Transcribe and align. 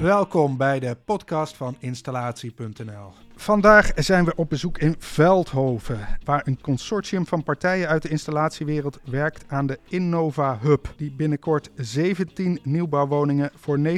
Welkom 0.00 0.56
bij 0.56 0.80
de 0.80 0.96
podcast 1.04 1.56
van 1.56 1.76
installatie.nl. 1.78 3.12
Vandaag 3.36 3.90
zijn 3.94 4.24
we 4.24 4.34
op 4.34 4.48
bezoek 4.48 4.78
in 4.78 4.94
Veldhoven, 4.98 6.18
waar 6.24 6.46
een 6.46 6.60
consortium 6.60 7.26
van 7.26 7.42
partijen 7.42 7.88
uit 7.88 8.02
de 8.02 8.08
installatiewereld 8.08 8.98
werkt 9.04 9.44
aan 9.48 9.66
de 9.66 9.78
Innova 9.88 10.58
Hub, 10.60 10.94
die 10.96 11.10
binnenkort 11.10 11.70
17 11.74 12.60
nieuwbouwwoningen 12.62 13.50
voor 13.54 13.78
90% 13.78 13.90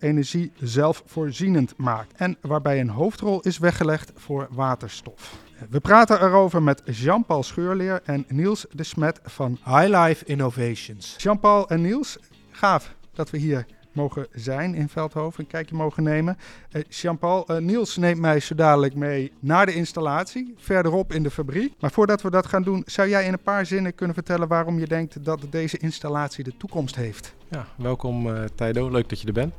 energie 0.00 0.52
zelfvoorzienend 0.60 1.76
maakt 1.76 2.12
en 2.16 2.36
waarbij 2.40 2.80
een 2.80 2.90
hoofdrol 2.90 3.40
is 3.40 3.58
weggelegd 3.58 4.12
voor 4.14 4.48
waterstof. 4.50 5.36
We 5.70 5.80
praten 5.80 6.22
erover 6.22 6.62
met 6.62 6.82
Jean-Paul 6.84 7.42
Scheurleer 7.42 8.00
en 8.04 8.24
Niels 8.28 8.66
de 8.70 8.84
Smet 8.84 9.20
van 9.22 9.58
Highlife 9.64 10.24
Innovations. 10.24 11.14
Jean-Paul 11.18 11.68
en 11.68 11.80
Niels, 11.80 12.18
gaaf 12.50 12.94
dat 13.12 13.30
we 13.30 13.38
hier 13.38 13.66
mogen 13.94 14.26
zijn 14.32 14.74
in 14.74 14.88
Veldhoven, 14.88 15.40
een 15.40 15.50
kijkje 15.50 15.74
mogen 15.74 16.02
nemen. 16.02 16.38
Uh, 16.72 16.82
Jean-Paul, 16.88 17.44
uh, 17.50 17.56
Niels 17.56 17.96
neemt 17.96 18.20
mij 18.20 18.40
zo 18.40 18.54
dadelijk 18.54 18.94
mee 18.94 19.32
naar 19.40 19.66
de 19.66 19.74
installatie, 19.74 20.54
verderop 20.56 21.12
in 21.12 21.22
de 21.22 21.30
fabriek. 21.30 21.72
Maar 21.80 21.90
voordat 21.90 22.22
we 22.22 22.30
dat 22.30 22.46
gaan 22.46 22.62
doen, 22.62 22.82
zou 22.86 23.08
jij 23.08 23.26
in 23.26 23.32
een 23.32 23.42
paar 23.42 23.66
zinnen 23.66 23.94
kunnen 23.94 24.14
vertellen 24.14 24.48
waarom 24.48 24.78
je 24.78 24.86
denkt 24.86 25.24
dat 25.24 25.40
deze 25.50 25.78
installatie 25.78 26.44
de 26.44 26.56
toekomst 26.56 26.96
heeft? 26.96 27.34
Ja, 27.48 27.66
welkom 27.76 28.26
uh, 28.26 28.44
Tijdo, 28.54 28.90
leuk 28.90 29.08
dat 29.08 29.20
je 29.20 29.26
er 29.26 29.32
bent. 29.32 29.54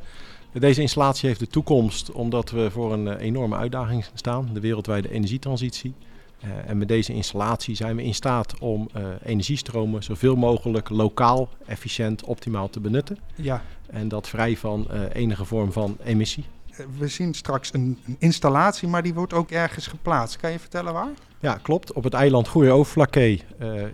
Deze 0.54 0.82
installatie 0.82 1.28
heeft 1.28 1.40
de 1.40 1.48
toekomst 1.48 2.12
omdat 2.12 2.50
we 2.50 2.72
voor 2.72 2.94
een 2.94 3.18
enorme 3.18 3.56
uitdaging 3.56 4.06
staan, 4.14 4.50
de 4.54 4.60
wereldwijde 4.60 5.12
energietransitie. 5.12 5.94
Uh, 6.46 6.70
en 6.70 6.78
met 6.78 6.88
deze 6.88 7.14
installatie 7.14 7.76
zijn 7.76 7.96
we 7.96 8.04
in 8.04 8.14
staat 8.14 8.60
om 8.60 8.90
uh, 8.98 9.04
energiestromen 9.24 10.04
zoveel 10.04 10.36
mogelijk 10.36 10.90
lokaal, 10.90 11.50
efficiënt, 11.66 12.24
optimaal 12.24 12.70
te 12.70 12.80
benutten. 12.80 13.18
Ja. 13.36 13.62
En 13.88 14.08
dat 14.08 14.28
vrij 14.28 14.58
van 14.58 14.88
uh, 14.92 15.02
enige 15.14 15.46
vorm 15.46 15.72
van 15.72 15.98
emissie. 16.04 16.46
We 16.98 17.08
zien 17.08 17.34
straks 17.34 17.74
een, 17.74 17.98
een, 18.08 18.16
installatie, 18.20 18.88
maar 18.88 19.04
die 19.04 19.14
wordt 19.14 19.34
ook 19.34 19.52
ergens 19.52 19.88
geplaatst. 19.88 20.38
Kan 20.38 20.52
je 20.52 20.60
vertellen 20.60 20.94
waar? 20.94 21.12
Ja, 21.40 21.60
klopt. 21.62 21.94
Op 21.94 22.04
het 22.04 22.14
eiland 22.14 22.48
Goeie-Overflakkee 22.48 23.42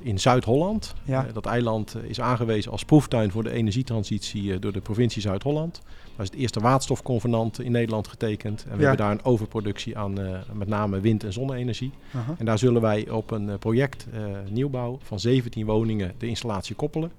in 0.02 0.20
Zuid-Holland. 0.20 0.94
Ja. 1.04 1.26
dat 1.34 1.46
eiland 1.46 1.96
is 2.08 2.22
aangewezen 2.22 2.72
als 2.72 2.86
proeftuin 2.86 3.32
voor 3.32 3.44
de 3.44 3.52
energietransitie 3.52 4.60
door 4.60 4.72
de 4.72 4.82
provincie 4.82 5.22
Zuid-Holland. 5.22 5.82
Daar 6.16 6.26
is 6.26 6.32
het 6.32 6.40
eerste 6.40 6.60
waterstofconvenant 6.60 7.62
in 7.62 7.72
Nederland 7.72 8.08
getekend. 8.08 8.64
En 8.64 8.70
we 8.76 8.82
Ja. 8.82 8.88
hebben 8.88 9.06
daar 9.06 9.12
een 9.12 9.26
overproductie 9.26 9.98
aan 9.98 10.14
met 10.54 10.68
name 10.68 11.00
wind- 11.00 11.24
en 11.24 11.34
zonne-energie. 11.34 11.92
-huh. 12.12 12.20
En 12.38 12.46
daar 12.46 12.58
zullen 12.60 12.82
wij 12.82 13.10
op 13.10 13.32
een 13.32 13.60
project 13.60 14.08
nieuwbouw 14.50 14.98
van 15.02 15.20
17 15.20 15.66
woningen 15.66 16.14
de 16.18 16.28
installatie 16.28 16.76
koppelen. 16.76 17.12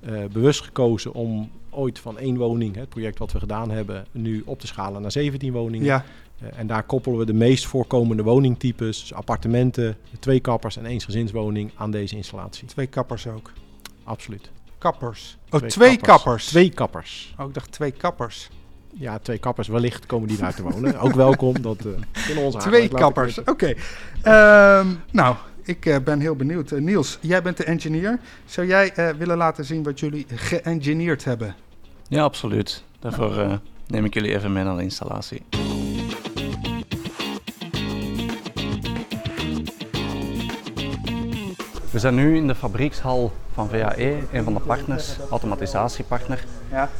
Uh, 0.00 0.24
bewust 0.32 0.60
gekozen 0.60 1.12
om 1.12 1.50
ooit 1.70 1.98
van 1.98 2.18
één 2.18 2.36
woning, 2.36 2.76
het 2.76 2.88
project 2.88 3.18
wat 3.18 3.32
we 3.32 3.38
gedaan 3.38 3.70
hebben, 3.70 4.06
nu 4.10 4.42
op 4.46 4.60
te 4.60 4.66
schalen 4.66 5.02
naar 5.02 5.12
17 5.12 5.52
woningen. 5.52 5.86
Ja. 5.86 6.04
Uh, 6.42 6.48
en 6.56 6.66
daar 6.66 6.82
koppelen 6.82 7.18
we 7.18 7.26
de 7.26 7.32
meest 7.32 7.66
voorkomende 7.66 8.22
woningtypes, 8.22 9.00
dus 9.00 9.14
appartementen, 9.14 9.96
twee 10.18 10.40
kappers 10.40 10.76
en 10.76 10.86
eensgezinswoning 10.86 11.70
aan 11.74 11.90
deze 11.90 12.16
installatie. 12.16 12.66
Twee 12.66 12.86
kappers 12.86 13.26
ook. 13.26 13.52
Absoluut. 14.04 14.50
Kappers. 14.78 15.36
Oh, 15.50 15.58
twee, 15.58 15.70
twee 15.70 15.96
kappers. 15.96 16.22
kappers. 16.22 16.46
Twee 16.46 16.70
kappers. 16.70 17.34
Oh, 17.38 17.48
ik 17.48 17.54
dacht 17.54 17.72
twee 17.72 17.90
kappers. 17.90 18.48
Ja, 18.94 19.18
twee 19.18 19.38
kappers. 19.38 19.68
Wellicht 19.68 20.06
komen 20.06 20.28
die 20.28 20.36
daar 20.36 20.54
te 20.54 20.62
wonen. 20.62 20.98
Ook 21.00 21.14
welkom. 21.14 21.62
Dat 21.62 21.84
uh, 21.86 21.92
in 22.28 22.38
onze 22.38 22.58
Twee 22.58 22.88
kappers. 22.88 23.38
Oké. 23.38 23.50
Okay. 23.50 24.80
Um, 24.80 25.00
nou, 25.10 25.36
ik 25.68 25.86
uh, 25.86 25.96
ben 26.04 26.20
heel 26.20 26.36
benieuwd. 26.36 26.70
Uh, 26.70 26.80
Niels, 26.80 27.18
jij 27.20 27.42
bent 27.42 27.56
de 27.56 27.64
engineer. 27.64 28.18
Zou 28.44 28.66
jij 28.66 28.92
uh, 28.98 29.08
willen 29.08 29.36
laten 29.36 29.64
zien 29.64 29.82
wat 29.82 30.00
jullie 30.00 30.26
geëngineerd 30.34 31.24
hebben? 31.24 31.54
Ja, 32.08 32.22
absoluut. 32.22 32.84
Daarvoor 32.98 33.60
neem 33.86 34.04
ik 34.04 34.14
jullie 34.14 34.34
even 34.34 34.52
mee 34.52 34.64
naar 34.64 34.76
de 34.76 34.82
installatie. 34.82 35.42
We 41.90 41.98
zijn 41.98 42.14
nu 42.14 42.36
in 42.36 42.46
de 42.46 42.54
fabriekshal 42.54 43.32
van 43.52 43.68
VAE, 43.68 44.18
een 44.32 44.44
van 44.44 44.54
de 44.54 44.60
partners, 44.60 45.16
automatisatiepartner. 45.30 46.44
Ja. 46.70 46.90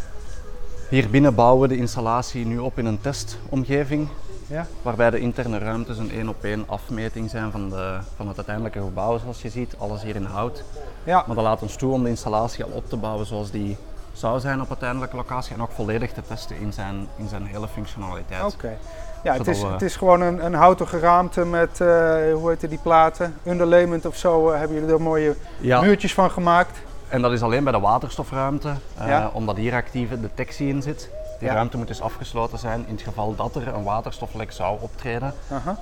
Hier 0.91 1.11
binnen 1.11 1.35
bouwen 1.35 1.69
we 1.69 1.75
de 1.75 1.81
installatie 1.81 2.47
nu 2.47 2.59
op 2.59 2.79
in 2.79 2.87
een 2.87 3.01
testomgeving, 3.01 4.09
ja. 4.49 4.67
waarbij 4.83 5.11
de 5.11 5.19
interne 5.19 5.59
ruimtes 5.59 5.99
een 5.99 6.11
één 6.11 6.29
op 6.29 6.45
één 6.45 6.65
afmeting 6.67 7.31
zijn 7.31 7.51
van, 7.51 7.71
de, 7.71 7.99
van 8.17 8.29
het 8.29 8.37
uiteindelijke 8.37 8.81
gebouw 8.81 9.19
zoals 9.19 9.43
je 9.43 9.49
ziet, 9.49 9.75
alles 9.79 10.03
hier 10.03 10.17
in 10.17 10.25
hout. 10.25 10.65
Ja. 11.05 11.25
Maar 11.27 11.37
dat 11.37 11.45
laat 11.45 11.63
ons 11.63 11.77
toe 11.77 11.93
om 11.93 12.03
de 12.03 12.09
installatie 12.09 12.65
al 12.65 12.71
op 12.71 12.89
te 12.89 12.97
bouwen 12.97 13.27
zoals 13.27 13.51
die 13.51 13.77
zou 14.13 14.41
zijn 14.41 14.61
op 14.61 14.69
uiteindelijke 14.69 15.17
locatie 15.17 15.55
en 15.55 15.63
ook 15.63 15.71
volledig 15.71 16.13
te 16.13 16.23
testen 16.29 16.57
in 16.57 16.73
zijn, 16.73 17.09
in 17.17 17.29
zijn 17.29 17.47
hele 17.47 17.69
functionaliteit. 17.69 18.43
Oké. 18.43 18.55
Okay. 18.55 18.79
Ja, 19.23 19.33
het 19.33 19.47
is, 19.47 19.63
we... 19.63 19.69
het 19.69 19.83
is 19.83 19.97
gewoon 19.97 20.21
een, 20.21 20.45
een 20.45 20.55
houten 20.55 20.89
geraamte 20.89 21.45
met, 21.45 21.81
uh, 21.81 21.89
hoe 22.35 22.49
heet 22.49 22.69
die 22.69 22.79
platen, 22.83 23.35
underlayment 23.47 24.07
of 24.07 24.17
zo, 24.17 24.51
uh, 24.51 24.59
hebben 24.59 24.77
jullie 24.77 24.95
er 24.95 25.01
mooie 25.01 25.35
ja. 25.61 25.81
muurtjes 25.81 26.15
van 26.15 26.31
gemaakt. 26.31 26.79
En 27.09 27.23
dat 27.23 27.33
is 27.33 27.43
alleen 27.43 27.65
bij 27.65 27.73
de 27.73 27.81
waterstofruimte, 27.81 28.69
uh, 29.01 29.09
ja. 29.09 29.31
omdat 29.33 29.57
hier 29.57 29.75
actieve 29.75 30.21
detectie 30.21 30.69
in 30.69 30.83
zit. 30.83 31.11
Die 31.39 31.49
Ja. 31.49 31.55
ruimte 31.55 31.77
moet 31.77 31.87
dus 31.87 32.01
afgesloten 32.01 32.59
zijn. 32.59 32.85
In 32.87 32.93
het 32.95 33.03
geval 33.03 33.35
dat 33.35 33.57
er 33.57 33.69
een 33.69 33.83
waterstoflek 33.85 34.53
zou 34.53 34.79
optreden, 34.81 35.35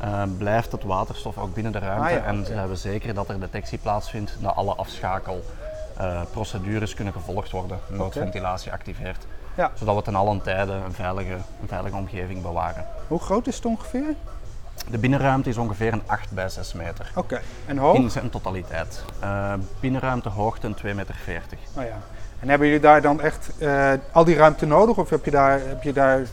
uh, 0.04 0.22
blijft 0.38 0.72
het 0.72 0.84
waterstof 0.84 1.38
ook 1.38 1.54
binnen 1.54 1.72
de 1.72 1.78
ruimte. 1.78 2.04
Ah, 2.04 2.10
ja, 2.10 2.22
En 2.24 2.44
zijn 2.46 2.68
we 2.68 2.76
zeker 2.76 3.14
dat 3.14 3.28
er 3.28 3.40
detectie 3.40 3.78
plaatsvindt, 3.78 4.36
dat 4.40 4.54
alle 4.56 4.74
afschakelprocedures 4.74 6.94
kunnen 6.94 7.12
gevolgd 7.12 7.50
worden, 7.50 7.78
noodventilatie 7.88 8.72
activeert. 8.72 9.26
Ja. 9.54 9.70
Zodat 9.74 9.94
we 9.96 10.02
ten 10.02 10.14
allen 10.14 10.42
tijde 10.42 10.72
een 10.72 10.92
veilige, 10.92 11.32
een 11.32 11.68
veilige 11.68 11.96
omgeving 11.96 12.42
bewaren. 12.42 12.84
Hoe 13.08 13.20
groot 13.20 13.46
is 13.46 13.56
het 13.56 13.64
ongeveer? 13.64 14.14
De 14.90 14.98
binnenruimte 14.98 15.48
is 15.48 15.56
ongeveer 15.56 15.92
een 15.92 16.02
8 16.06 16.30
bij 16.30 16.48
6 16.48 16.72
meter. 16.72 17.10
Oké. 17.14 17.40
En 17.66 17.78
hoog? 17.78 17.96
In 17.96 18.10
zijn 18.10 18.30
totaliteit. 18.30 19.04
Uh, 19.22 19.52
binnenruimte 19.80 20.28
hoogte 20.28 20.66
een 20.66 20.74
2,40 20.74 20.82
meter. 20.94 21.14
Oh 21.76 21.84
ja. 21.84 21.96
En 22.46 22.52
hebben 22.52 22.68
jullie 22.68 22.82
daar 22.82 23.02
dan 23.02 23.20
echt 23.20 23.50
uh, 23.58 23.92
al 24.12 24.24
die 24.24 24.36
ruimte 24.36 24.66
nodig? 24.66 24.96
Of 24.96 25.10
heb 25.10 25.24
je 25.24 25.30
daar, 25.30 25.60
heb 25.60 25.82
je 25.82 25.92
daar 25.92 26.26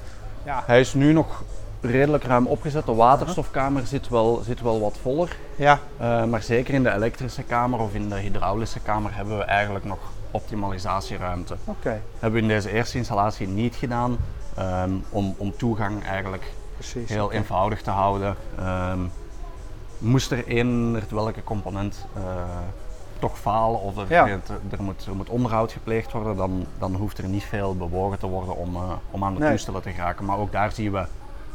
ja. 0.44 0.63
Hij 0.66 0.79
is 0.79 0.94
nu 0.94 1.13
nog 1.13 1.44
redelijk 1.81 2.24
ruim 2.24 2.47
opgezet. 2.47 2.85
De 2.85 2.94
waterstofkamer 2.94 3.88
zit 3.88 4.09
wel, 4.09 4.41
zit 4.46 4.62
wel 4.62 4.79
wat 4.79 4.97
voller. 5.01 5.35
Ja. 5.56 5.79
Uh, 6.01 6.24
maar 6.24 6.41
zeker 6.41 6.74
in 6.74 6.84
de 6.84 6.91
elektrische 6.91 7.44
kamer 7.44 7.79
of 7.79 7.94
in 7.94 8.09
de 8.09 8.16
hydraulische 8.16 8.79
kamer 8.79 9.16
hebben 9.16 9.38
we 9.38 9.44
eigenlijk 9.44 9.85
nog 9.85 9.97
optimalisatieruimte. 10.31 11.56
Oké. 11.66 11.78
Okay. 11.79 12.01
Hebben 12.19 12.40
we 12.40 12.47
in 12.47 12.53
deze 12.53 12.72
eerste 12.72 12.97
installatie 12.97 13.47
niet 13.47 13.75
gedaan 13.75 14.18
um, 14.59 15.03
om, 15.09 15.35
om 15.38 15.57
toegang 15.57 16.03
eigenlijk 16.06 16.53
Precies, 16.75 17.09
heel 17.09 17.25
okay. 17.25 17.38
eenvoudig 17.38 17.81
te 17.81 17.91
houden. 17.91 18.35
Um, 18.91 19.12
moest 19.97 20.31
er 20.31 20.47
één 20.47 21.01
welke 21.09 21.44
component 21.44 22.06
uh, 22.18 22.24
toch 23.24 23.40
falen 23.40 23.82
of 23.82 23.98
er, 23.98 24.06
ja. 24.10 24.28
er, 24.28 24.84
moet, 24.84 25.06
er 25.06 25.16
moet 25.16 25.30
onderhoud 25.30 25.72
gepleegd 25.72 26.12
worden, 26.12 26.36
dan, 26.36 26.66
dan 26.80 26.96
hoeft 26.96 27.18
er 27.18 27.28
niet 27.28 27.44
veel 27.44 27.76
bewogen 27.76 28.20
te 28.20 28.28
worden 28.28 28.56
om, 28.56 28.76
uh, 28.76 28.82
om 29.12 29.24
aan 29.24 29.34
de 29.34 29.40
nee. 29.40 29.50
toestellen 29.50 29.82
te 29.82 29.90
geraken. 29.90 30.26
Maar 30.26 30.38
ook 30.38 30.52
daar 30.52 30.72
zien 30.72 30.92
we, 30.92 31.06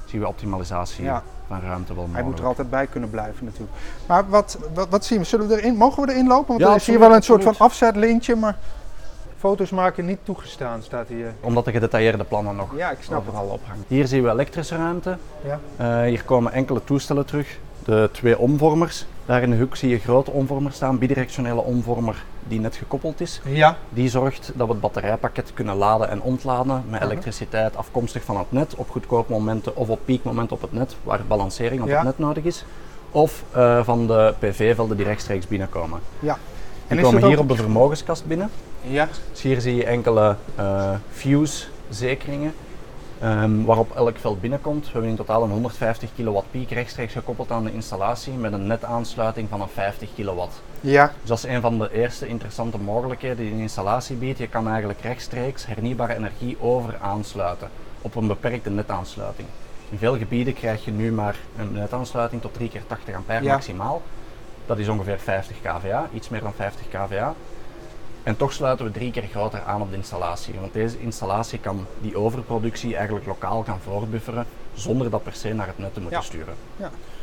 zien 0.04 0.20
we 0.20 0.28
optimalisatie 0.28 1.04
ja. 1.04 1.22
van 1.48 1.60
ruimte 1.60 1.94
wel 1.94 2.06
mogelijk. 2.06 2.14
Hij 2.14 2.30
moet 2.30 2.38
er 2.38 2.46
altijd 2.46 2.70
bij 2.70 2.86
kunnen 2.86 3.10
blijven 3.10 3.44
natuurlijk. 3.44 3.72
Maar 4.06 4.28
wat, 4.28 4.58
wat, 4.74 4.88
wat 4.88 5.04
zien 5.04 5.18
we? 5.18 5.24
Zullen 5.24 5.48
we 5.48 5.60
erin, 5.60 5.76
mogen 5.76 6.06
we 6.06 6.12
erin 6.12 6.26
lopen? 6.26 6.46
Want 6.46 6.60
ja, 6.60 6.66
er 6.66 6.74
is 6.74 6.78
absoluut, 6.78 7.00
hier 7.00 7.08
wel 7.08 7.16
een 7.16 7.22
absoluut. 7.22 7.42
soort 7.42 7.56
van 7.56 7.66
afzetlintje, 7.66 8.36
maar 8.36 8.56
foto's 9.38 9.70
maken 9.70 10.04
niet 10.04 10.18
toegestaan 10.22 10.82
staat 10.82 11.08
hier. 11.08 11.34
Omdat 11.40 11.64
de 11.64 11.72
gedetailleerde 11.72 12.24
plannen 12.24 12.56
nog 12.56 12.76
ja, 12.76 12.90
ik 12.90 13.02
snap 13.02 13.18
overal 13.18 13.46
ophangen. 13.46 13.84
Hier 13.88 14.06
zien 14.06 14.22
we 14.22 14.30
elektrische 14.30 14.76
ruimte. 14.76 15.16
Ja. 15.44 15.58
Uh, 15.80 16.08
hier 16.08 16.24
komen 16.24 16.52
enkele 16.52 16.84
toestellen 16.84 17.26
terug. 17.26 17.58
De 17.88 18.08
twee 18.12 18.38
omvormers. 18.38 19.04
Daar 19.26 19.42
in 19.42 19.50
de 19.50 19.56
hoek 19.56 19.76
zie 19.76 19.88
je 19.88 19.98
grote 19.98 20.30
omvormers 20.30 20.76
staan, 20.76 20.98
bidirectionele 20.98 21.60
omvormer 21.60 22.24
die 22.48 22.60
net 22.60 22.76
gekoppeld 22.76 23.20
is. 23.20 23.40
Ja. 23.44 23.76
Die 23.88 24.08
zorgt 24.08 24.52
dat 24.54 24.66
we 24.66 24.72
het 24.72 24.82
batterijpakket 24.82 25.50
kunnen 25.54 25.76
laden 25.76 26.08
en 26.10 26.22
ontladen 26.22 26.84
met 26.88 27.02
elektriciteit 27.02 27.76
afkomstig 27.76 28.22
van 28.22 28.36
het 28.38 28.52
net 28.52 28.74
op 28.74 28.90
goedkoop 28.90 29.28
momenten 29.28 29.76
of 29.76 29.88
op 29.88 30.00
piekmomenten 30.04 30.56
op 30.56 30.62
het 30.62 30.72
net, 30.72 30.96
waar 31.02 31.20
balancering 31.28 31.82
op 31.82 31.88
ja. 31.88 31.94
het 31.94 32.04
net 32.04 32.18
nodig 32.18 32.44
is. 32.44 32.64
Of 33.10 33.44
uh, 33.56 33.84
van 33.84 34.06
de 34.06 34.34
PV-velden 34.38 34.96
die 34.96 35.06
rechtstreeks 35.06 35.46
binnenkomen. 35.46 36.00
Ja. 36.18 36.38
Die 36.86 37.00
komen 37.00 37.26
hier 37.26 37.38
op 37.38 37.48
de 37.48 37.56
vermogenskast 37.56 38.26
binnen. 38.26 38.50
Ja. 38.80 39.08
Dus 39.30 39.42
hier 39.42 39.60
zie 39.60 39.74
je 39.74 39.84
enkele 39.84 40.36
uh, 40.58 40.90
fuse-zekeringen. 41.10 42.52
Um, 43.22 43.64
waarop 43.64 43.96
elk 43.96 44.18
veld 44.18 44.40
binnenkomt. 44.40 44.84
We 44.86 44.92
hebben 44.92 45.10
in 45.10 45.16
totaal 45.16 45.42
een 45.42 45.50
150 45.50 46.10
kW 46.16 46.38
piek 46.50 46.70
rechtstreeks 46.70 47.12
gekoppeld 47.12 47.50
aan 47.50 47.64
de 47.64 47.72
installatie 47.72 48.32
met 48.32 48.52
een 48.52 48.66
netaansluiting 48.66 49.48
van 49.48 49.60
een 49.60 49.68
50 49.68 50.08
kW. 50.14 50.40
Ja. 50.80 51.12
Dus 51.20 51.28
dat 51.28 51.38
is 51.38 51.44
een 51.44 51.60
van 51.60 51.78
de 51.78 51.92
eerste 51.92 52.26
interessante 52.26 52.78
mogelijkheden 52.78 53.36
die 53.36 53.52
een 53.52 53.58
installatie 53.58 54.16
biedt. 54.16 54.38
Je 54.38 54.48
kan 54.48 54.68
eigenlijk 54.68 55.00
rechtstreeks 55.00 55.66
hernieuwbare 55.66 56.14
energie 56.14 56.56
over 56.60 56.98
aansluiten 57.00 57.68
op 58.02 58.14
een 58.14 58.26
beperkte 58.26 58.70
netaansluiting. 58.70 59.48
In 59.90 59.98
veel 59.98 60.18
gebieden 60.18 60.54
krijg 60.54 60.84
je 60.84 60.90
nu 60.90 61.12
maar 61.12 61.36
een 61.58 61.72
netaansluiting 61.72 62.40
tot 62.42 62.54
3 62.54 62.68
keer 62.68 62.82
80 62.86 63.14
ampère 63.14 63.44
Ja. 63.44 63.52
maximaal. 63.52 64.02
Dat 64.66 64.78
is 64.78 64.88
ongeveer 64.88 65.18
50 65.18 65.56
kVA, 65.62 66.08
iets 66.12 66.28
meer 66.28 66.40
dan 66.42 66.52
50 66.56 66.88
kVA. 66.88 67.34
En 68.28 68.36
toch 68.36 68.52
sluiten 68.52 68.86
we 68.86 68.92
drie 68.92 69.10
keer 69.10 69.22
groter 69.30 69.62
aan 69.62 69.80
op 69.80 69.90
de 69.90 69.96
installatie. 69.96 70.54
Want 70.60 70.72
deze 70.72 71.00
installatie 71.00 71.58
kan 71.58 71.86
die 72.00 72.16
overproductie 72.16 72.96
eigenlijk 72.96 73.26
lokaal 73.26 73.62
gaan 73.62 73.78
voorbufferen 73.84 74.46
zonder 74.74 75.10
dat 75.10 75.22
per 75.22 75.32
se 75.34 75.54
naar 75.54 75.66
het 75.66 75.78
net 75.78 75.94
te 75.94 76.00
moeten 76.00 76.18
Ja. 76.18 76.24
sturen. 76.24 76.54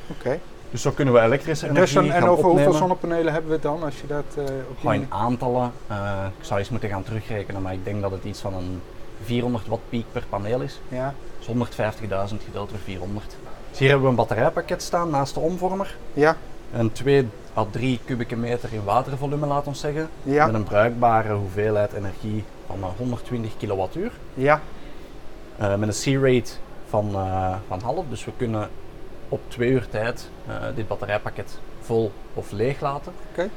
Oké. 0.07 0.39
Dus 0.71 0.81
zo 0.81 0.91
kunnen 0.91 1.13
we 1.13 1.19
elektrische 1.19 1.65
Dus 1.73 1.93
energie 1.95 2.13
en 2.13 2.21
gaan 2.21 2.29
over 2.29 2.43
hoeveel 2.45 2.73
zonnepanelen 2.73 3.33
hebben 3.33 3.51
we 3.51 3.59
dan 3.59 3.83
als 3.83 4.01
je 4.01 4.07
dat 4.07 4.23
eh, 4.37 4.43
op 4.69 4.77
Gewoon 4.79 4.93
die... 4.93 5.01
in 5.01 5.13
aantallen. 5.13 5.71
eh, 5.87 6.25
ik 6.39 6.45
zou 6.45 6.59
eens 6.59 6.69
moeten 6.69 6.89
gaan 6.89 7.03
terugrekenen, 7.03 7.61
maar 7.61 7.73
ik 7.73 7.83
denk 7.85 8.01
dat 8.01 8.11
het 8.11 8.23
iets 8.23 8.39
van 8.39 8.53
een 8.53 8.81
400 9.23 9.67
watt 9.67 9.81
piek 9.89 10.05
per 10.11 10.23
paneel 10.29 10.61
is. 10.61 10.79
Ja. 10.87 11.13
Dus 11.37 11.47
150.000 11.47 12.43
gedeeld 12.45 12.69
door 12.69 12.79
400. 12.83 13.35
Dus 13.69 13.79
hier 13.79 13.87
hebben 13.89 14.05
we 14.05 14.11
een 14.11 14.17
batterijpakket 14.19 14.81
staan 14.81 15.09
naast 15.09 15.33
de 15.33 15.39
omvormer. 15.39 15.95
Ja. 16.13 16.35
Een 16.73 16.91
2 16.91 17.27
à 17.57 17.65
3 17.71 17.99
kubieke 18.05 18.35
meter 18.35 18.73
in 18.73 18.83
watervolume, 18.83 19.45
laat 19.47 19.67
ons 19.67 19.79
zeggen. 19.79 20.09
Ja. 20.23 20.45
Met 20.45 20.55
een 20.55 20.63
bruikbare 20.63 21.33
hoeveelheid 21.33 21.93
energie 21.93 22.43
van 22.67 22.77
eh, 22.81 22.87
120 22.97 23.57
kilowattuur. 23.57 24.11
Ja. 24.33 24.61
Eh, 25.57 25.75
met 25.75 26.05
een 26.05 26.19
C-rate 26.19 26.51
van, 26.89 27.09
eh, 27.15 27.55
van 27.67 27.81
half. 27.81 28.05
Dus 28.09 28.25
we 28.25 28.31
kunnen 28.37 28.69
op 29.29 29.39
twee 29.47 29.69
uur 29.69 29.87
tijd 29.89 30.29
eh, 30.47 30.55
dit 30.75 30.87
batterijpakket 30.87 31.59
vol 31.81 32.11
of 32.33 32.51
leeg 32.51 32.79
laten. 32.81 33.11
Oké. 33.31 33.49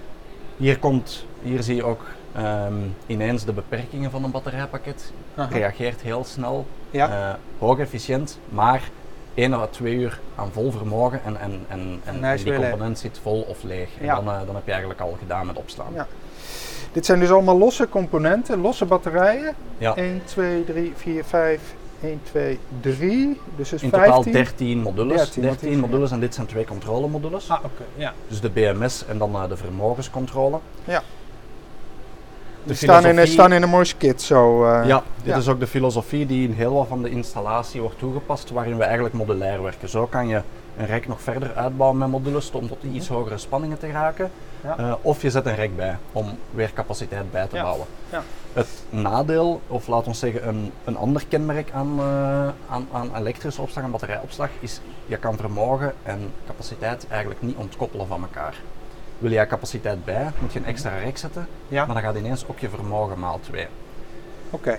Hier, 0.56 0.78
komt, 0.78 1.26
hier 1.42 1.62
zie 1.62 1.74
je 1.76 1.84
ook 1.84 2.04
ehm, 2.34 2.74
ineens 3.06 3.44
de 3.44 3.52
beperkingen 3.52 4.10
van 4.10 4.24
een 4.24 4.30
batterijpakket. 4.30 5.12
Aha. 5.34 5.48
Reageert 5.52 6.00
heel 6.00 6.24
snel, 6.24 6.66
Ja. 6.90 7.08
eh, 7.30 7.34
hoog 7.58 7.78
efficiënt, 7.78 8.38
maar 8.48 8.90
1 9.38 9.54
à 9.54 9.66
2 9.66 9.94
uur 9.94 10.20
aan 10.34 10.50
vol 10.52 10.70
vermogen 10.70 11.20
en, 11.24 11.40
en, 11.40 11.64
en, 11.68 12.00
en, 12.04 12.36
die 12.36 12.54
component 12.54 12.98
zit 12.98 13.18
vol 13.22 13.40
of 13.48 13.62
leeg. 13.62 13.88
Ja. 14.00 14.18
En 14.18 14.24
dan, 14.24 14.34
eh, 14.34 14.40
dan 14.46 14.54
heb 14.54 14.64
je 14.64 14.70
eigenlijk 14.70 15.00
al 15.00 15.16
gedaan 15.18 15.46
met 15.46 15.56
opslaan. 15.56 15.92
Ja. 15.94 16.06
Dit 16.92 17.06
zijn 17.06 17.20
dus 17.20 17.30
allemaal 17.30 17.58
losse 17.58 17.88
componenten, 17.88 18.60
losse 18.60 18.84
batterijen. 18.84 19.54
Ja. 19.78 19.96
1, 19.96 20.22
2, 20.24 20.64
3, 20.64 20.92
4, 20.96 21.24
5, 21.24 21.60
1, 22.02 22.20
2, 22.22 22.58
3. 22.80 23.40
Dus 23.56 23.72
is 23.72 23.82
In 23.82 23.90
15. 23.90 24.12
totaal 24.14 24.32
13 24.32 24.78
modules. 24.78 25.16
13, 25.16 25.42
13, 25.42 25.68
dat 25.70 25.78
is- 25.78 25.86
modules 25.88 26.10
en 26.10 26.20
dit 26.20 26.34
zijn 26.34 26.46
twee 26.46 26.64
controlemodules. 26.64 27.50
Ah, 27.50 27.64
oké. 27.64 27.82
Ja. 27.94 28.12
Dus 28.28 28.40
de 28.40 28.50
BMS 28.50 29.04
en 29.06 29.18
dan 29.18 29.34
eh, 29.34 29.48
de 29.48 29.56
vermogenscontrole. 29.56 30.58
Ja. 30.84 31.02
De 32.68 32.74
Die 32.74 32.82
staan 32.82 33.06
in, 33.06 33.26
staan 33.26 33.52
in 33.52 33.62
een 33.62 33.68
mooi 33.68 33.92
kit 33.96 34.22
zo. 34.22 34.64
eh. 34.64 34.86
Ja, 34.86 35.02
dit 35.16 35.32
ja. 35.32 35.36
is 35.36 35.48
ook 35.48 35.60
de 35.60 35.66
filosofie 35.66 36.26
die 36.26 36.48
in 36.48 36.54
heel 36.54 36.72
wat 36.74 36.86
van 36.88 37.02
de 37.02 37.10
installatie 37.10 37.80
wordt 37.80 37.98
toegepast, 37.98 38.50
waarin 38.50 38.76
we 38.76 38.84
eigenlijk 38.84 39.14
modulair 39.14 39.62
werken. 39.62 39.88
Zo 39.88 40.06
kan 40.06 40.28
je 40.28 40.42
een 40.76 40.86
rek 40.86 41.08
nog 41.08 41.20
verder 41.20 41.54
uitbouwen 41.54 41.98
met 41.98 42.08
modules 42.08 42.50
om 42.50 42.68
tot 42.68 42.82
iets 42.92 43.08
hogere 43.08 43.38
spanningen 43.38 43.78
te. 43.78 43.86
Mhm. 43.86 44.26
Ja. 44.62 44.78
Eh, 44.78 44.94
of 45.02 45.22
je 45.22 45.30
zet 45.30 45.46
een 45.46 45.54
rek 45.54 45.76
bij 45.76 45.96
om 46.12 46.38
weer 46.50 46.70
capaciteit 46.74 47.30
bij 47.30 47.46
te 47.46 47.56
Ja. 47.56 47.62
bouwen. 47.62 47.86
Ja. 48.10 48.22
Het 48.52 48.68
nadeel, 48.90 49.60
of 49.66 49.86
laat 49.86 50.06
ons 50.06 50.18
zeggen 50.18 50.48
een, 50.48 50.72
een 50.84 50.96
ander 50.96 51.22
kenmerk 51.28 51.70
aan, 51.72 51.94
eh, 51.98 52.74
aan, 52.74 52.88
aan 52.92 53.16
elektrische 53.16 53.62
opslag 53.62 53.84
en 53.84 53.90
batterijopslag, 53.90 54.48
is 54.60 54.80
je 55.06 55.16
kan 55.16 55.36
vermogen 55.36 55.92
en 56.02 56.30
capaciteit 56.46 57.06
eigenlijk 57.08 57.42
niet 57.42 57.56
ontkoppelen 57.56 58.06
van 58.06 58.20
elkaar. 58.22 58.54
Wil 59.18 59.30
jij 59.30 59.46
capaciteit 59.46 60.04
bij, 60.04 60.30
moet 60.38 60.52
je 60.52 60.58
een 60.58 60.64
extra 60.64 60.98
rek 60.98 61.18
zetten, 61.18 61.46
Ja. 61.68 61.84
maar 61.84 61.94
dan 61.94 62.04
gaat 62.04 62.16
ineens 62.16 62.44
ook 62.48 62.58
je 62.58 62.68
vermogen 62.68 63.18
maal 63.18 63.40
2. 63.42 63.66
Oké. 64.50 64.78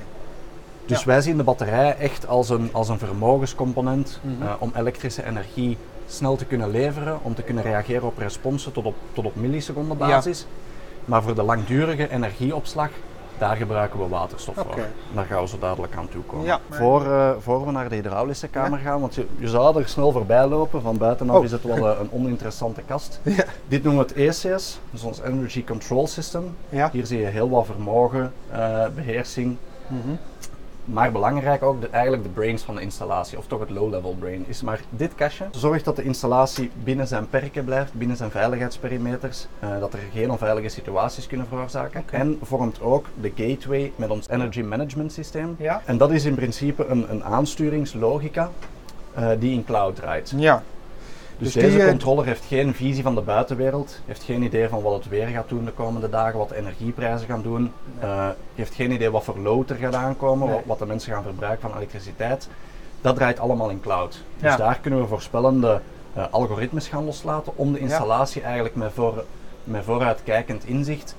Dus 0.85 0.99
Ja. 0.99 1.05
wij 1.05 1.21
zien 1.21 1.37
de 1.37 1.43
batterij 1.43 1.95
echt 1.97 2.27
als 2.27 2.49
een, 2.49 2.69
als 2.71 2.89
een 2.89 2.99
vermogenscomponent 2.99 4.19
Mhm. 4.21 4.41
eh, 4.47 4.53
om 4.59 4.71
elektrische 4.75 5.25
energie 5.25 5.77
snel 6.07 6.35
te 6.35 6.45
kunnen 6.45 6.69
leveren, 6.71 7.19
om 7.23 7.35
te 7.35 7.41
kunnen 7.41 7.63
reageren 7.63 8.03
op 8.07 8.17
responsen 8.17 8.71
tot 8.71 8.85
op, 8.85 8.95
tot 9.13 9.25
op 9.25 9.35
milliseconden 9.35 9.97
basis. 9.97 10.45
Maar 11.05 11.23
voor 11.23 11.35
de 11.35 11.43
langdurige 11.43 12.09
energieopslag, 12.09 12.89
daar 13.39 13.55
gebruiken 13.55 13.99
we 13.99 14.07
waterstof 14.07 14.57
Oké. 14.57 14.67
voor. 14.73 14.81
Daar 15.13 15.25
gaan 15.25 15.41
we 15.41 15.47
zo 15.47 15.57
dadelijk 15.59 15.95
aan 15.95 16.09
toe 16.09 16.23
komen. 16.23 16.45
Ja. 16.45 16.59
Voor, 16.69 17.05
eh, 17.05 17.31
voor 17.39 17.65
we 17.65 17.71
naar 17.71 17.89
de 17.89 17.95
hydraulische 17.95 18.47
kamer 18.47 18.79
gaan, 18.79 18.99
want 19.01 19.15
je, 19.15 19.25
je 19.37 19.47
zou 19.47 19.79
er 19.81 19.87
snel 19.87 20.11
voorbij 20.11 20.47
lopen, 20.47 20.81
van 20.81 20.97
buitenaf 20.97 21.37
Oh. 21.37 21.43
is 21.43 21.51
het 21.51 21.63
wel 21.63 21.89
eh, 21.89 21.99
een 21.99 22.11
oninteressante 22.11 22.81
kast. 22.81 23.19
Ja. 23.39 23.43
Dit 23.67 23.83
noemen 23.83 24.07
we 24.07 24.13
het 24.23 24.35
ECS, 24.45 24.79
dus 24.91 25.03
ons 25.03 25.21
Energy 25.21 25.63
Control 25.63 26.07
System. 26.07 26.55
Ja. 26.69 26.89
Hier 26.91 27.05
zie 27.05 27.19
je 27.19 27.25
heel 27.25 27.49
wat 27.49 27.65
vermogen, 27.65 28.33
eh, 28.51 28.85
beheersing, 28.95 29.57
Mhm. 29.87 30.15
Maar 30.91 31.11
belangrijk 31.11 31.63
ook 31.63 31.81
de, 31.81 31.87
eigenlijk 31.87 32.23
de 32.23 32.29
brains 32.29 32.63
van 32.63 32.75
de 32.75 32.81
installatie, 32.81 33.37
of 33.37 33.47
toch 33.47 33.59
het 33.59 33.69
low-level 33.69 34.15
brain, 34.19 34.45
is 34.47 34.61
maar 34.61 34.81
dit 34.89 35.15
kastje 35.15 35.45
zorgt 35.51 35.85
dat 35.85 35.95
de 35.95 36.03
installatie 36.03 36.71
binnen 36.83 37.07
zijn 37.07 37.29
perken 37.29 37.65
blijft, 37.65 37.93
binnen 37.93 38.17
zijn 38.17 38.31
veiligheidsperimeters, 38.31 39.47
eh, 39.59 39.79
dat 39.79 39.93
er 39.93 39.99
geen 40.13 40.31
onveilige 40.31 40.69
situaties 40.69 41.27
kunnen 41.27 41.47
veroorzaken. 41.47 42.03
En 42.11 42.39
vormt 42.41 42.81
ook 42.81 43.05
de 43.21 43.31
gateway 43.35 43.91
met 43.95 44.09
ons 44.09 44.27
energy 44.29 44.61
management 44.61 45.11
systeem. 45.13 45.55
Ja. 45.59 45.81
En 45.85 45.97
dat 45.97 46.11
is 46.11 46.25
in 46.25 46.35
principe 46.35 46.85
een, 46.85 47.11
een 47.11 47.23
aansturingslogica 47.23 48.49
eh, 49.13 49.29
die 49.39 49.53
in 49.53 49.65
cloud 49.65 49.95
draait. 49.95 50.33
Ja. 50.35 50.63
Dus, 51.39 51.53
Dus 51.53 51.63
deze 51.63 51.77
die, 51.77 51.87
controller 51.87 52.25
heeft 52.25 52.45
geen 52.45 52.73
visie 52.73 53.03
van 53.03 53.15
de 53.15 53.21
buitenwereld, 53.21 53.99
heeft 54.05 54.23
geen 54.23 54.41
idee 54.43 54.67
van 54.69 54.81
wat 54.81 54.93
het 54.93 55.07
weer 55.07 55.27
gaat 55.27 55.49
doen 55.49 55.65
de 55.65 55.71
komende 55.71 56.09
dagen, 56.09 56.39
wat 56.39 56.49
de 56.49 56.55
energieprijzen 56.55 57.27
gaan 57.27 57.41
doen, 57.41 57.71
eh, 57.99 58.27
heeft 58.55 58.73
geen 58.73 58.91
idee 58.91 59.11
wat 59.11 59.23
voor 59.23 59.37
load 59.39 59.69
er 59.69 59.75
gaat 59.75 59.93
aankomen, 59.95 60.47
Nee. 60.47 60.55
wat, 60.55 60.65
wat 60.65 60.79
de 60.79 60.85
mensen 60.85 61.13
gaan 61.13 61.23
verbruiken 61.23 61.69
van 61.69 61.77
elektriciteit. 61.77 62.47
Dat 63.01 63.15
draait 63.15 63.39
allemaal 63.39 63.69
in 63.69 63.79
cloud. 63.81 64.23
Dus 64.39 64.49
Ja. 64.51 64.57
daar 64.57 64.79
kunnen 64.79 64.99
we 65.01 65.07
voorspellende 65.07 65.81
eh, 66.13 66.23
algoritmes 66.31 66.87
gaan 66.87 67.05
loslaten 67.05 67.53
om 67.55 67.73
de 67.73 67.79
installatie 67.79 68.41
eigenlijk 68.41 68.75
met, 68.75 68.91
voor, 68.93 69.23
met 69.63 69.83
vooruitkijkend 69.83 70.65
inzicht 70.65 71.15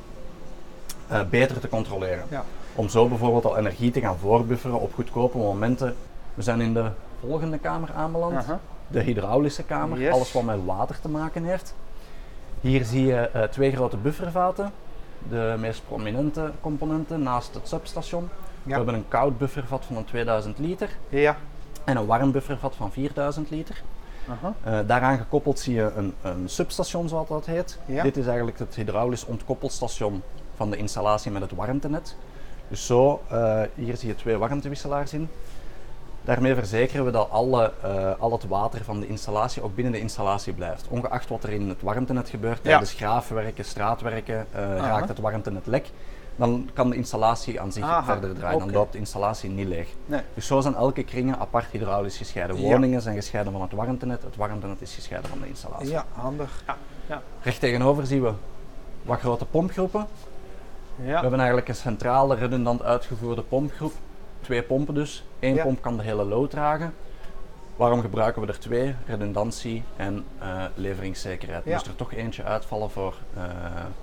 eh, 1.09 1.21
beter 1.31 1.61
te 1.61 1.69
controleren. 1.69 2.25
Ja. 2.29 2.45
Om 2.75 2.89
zo 2.89 3.09
bijvoorbeeld 3.09 3.45
al 3.45 3.57
energie 3.57 3.91
te 3.91 4.01
gaan 4.01 4.17
voorbufferen 4.19 4.81
op 4.81 4.95
goedkope 4.95 5.39
momenten. 5.39 5.97
We 6.35 6.43
zijn 6.43 6.61
in 6.61 6.75
de 6.75 6.85
volgende 7.21 7.59
kamer 7.59 7.89
aanbeland. 7.97 8.47
De 8.91 9.01
hydraulische 9.01 9.63
kamer, 9.63 10.01
Yes. 10.01 10.13
alles 10.13 10.33
wat 10.33 10.43
met 10.43 10.65
water 10.65 11.01
te 11.01 11.09
maken 11.09 11.45
heeft. 11.45 11.75
Hier 12.61 12.85
zie 12.85 13.07
je 13.07 13.17
eh, 13.17 13.43
twee 13.43 13.73
grote 13.73 13.97
buffervaten, 13.97 14.73
de 15.29 15.55
meest 15.59 15.83
prominente 15.89 16.51
componenten 16.61 17.23
naast 17.23 17.55
het 17.55 17.69
substation. 17.69 18.29
We 18.63 18.71
Ja. 18.71 18.77
hebben 18.77 18.95
een 18.95 19.09
koud 19.09 19.39
buffervat 19.39 19.85
van 19.85 19.97
een 19.97 20.05
2000 20.05 20.59
liter 20.59 20.89
Ja. 21.09 21.37
en 21.85 21.97
een 21.97 22.07
warm 22.07 22.33
buffervat 22.33 22.75
van 22.77 22.93
4000 22.93 23.51
liter. 23.51 23.83
Eh, 24.63 24.79
daaraan 24.87 25.19
gekoppeld 25.19 25.59
zie 25.59 25.75
je 25.75 25.93
een, 25.97 26.15
een 26.23 26.49
substation, 26.49 27.09
zoals 27.09 27.29
dat 27.29 27.47
heet. 27.47 27.79
Ja. 27.87 28.03
Dit 28.03 28.17
is 28.17 28.27
eigenlijk 28.27 28.59
het 28.59 28.75
hydraulisch 28.75 29.25
ontkoppelstation 29.25 30.23
van 30.57 30.71
de 30.71 30.77
installatie 30.77 31.31
met 31.31 31.43
het 31.43 31.53
warmtenet. 31.53 32.17
Dus 32.69 32.87
zo, 32.87 33.21
eh, 33.29 33.61
hier 33.75 33.97
zie 33.97 34.09
je 34.09 34.15
twee 34.15 34.37
warmtewisselaars 34.37 35.13
in. 35.13 35.29
Daarmee 36.25 36.55
verzekeren 36.55 37.05
we 37.05 37.11
dat 37.11 37.31
alle, 37.31 37.73
eh, 37.83 38.13
al 38.19 38.33
het 38.33 38.47
water 38.47 38.85
van 38.85 39.01
de 39.01 39.07
installatie 39.07 39.63
ook 39.63 39.75
binnen 39.75 39.93
de 39.93 40.01
installatie 40.01 40.53
blijft. 40.53 40.87
Ongeacht 40.89 41.29
wat 41.29 41.43
er 41.43 41.51
in 41.51 41.69
het 41.69 41.83
warmtenet 41.83 42.29
gebeurt, 42.29 42.57
Ja. 42.57 42.63
tijdens 42.63 42.93
graafwerken, 42.93 43.65
straatwerken, 43.65 44.47
eh, 44.53 44.63
Aha. 44.63 44.87
raakt 44.87 45.09
het 45.09 45.19
warmtenet 45.19 45.67
lek. 45.67 45.91
Dan 46.37 46.71
kan 46.75 46.91
de 46.91 46.97
installatie 46.97 47.61
aan 47.61 47.73
zich 47.73 47.85
Aha, 47.85 48.05
verder 48.05 48.35
draaien. 48.35 48.59
Dan 48.59 48.73
loopt 48.73 48.93
de 48.93 48.99
installatie 48.99 49.51
niet 49.51 49.67
leeg. 49.69 49.89
Nee. 50.07 50.21
Dus 50.35 50.47
zo 50.47 50.61
zijn 50.61 50.75
elke 50.75 51.03
kringen 51.03 51.39
apart 51.39 51.67
hydraulisch 51.71 52.17
gescheiden. 52.17 52.61
Ja. 52.61 52.63
Woningen 52.63 53.03
zijn 53.03 53.15
gescheiden 53.17 53.53
van 53.53 53.63
het 53.63 53.73
warmtenet, 53.73 54.23
het 54.23 54.37
warmtenet 54.37 54.81
is 54.81 54.95
gescheiden 54.95 55.31
van 55.31 55.41
de 55.41 55.49
installatie. 55.49 55.91
Ja, 55.91 56.05
handig. 56.13 56.63
Ja. 56.67 56.77
Ja. 57.07 57.23
Recht 57.43 57.61
tegenover 57.61 58.07
zien 58.07 58.23
we 58.23 58.33
wat 59.03 59.19
grote 59.21 59.45
pompgroepen. 59.45 60.07
We 60.97 61.11
hebben 61.11 61.39
eigenlijk 61.39 61.69
een 61.69 61.75
centrale 61.75 62.35
redundant 62.35 62.83
uitgevoerde 62.83 63.43
pompgroep. 63.43 63.93
Twee 64.51 64.63
pompen 64.63 64.95
dus. 64.95 65.25
Eén 65.41 65.55
Ja. 65.55 65.63
pomp 65.63 65.83
kan 65.83 65.97
de 65.97 66.03
hele 66.03 66.25
load 66.25 66.51
dragen. 66.51 66.95
Waarom 67.77 68.01
gebruiken 68.01 68.43
we 68.43 68.49
er 68.49 68.59
twee? 68.59 68.95
Redundantie 69.07 69.83
en 69.97 70.25
eh, 70.39 70.65
leveringszekerheid. 70.75 71.65
Ja. 71.65 71.73
Moest 71.73 71.87
er 71.87 71.97
toch 71.97 72.13
eentje 72.13 72.43
uitvallen 72.43 72.91
voor, 72.91 73.15
eh, 73.37 73.43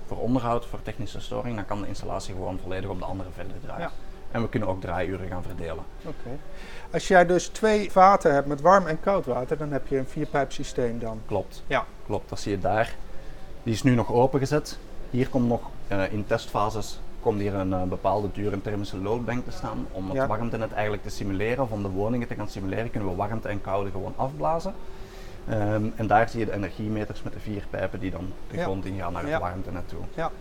voor 0.06 0.18
onderhoud, 0.18 0.66
voor 0.66 0.82
technische 0.82 1.22
storing, 1.22 1.56
dan 1.56 1.66
kan 1.66 1.82
de 1.82 1.88
installatie 1.88 2.34
gewoon 2.34 2.60
volledig 2.64 2.90
op 2.90 3.00
de 3.00 3.06
andere 3.06 3.30
verder 3.34 3.56
draaien. 3.62 3.82
Ja. 3.82 3.92
En 4.32 4.42
we 4.42 4.50
kunnen 4.50 4.70
ook 4.70 4.82
draaiuren 4.82 5.28
gaan 5.28 5.44
verdelen. 5.44 5.84
Oké. 6.06 6.38
Als 6.92 7.08
jij 7.08 7.26
dus 7.26 7.48
twee 7.48 7.92
vaten 7.92 8.34
hebt 8.34 8.48
met 8.48 8.62
warm 8.62 8.88
en 8.88 9.00
koud 9.00 9.26
water, 9.26 9.58
dan 9.58 9.72
heb 9.72 9.88
je 9.88 9.98
een 9.98 10.08
vierpijpsysteem 10.08 11.00
dan. 11.00 11.22
Klopt. 11.26 11.64
Ja. 11.68 11.86
Klopt, 12.06 12.30
dat 12.30 12.40
zie 12.40 12.52
je 12.52 12.60
daar. 12.60 12.96
Die 13.64 13.74
is 13.74 13.84
nu 13.84 13.96
nog 13.96 14.12
opengezet. 14.12 14.78
Hier 15.10 15.30
komt 15.30 15.48
nog 15.48 15.62
eh, 15.88 16.12
in 16.12 16.26
testfases 16.26 17.00
komt 17.28 17.40
hier 17.42 17.54
een 17.56 17.74
eh, 17.74 17.82
bepaalde 17.84 18.28
dure 18.34 18.62
thermische 18.62 18.98
loadbank 18.98 19.46
te 19.46 19.52
staan 19.52 19.88
om 19.92 20.06
het 20.06 20.14
Ja. 20.16 20.28
warmtenet 20.28 20.72
eigenlijk 20.74 21.04
te 21.04 21.10
simuleren 21.10 21.64
of 21.64 21.72
om 21.72 21.82
de 21.84 21.90
woningen 21.90 22.28
te 22.28 22.36
gaan 22.36 22.48
simuleren 22.50 22.92
kunnen 22.92 23.10
we 23.10 23.16
warmte 23.16 23.48
en 23.48 23.62
koude 23.62 23.92
gewoon 23.92 24.14
afblazen. 24.16 24.74
Ehm, 25.50 25.84
en 25.96 26.08
daar 26.08 26.30
zie 26.30 26.40
je 26.40 26.46
de 26.46 26.54
energiemeters 26.54 27.24
met 27.24 27.34
de 27.34 27.40
vier 27.40 27.64
pijpen 27.70 28.00
die 28.00 28.12
dan 28.12 28.32
de 28.52 28.58
Ja. 28.58 28.64
grond 28.64 28.86
ingaan 28.86 29.14
naar 29.14 29.26
Ja. 29.28 29.32
het 29.32 29.42
warmtenet 29.42 29.88
toe. 29.90 30.00
Ja. 30.14 30.32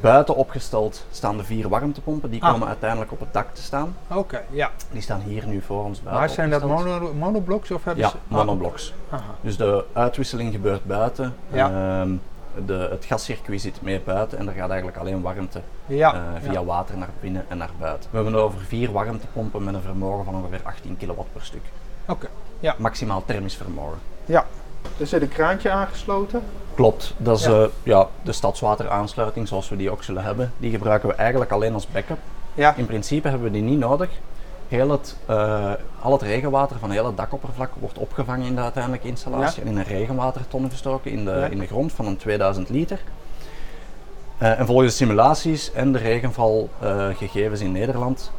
Buiten 0.00 0.36
opgesteld 0.36 1.06
staan 1.10 1.36
de 1.36 1.44
vier 1.44 1.68
warmtepompen, 1.68 2.30
die 2.30 2.42
Ah. 2.42 2.52
komen 2.52 2.68
uiteindelijk 2.68 3.12
op 3.12 3.20
het 3.20 3.32
dak 3.32 3.54
te 3.54 3.62
staan. 3.62 3.96
Oké, 4.14 4.42
ja. 4.50 4.70
Die 4.90 5.00
staan 5.02 5.20
hier 5.20 5.46
nu 5.46 5.60
voor 5.60 5.84
ons 5.84 6.00
buiten 6.02 6.20
Maar 6.20 6.30
zijn 6.30 6.50
dat 6.50 6.64
mono, 6.64 7.14
monoblocks 7.14 7.70
of 7.70 7.84
hebben 7.84 8.04
Ja, 8.04 8.10
ze... 8.10 8.16
monoblocks. 8.28 8.94
Ah, 9.08 9.14
aha. 9.20 9.34
Dus 9.40 9.56
de 9.56 9.84
uitwisseling 9.92 10.52
gebeurt 10.52 10.84
buiten. 10.84 11.34
Ja. 11.52 12.00
Ehm, 12.00 12.12
de, 12.66 12.88
het 12.90 13.04
gascircuit 13.04 13.60
zit 13.60 13.82
meer 13.82 14.00
buiten 14.04 14.38
en 14.38 14.48
er 14.48 14.54
gaat 14.54 14.68
eigenlijk 14.68 14.98
alleen 14.98 15.20
warmte 15.20 15.60
Ja. 15.86 16.14
eh, 16.14 16.20
via 16.42 16.52
ja. 16.52 16.64
water 16.64 16.96
naar 16.98 17.08
binnen 17.20 17.44
en 17.48 17.58
naar 17.58 17.70
buiten. 17.78 18.10
We 18.10 18.16
hebben 18.16 18.34
het 18.34 18.42
over 18.42 18.60
vier 18.60 18.92
warmtepompen 18.92 19.64
met 19.64 19.74
een 19.74 19.82
vermogen 19.82 20.24
van 20.24 20.34
ongeveer 20.34 20.60
18 20.62 20.96
kilowatt 20.96 21.32
per 21.32 21.44
stuk. 21.44 21.62
Oké. 22.06 22.26
Ja. 22.60 22.74
Maximaal 22.78 23.22
thermisch 23.26 23.56
vermogen. 23.56 23.98
ja. 24.24 24.44
Er 25.00 25.06
zit 25.06 25.22
een 25.22 25.28
kraantje 25.28 25.70
aangesloten. 25.70 26.42
Klopt, 26.74 27.14
dat 27.16 27.38
is 27.38 27.44
Ja. 27.44 27.50
ja. 27.60 27.68
ja, 27.82 28.06
de 28.22 28.32
stadswateraansluiting 28.32 29.48
zoals 29.48 29.68
we 29.68 29.76
die 29.76 29.90
ook 29.90 30.02
zullen 30.02 30.22
hebben. 30.22 30.52
Die 30.58 30.70
gebruiken 30.70 31.08
we 31.08 31.14
eigenlijk 31.14 31.50
alleen 31.50 31.74
als 31.74 31.86
backup. 31.86 32.18
Ja. 32.54 32.74
In 32.76 32.86
principe 32.86 33.28
hebben 33.28 33.46
we 33.46 33.52
die 33.52 33.62
niet 33.62 33.78
nodig. 33.78 34.10
Heel 34.70 34.90
het, 34.90 35.16
eh, 35.26 35.72
al 36.00 36.12
het 36.12 36.22
regenwater 36.22 36.78
van 36.78 36.90
heel 36.90 37.06
het 37.06 37.16
dakoppervlak 37.16 37.70
wordt 37.80 37.98
opgevangen 37.98 38.46
in 38.46 38.54
de 38.54 38.60
uiteindelijke 38.60 39.08
installatie 39.08 39.60
Ja. 39.62 39.66
en 39.66 39.72
in 39.72 39.78
een 39.78 39.84
regenwaterton 39.98 40.70
gestoken 40.70 41.10
in 41.10 41.24
de, 41.24 41.30
Ja. 41.30 41.44
in 41.46 41.58
de 41.58 41.66
grond 41.66 41.92
van 41.92 42.06
een 42.06 42.16
2000 42.16 42.68
liter. 42.68 43.00
Eh, 44.38 44.58
en 44.58 44.66
volgens 44.66 44.88
de 44.88 44.94
simulaties 44.96 45.72
en 45.72 45.92
de 45.92 45.98
regenvalgegevens 45.98 47.60
in 47.60 47.72
Nederland, 47.72 48.32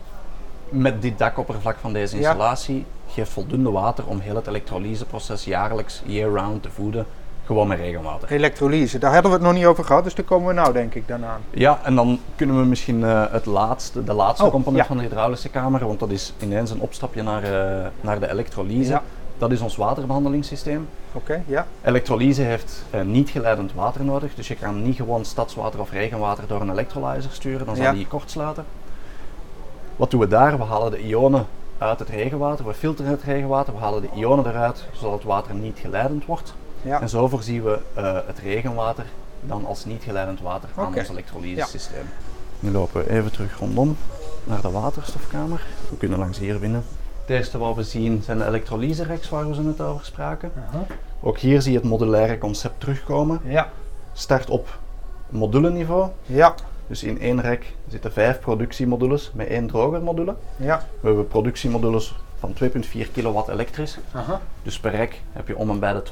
met 0.70 1.02
dit 1.02 1.18
dakoppervlak 1.18 1.78
van 1.78 1.94
deze 1.94 2.16
Ja. 2.20 2.22
installatie, 2.22 2.86
geeft 3.08 3.32
voldoende 3.32 3.72
water 3.72 4.08
om 4.08 4.20
heel 4.20 4.36
het 4.36 4.48
elektrolyseproces 4.48 5.44
jaarlijks, 5.44 6.02
year-round 6.06 6.64
te 6.64 6.70
voeden, 6.70 7.06
gewoon 7.52 7.68
met 7.68 7.80
regenwater. 7.80 8.32
Elektrolyse, 8.32 8.98
daar 9.00 9.14
hadden 9.14 9.32
we 9.32 9.38
het 9.38 9.46
nog 9.46 9.56
niet 9.56 9.66
over 9.66 9.84
gehad, 9.84 10.04
dus 10.04 10.16
daar 10.16 10.26
komen 10.26 10.48
we 10.48 10.54
nou 10.54 10.74
denk 10.74 10.96
ik 10.96 11.08
dan 11.08 11.26
aan. 11.26 11.42
Ja, 11.50 11.80
en 11.84 11.96
dan 11.96 12.20
kunnen 12.36 12.60
we 12.60 12.66
misschien 12.66 13.04
eh, 13.04 13.24
het 13.30 13.46
laatste, 13.46 14.04
de 14.04 14.14
laatste 14.14 14.46
Oh, 14.46 14.52
component 14.52 14.82
ja. 14.82 14.88
van 14.88 14.98
de 14.98 15.04
hydraulische 15.04 15.50
kamer, 15.50 15.86
want 15.86 16.00
dat 16.00 16.10
is 16.10 16.34
ineens 16.40 16.72
een 16.72 16.80
opstapje 16.80 17.24
naar, 17.24 17.44
eh, 17.44 17.88
naar 18.02 18.20
de 18.20 18.30
elektrolyse. 18.32 18.92
Ja. 18.92 19.02
Dat 19.38 19.52
is 19.52 19.62
ons 19.62 19.76
waterbehandelingssysteem. 19.76 20.88
Oké, 21.12 21.44
ja. 21.48 21.66
Elektrolyse 21.84 22.42
heeft 22.42 22.84
eh, 22.90 23.02
niet 23.02 23.30
geleidend 23.30 23.74
water 23.74 24.04
nodig, 24.06 24.36
dus 24.36 24.48
je 24.48 24.56
kan 24.56 24.82
niet 24.84 24.96
gewoon 24.96 25.26
stadswater 25.26 25.80
of 25.80 25.92
regenwater 25.92 26.44
door 26.48 26.62
een 26.62 26.72
elektrolyzer 26.72 27.32
sturen, 27.32 27.66
dan 27.66 27.76
zal 27.76 27.86
Ja. 27.86 27.92
die 27.94 28.08
kortsluiten. 28.08 28.66
Wat 29.96 30.12
doen 30.12 30.20
we 30.20 30.28
daar? 30.28 30.58
We 30.58 30.64
halen 30.64 30.92
de 30.92 31.00
ionen 31.08 31.46
uit 31.78 32.00
het 32.00 32.10
regenwater, 32.10 32.66
we 32.66 32.74
filteren 32.74 33.12
het 33.12 33.24
regenwater, 33.24 33.74
we 33.74 33.80
halen 33.80 34.02
de 34.02 34.10
ionen 34.16 34.48
eruit, 34.48 34.86
zodat 34.92 35.14
het 35.14 35.24
water 35.24 35.54
niet 35.56 35.78
geleidend 35.82 36.26
wordt. 36.26 36.54
Ja. 36.82 37.02
En 37.02 37.10
zo 37.10 37.28
voorzien 37.28 37.64
we 37.64 37.80
eh, 37.94 38.18
het 38.26 38.40
regenwater 38.40 39.06
dan 39.42 39.66
als 39.66 39.86
niet 39.86 40.04
geleidend 40.04 40.42
water 40.42 40.70
aan 40.76 40.96
ons 40.96 41.10
elektrolysesysteem. 41.10 42.06
Nu 42.60 42.72
lopen 42.72 43.04
we 43.04 43.12
even 43.12 43.32
terug 43.32 43.58
rondom 43.60 43.98
naar 44.44 44.62
de 44.62 44.72
waterstofkamer. 44.72 45.66
We 45.90 45.98
kunnen 45.98 46.20
langs 46.20 46.40
hier 46.40 46.60
binnen. 46.60 46.84
Het 47.22 47.30
eerste 47.30 47.58
wat 47.58 47.76
we 47.76 47.84
zien 47.84 48.22
zijn 48.24 48.38
de 48.38 48.46
elektrolysereks 48.46 49.30
waar 49.30 49.48
we 49.48 49.56
ze 49.56 49.62
net 49.62 49.82
over 49.82 50.06
spraken. 50.06 50.52
Aha. 50.70 50.86
Ook 51.20 51.38
hier 51.38 51.62
zie 51.62 51.72
je 51.72 51.78
het 51.78 51.88
modulaire 51.88 52.38
concept 52.38 52.80
terugkomen. 52.80 53.40
Ja. 53.44 53.70
Start 54.14 54.50
op 54.50 54.80
moduleniveau. 55.30 56.10
Ja. 56.26 56.56
Dus 56.88 57.04
in 57.04 57.20
één 57.20 57.42
rek 57.42 57.74
zitten 57.88 58.12
vijf 58.12 58.40
productiemodules 58.40 59.32
met 59.34 59.48
één 59.48 59.68
drogermodule. 59.68 60.36
Ja. 60.56 60.86
We 61.00 61.08
hebben 61.08 61.28
productiemodules 61.28 62.16
van 62.42 62.54
2,4 62.64 63.12
kilowatt 63.12 63.48
elektrisch. 63.48 63.98
Aha. 64.12 64.42
Dus 64.64 64.80
per 64.80 64.92
rek 64.92 65.22
heb 65.32 65.48
je 65.48 65.58
om 65.58 65.70
en 65.70 65.80
bij 65.80 65.94
de 65.94 66.04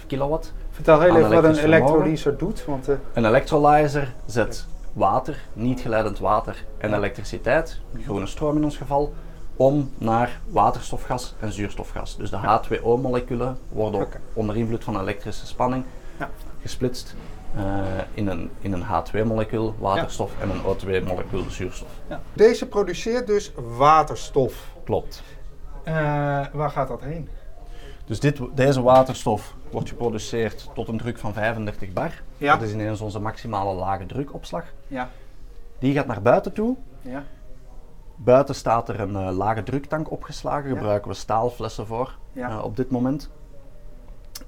12,5 0.00 0.06
kilowatt. 0.06 0.52
Vertel 0.70 1.00
heel 1.00 1.16
even 1.16 1.30
wat 1.30 1.44
een 1.44 1.56
elektrolyser 1.64 2.38
doet, 2.38 2.64
want 2.64 2.88
eh, 2.88 2.94
Een 3.12 3.24
electrolyzer 3.24 4.12
zet 4.26 4.66
water, 4.92 5.36
niet 5.52 5.80
geleidend 5.80 6.18
water 6.18 6.64
en 6.78 6.94
elektriciteit, 6.94 7.78
groene 8.04 8.26
stroom 8.26 8.56
in 8.56 8.64
ons 8.64 8.76
geval, 8.76 9.12
om 9.56 9.90
naar 9.98 10.40
waterstofgas 10.48 11.34
en 11.40 11.52
zuurstofgas. 11.52 12.16
Dus 12.16 12.30
de 12.30 12.38
H2O-moleculen 12.38 13.58
worden 13.68 14.08
onder 14.32 14.56
invloed 14.56 14.84
van 14.84 15.00
elektrische 15.00 15.46
spanning 15.46 15.84
Ja. 16.18 16.30
gesplitst 16.62 17.14
eh, 17.56 17.62
in 18.14 18.26
een, 18.28 18.50
in 18.60 18.72
een 18.72 18.82
H2-molecuul 18.84 19.74
waterstof 19.78 20.32
en 20.40 20.50
een 20.50 20.60
O2-molecuul 20.62 21.44
zuurstof. 21.50 21.88
deze 22.32 22.66
produceert 22.66 23.26
dus 23.26 23.52
waterstof. 23.76 24.54
Klopt. 24.84 25.22
Eh, 25.84 25.94
waar 26.52 26.70
gaat 26.70 26.88
dat 26.88 27.00
heen? 27.00 27.28
Dus 28.04 28.20
dit, 28.20 28.40
deze 28.54 28.82
waterstof 28.82 29.54
wordt 29.70 29.88
geproduceerd 29.88 30.68
tot 30.74 30.88
een 30.88 30.98
druk 30.98 31.18
van 31.18 31.32
35 31.32 31.92
bar. 31.92 32.22
Ja. 32.36 32.56
Dat 32.56 32.62
is 32.68 32.72
ineens 32.72 33.00
onze 33.00 33.18
maximale 33.20 33.74
lage 33.74 34.06
drukopslag. 34.06 34.64
Ja. 34.88 35.08
Die 35.78 35.94
gaat 35.94 36.06
naar 36.06 36.22
buiten 36.22 36.52
toe 36.52 36.76
Ja. 37.00 37.24
Buiten 38.16 38.54
staat 38.54 38.88
er 38.88 39.00
een 39.00 39.16
eh, 39.16 39.36
lage 39.36 39.62
druktank 39.62 40.10
opgeslagen. 40.10 40.68
Ja. 40.70 40.76
Gebruiken 40.76 41.10
we 41.10 41.16
staalflessen 41.16 41.86
voor 41.86 42.16
Ja. 42.32 42.48
eh, 42.50 42.64
op 42.64 42.76
dit 42.76 42.90
moment. 42.90 43.30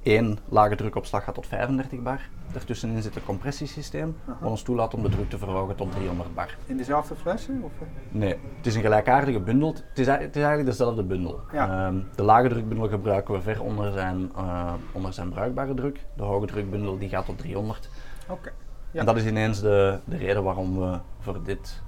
Eén 0.04 0.38
lage 0.49 0.75
drukopslag 0.75 1.25
gaat 1.25 1.34
tot 1.34 1.46
35 1.46 2.02
bar. 2.02 2.20
Daartussenin 2.52 3.02
zit 3.02 3.16
een 3.16 3.25
compressiesysteem 3.25 4.16
Aha. 4.28 4.38
wat 4.40 4.50
ons 4.50 4.62
toelaat 4.62 4.94
om 4.94 5.02
de 5.02 5.08
druk 5.08 5.30
te 5.30 5.38
verhogen 5.38 5.76
tot 5.76 5.92
300 5.92 6.34
bar. 6.34 6.56
In 6.66 6.76
dezelfde 6.76 7.14
flessen? 7.14 7.62
Of, 7.62 7.73
eh? 7.80 7.87
Nee, 8.11 8.38
het 8.56 8.66
is 8.66 8.75
een 8.75 8.82
gelijkaardige 8.82 9.40
bundel. 9.40 9.73
Het 9.73 9.99
is, 9.99 10.06
het 10.06 10.37
is 10.37 10.42
eigenlijk 10.42 10.66
dezelfde 10.66 11.02
bundel. 11.02 11.40
Ja. 11.52 11.87
Ehm, 11.87 12.00
de 12.14 12.23
lage 12.23 12.49
drukbundel 12.49 12.88
gebruiken 12.88 13.34
we 13.34 13.40
ver 13.40 13.62
onder 13.62 13.92
zijn, 13.92 14.32
eh, 14.37 14.73
onder 14.92 15.12
zijn 15.12 15.28
bruikbare 15.28 15.75
druk. 15.75 16.06
De 16.16 16.23
hoge 16.23 16.46
drukbundel 16.46 16.99
die 16.99 17.08
gaat 17.08 17.25
tot 17.25 17.38
300. 17.38 17.90
Oké. 18.28 18.52
Ja. 18.90 19.00
En 19.00 19.06
dat 19.06 19.16
is 19.16 19.26
ineens 19.26 19.61
de, 19.61 19.99
de 20.04 20.16
reden 20.16 20.42
waarom 20.42 20.78
we 20.78 20.99
voor, 21.18 21.42
dit, 21.42 21.82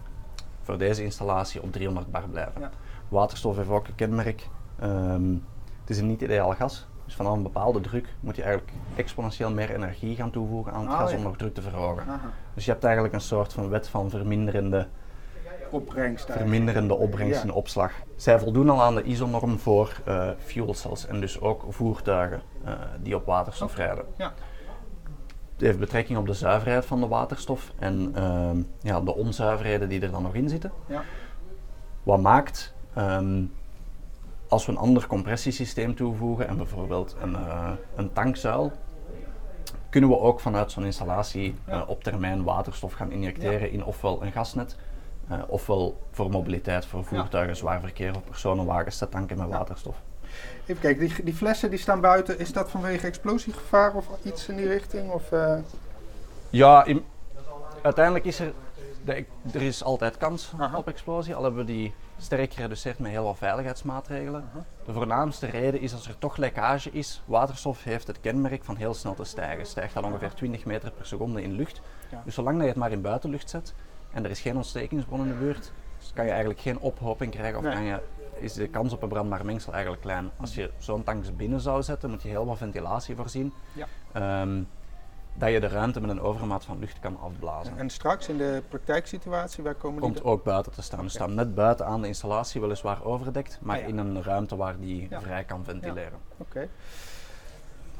voor 0.62 0.78
deze 0.78 1.04
installatie 1.04 1.62
op 1.62 1.72
300 1.72 2.10
bar 2.10 2.28
blijven. 2.28 2.60
Ja. 2.60 2.70
Waterstof 3.08 3.56
heeft 3.56 3.68
ook 3.68 3.86
een 3.86 3.94
kenmerk. 3.94 4.48
Ehm, 4.78 5.32
het 5.80 5.90
is 5.90 5.98
een 5.98 6.06
niet-ideaal 6.06 6.52
gas. 6.52 6.86
Dus 7.06 7.14
vanaf 7.14 7.32
een 7.32 7.42
bepaalde 7.42 7.80
druk 7.80 8.14
moet 8.20 8.36
je 8.36 8.42
eigenlijk 8.42 8.72
exponentieel 8.96 9.50
meer 9.50 9.70
energie 9.74 10.16
gaan 10.16 10.30
toevoegen 10.30 10.72
aan 10.72 10.80
het 10.80 10.90
Ah, 10.90 10.98
gas 10.98 11.10
ja. 11.10 11.16
om 11.16 11.22
nog 11.22 11.36
druk 11.36 11.54
te 11.54 11.62
verhogen. 11.62 12.02
Aha. 12.08 12.30
Dus 12.54 12.64
je 12.64 12.70
hebt 12.70 12.84
eigenlijk 12.84 13.14
een 13.14 13.20
soort 13.20 13.52
van 13.52 13.68
wet 13.68 13.88
van 13.88 14.10
verminderende, 14.10 14.86
Opbrengst. 15.70 16.32
verminderende 16.32 16.94
opbrengst 16.94 17.42
Ja. 17.44 17.52
opslag. 17.52 17.92
Zij 18.16 18.38
voldoen 18.38 18.70
al 18.70 18.82
aan 18.82 18.94
de 18.94 19.02
ISO-norm 19.02 19.58
voor 19.58 20.00
eh 20.04 20.28
fuel 20.38 20.74
cells 20.74 21.06
en 21.06 21.20
dus 21.20 21.40
ook 21.40 21.64
voertuigen 21.68 22.42
eh, 22.64 22.72
die 23.02 23.14
op 23.16 23.26
waterstof 23.26 23.70
Oké. 23.72 23.82
rijden. 23.82 24.04
Ja. 24.16 24.32
Het 25.52 25.64
heeft 25.64 25.78
betrekking 25.78 26.18
op 26.18 26.26
de 26.26 26.32
zuiverheid 26.34 26.86
van 26.86 27.00
de 27.00 27.06
waterstof 27.08 27.72
en 27.78 28.10
ehm, 28.14 28.62
ja, 28.80 29.00
de 29.00 29.14
onzuiverheden 29.14 29.88
die 29.88 30.00
er 30.00 30.10
dan 30.10 30.22
nog 30.22 30.34
in 30.34 30.48
zitten. 30.48 30.72
Ja. 30.86 31.02
Wat 32.02 32.20
maakt, 32.20 32.74
ehm, 32.94 33.44
als 34.56 34.66
we 34.66 34.72
een 34.72 34.78
ander 34.78 35.06
compressiesysteem 35.06 35.94
toevoegen 35.94 36.48
en 36.48 36.56
bijvoorbeeld 36.56 37.16
een, 37.20 37.34
eh, 37.36 37.70
een 37.96 38.12
tankzuil, 38.12 38.72
kunnen 39.90 40.10
we 40.10 40.18
ook 40.18 40.40
vanuit 40.40 40.72
zo'n 40.72 40.84
installatie 40.84 41.54
eh, 41.64 41.82
op 41.86 42.02
termijn 42.02 42.42
waterstof 42.44 42.92
gaan 42.92 43.10
injecteren 43.12 43.70
in 43.70 43.84
ofwel 43.84 44.22
een 44.22 44.32
gasnet, 44.32 44.76
eh, 45.28 45.38
ofwel 45.46 46.00
voor 46.10 46.30
mobiliteit, 46.30 46.86
voor 46.86 47.04
voertuigen, 47.04 47.56
zwaar 47.56 47.80
verkeer 47.80 48.16
of 48.16 48.24
personenwagens 48.24 48.98
te 48.98 49.08
tanken 49.08 49.38
met 49.38 49.48
Ja. 49.48 49.56
waterstof. 49.58 49.96
Even 50.66 50.80
kijken, 50.82 51.06
die, 51.08 51.24
die 51.24 51.34
flessen 51.34 51.70
die 51.70 51.78
staan 51.78 52.00
buiten. 52.00 52.38
Is 52.38 52.52
dat 52.52 52.70
vanwege 52.70 53.06
explosiegevaar 53.06 53.94
of 53.94 54.06
iets 54.22 54.48
in 54.48 54.56
die 54.56 54.66
richting? 54.68 55.10
Of, 55.10 55.22
Ja, 56.50 56.84
in- 56.84 57.04
uiteindelijk 57.82 58.24
is 58.24 58.40
er, 58.40 58.52
de, 59.04 59.24
er 59.52 59.62
is 59.62 59.84
altijd 59.84 60.16
kans 60.16 60.52
Aha. 60.58 60.76
op 60.78 60.88
explosie, 60.88 61.34
al 61.34 61.42
hebben 61.42 61.60
we 61.66 61.72
die 61.72 61.94
sterk 62.18 62.52
gereduceerd 62.52 62.98
met 62.98 63.10
heel 63.10 63.24
wat 63.24 63.36
veiligheidsmaatregelen. 63.38 64.44
De 64.84 64.92
voornaamste 64.92 65.46
reden 65.46 65.80
is 65.80 65.92
als 65.92 66.08
er 66.08 66.18
toch 66.18 66.36
lekkage 66.36 66.90
is. 66.90 67.22
Waterstof 67.24 67.84
heeft 67.84 68.06
het 68.06 68.20
kenmerk 68.20 68.64
van 68.64 68.76
heel 68.76 68.94
snel 68.94 69.14
te 69.14 69.24
stijgen. 69.24 69.66
Stijgt 69.66 69.96
al 69.96 70.02
ongeveer 70.02 70.34
20 70.34 70.64
meter 70.64 70.90
per 70.90 71.06
seconde 71.06 71.42
in 71.42 71.52
lucht. 71.52 71.80
Ja. 72.10 72.22
Dus 72.24 72.34
zolang 72.34 72.54
dat 72.54 72.62
je 72.64 72.70
het 72.70 72.78
maar 72.80 72.92
in 72.92 73.00
buitenlucht 73.00 73.50
zet 73.50 73.74
en 74.12 74.24
er 74.24 74.30
is 74.30 74.40
geen 74.40 74.56
ontstekingsbron 74.56 75.20
in 75.20 75.28
de 75.28 75.34
buurt, 75.34 75.72
dus 75.98 76.12
kan 76.14 76.24
je 76.24 76.30
eigenlijk 76.30 76.60
geen 76.60 76.78
ophoping 76.78 77.30
krijgen 77.32 77.58
of 77.58 77.64
Nee. 77.64 77.72
kan 77.74 77.84
je, 77.84 78.00
is 78.38 78.52
de 78.52 78.68
kans 78.68 78.92
op 78.92 79.02
een 79.02 79.08
brandbaar 79.08 79.44
mengsel 79.44 79.72
eigenlijk 79.72 80.02
klein. 80.02 80.30
Als 80.36 80.54
je 80.54 80.70
zo'n 80.78 81.02
tank 81.02 81.36
binnen 81.36 81.60
zou 81.60 81.82
zetten, 81.82 82.10
moet 82.10 82.22
je 82.22 82.28
heel 82.28 82.46
wat 82.46 82.58
ventilatie 82.58 83.16
voorzien. 83.16 83.52
Ja. 83.72 83.86
Ehm, 84.12 84.62
dat 85.38 85.50
je 85.50 85.60
de 85.60 85.68
ruimte 85.68 86.00
met 86.00 86.10
een 86.10 86.20
overmaat 86.20 86.64
van 86.64 86.78
lucht 86.78 86.98
kan 87.00 87.18
afblazen. 87.22 87.72
en 87.78 87.90
straks 87.90 88.28
in 88.28 88.36
de 88.38 88.62
praktijksituatie, 88.68 89.62
waar 89.64 89.74
komen 89.74 90.02
die 90.02 90.10
Komt 90.12 90.24
ook 90.24 90.44
buiten 90.44 90.72
te 90.72 90.82
staan. 90.82 91.02
We 91.04 91.08
staan 91.08 91.34
net 91.34 91.54
buiten 91.54 91.86
aan 91.86 92.00
de 92.00 92.06
installatie, 92.08 92.60
weliswaar 92.60 93.04
overdekt, 93.04 93.58
maar 93.62 93.76
Ah, 93.76 93.82
ja. 93.82 93.88
in 93.88 93.98
een 93.98 94.22
ruimte 94.22 94.56
waar 94.56 94.76
die 94.80 95.06
Ja. 95.10 95.20
vrij 95.20 95.44
kan 95.44 95.64
ventileren. 95.64 96.18
Oké. 96.36 96.68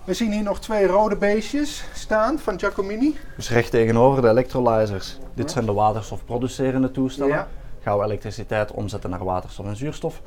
We 0.04 0.14
zien 0.14 0.32
hier 0.32 0.42
nog 0.42 0.60
twee 0.60 0.86
rode 0.86 1.16
beestjes 1.16 1.84
staan 1.94 2.38
van 2.38 2.58
Giacomini. 2.58 3.16
Dus 3.36 3.50
recht 3.50 3.70
tegenover 3.70 4.22
de 4.22 4.28
electrolyzers. 4.28 5.18
Dit 5.34 5.50
zijn 5.50 5.66
de 5.66 5.72
waterstofproducerende 5.72 6.90
toestellen. 6.90 7.46
Gaan 7.80 7.98
we 7.98 8.04
elektriciteit 8.04 8.70
omzetten 8.72 9.10
naar 9.10 9.24
waterstof 9.24 9.66
en 9.66 9.76
zuurstof. 9.76 10.20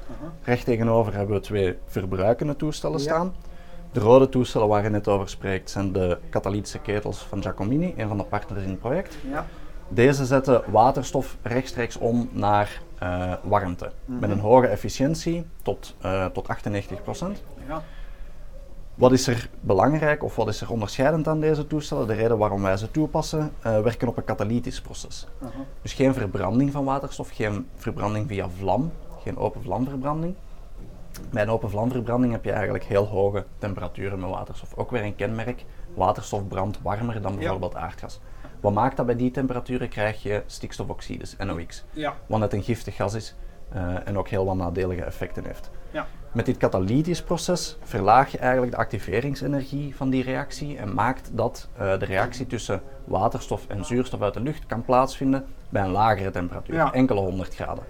Recht 0.43 0.65
tegenover 0.65 1.13
hebben 1.13 1.35
we 1.35 1.41
twee 1.41 1.77
verbruikende 1.85 2.55
toestellen 2.55 2.97
Ja. 2.97 3.03
staan. 3.03 3.33
De 3.91 3.99
rode 3.99 4.29
toestellen 4.29 4.67
waar 4.67 4.83
je 4.83 4.89
net 4.89 5.07
over 5.07 5.29
spreekt 5.29 5.69
zijn 5.69 5.91
de 5.91 6.17
katalytische 6.29 6.79
ketels 6.79 7.17
van 7.17 7.41
Giacomini, 7.41 7.93
een 7.97 8.07
van 8.07 8.17
de 8.17 8.23
partners 8.23 8.63
in 8.63 8.69
het 8.69 8.79
project. 8.79 9.17
Ja. 9.31 9.45
Deze 9.87 10.25
zetten 10.25 10.61
waterstof 10.71 11.37
rechtstreeks 11.41 11.97
om 11.97 12.29
naar 12.31 12.81
eh, 12.99 13.33
warmte. 13.43 13.91
Mhm. 14.05 14.19
Met 14.19 14.29
een 14.29 14.39
hoge 14.39 14.67
efficiëntie 14.67 15.45
tot, 15.61 15.95
eh 16.01 16.25
tot 16.25 16.47
98%. 16.47 17.43
ja. 17.67 17.83
Wat 18.99 19.11
is 19.11 19.27
er 19.27 19.49
belangrijk 19.59 20.23
of 20.23 20.35
wat 20.35 20.47
is 20.47 20.61
er 20.61 20.71
onderscheidend 20.71 21.27
aan 21.27 21.39
deze 21.39 21.67
toestellen? 21.67 22.07
De 22.07 22.13
reden 22.13 22.37
waarom 22.37 22.61
wij 22.61 22.77
ze 22.77 22.91
toepassen, 22.91 23.39
uh, 23.39 23.81
werken 23.81 24.07
op 24.07 24.17
een 24.17 24.23
katalytisch 24.23 24.81
proces. 24.81 25.27
Dus 25.81 25.93
geen 25.93 26.13
verbranding 26.13 26.71
van 26.71 26.85
waterstof, 26.85 27.29
geen 27.29 27.67
verbranding 27.75 28.27
via 28.27 28.49
vlam, 28.49 28.91
geen 29.23 29.37
open 29.37 29.61
vlamverbranding. 29.61 30.35
Bij 31.31 31.41
een 31.41 31.49
open 31.49 31.69
vlamverbranding 31.69 32.31
heb 32.31 32.43
je 32.45 32.51
eigenlijk 32.51 32.83
heel 32.83 33.05
hoge 33.05 33.45
temperaturen 33.57 34.19
met 34.19 34.29
waterstof. 34.29 34.73
Ook 34.75 34.91
weer 34.91 35.03
een 35.03 35.15
kenmerk, 35.15 35.65
waterstof 35.93 36.47
brandt 36.47 36.81
warmer 36.81 37.21
dan 37.21 37.35
bijvoorbeeld 37.35 37.75
aardgas. 37.75 38.19
Wat 38.59 38.73
maakt 38.73 38.97
dat 38.97 39.05
bij 39.05 39.15
die 39.15 39.31
temperaturen 39.31 39.89
krijg 39.89 40.23
je 40.23 40.43
stikstofoxides, 40.45 41.35
NOx. 41.37 41.83
Ja. 41.91 42.15
Wat 42.25 42.39
net 42.39 42.53
een 42.53 42.63
giftig 42.63 42.95
gas 42.95 43.13
is 43.13 43.35
uh, 43.75 44.07
en 44.07 44.17
ook 44.17 44.27
heel 44.27 44.45
wat 44.45 44.55
nadelige 44.55 45.03
effecten 45.03 45.45
heeft. 45.45 45.69
Ja. 45.91 46.07
Met 46.31 46.45
dit 46.45 46.57
katalytisch 46.57 47.23
proces 47.23 47.77
verlaag 47.83 48.31
je 48.31 48.37
eigenlijk 48.37 48.71
de 48.71 48.77
activeringsenergie 48.77 49.95
van 49.95 50.09
die 50.09 50.23
reactie 50.23 50.77
en 50.77 50.93
maakt 50.93 51.29
dat 51.33 51.69
uh, 51.73 51.99
de 51.99 52.05
reactie 52.05 52.47
tussen 52.47 52.81
waterstof 53.03 53.67
en 53.67 53.85
zuurstof 53.85 54.21
uit 54.21 54.33
de 54.33 54.41
lucht 54.41 54.65
kan 54.65 54.85
plaatsvinden 54.85 55.45
bij 55.69 55.83
een 55.83 55.91
lagere 55.91 56.31
temperatuur, 56.31 56.75
ja. 56.75 56.93
enkele 56.93 57.19
honderd 57.19 57.55
graden 57.55 57.83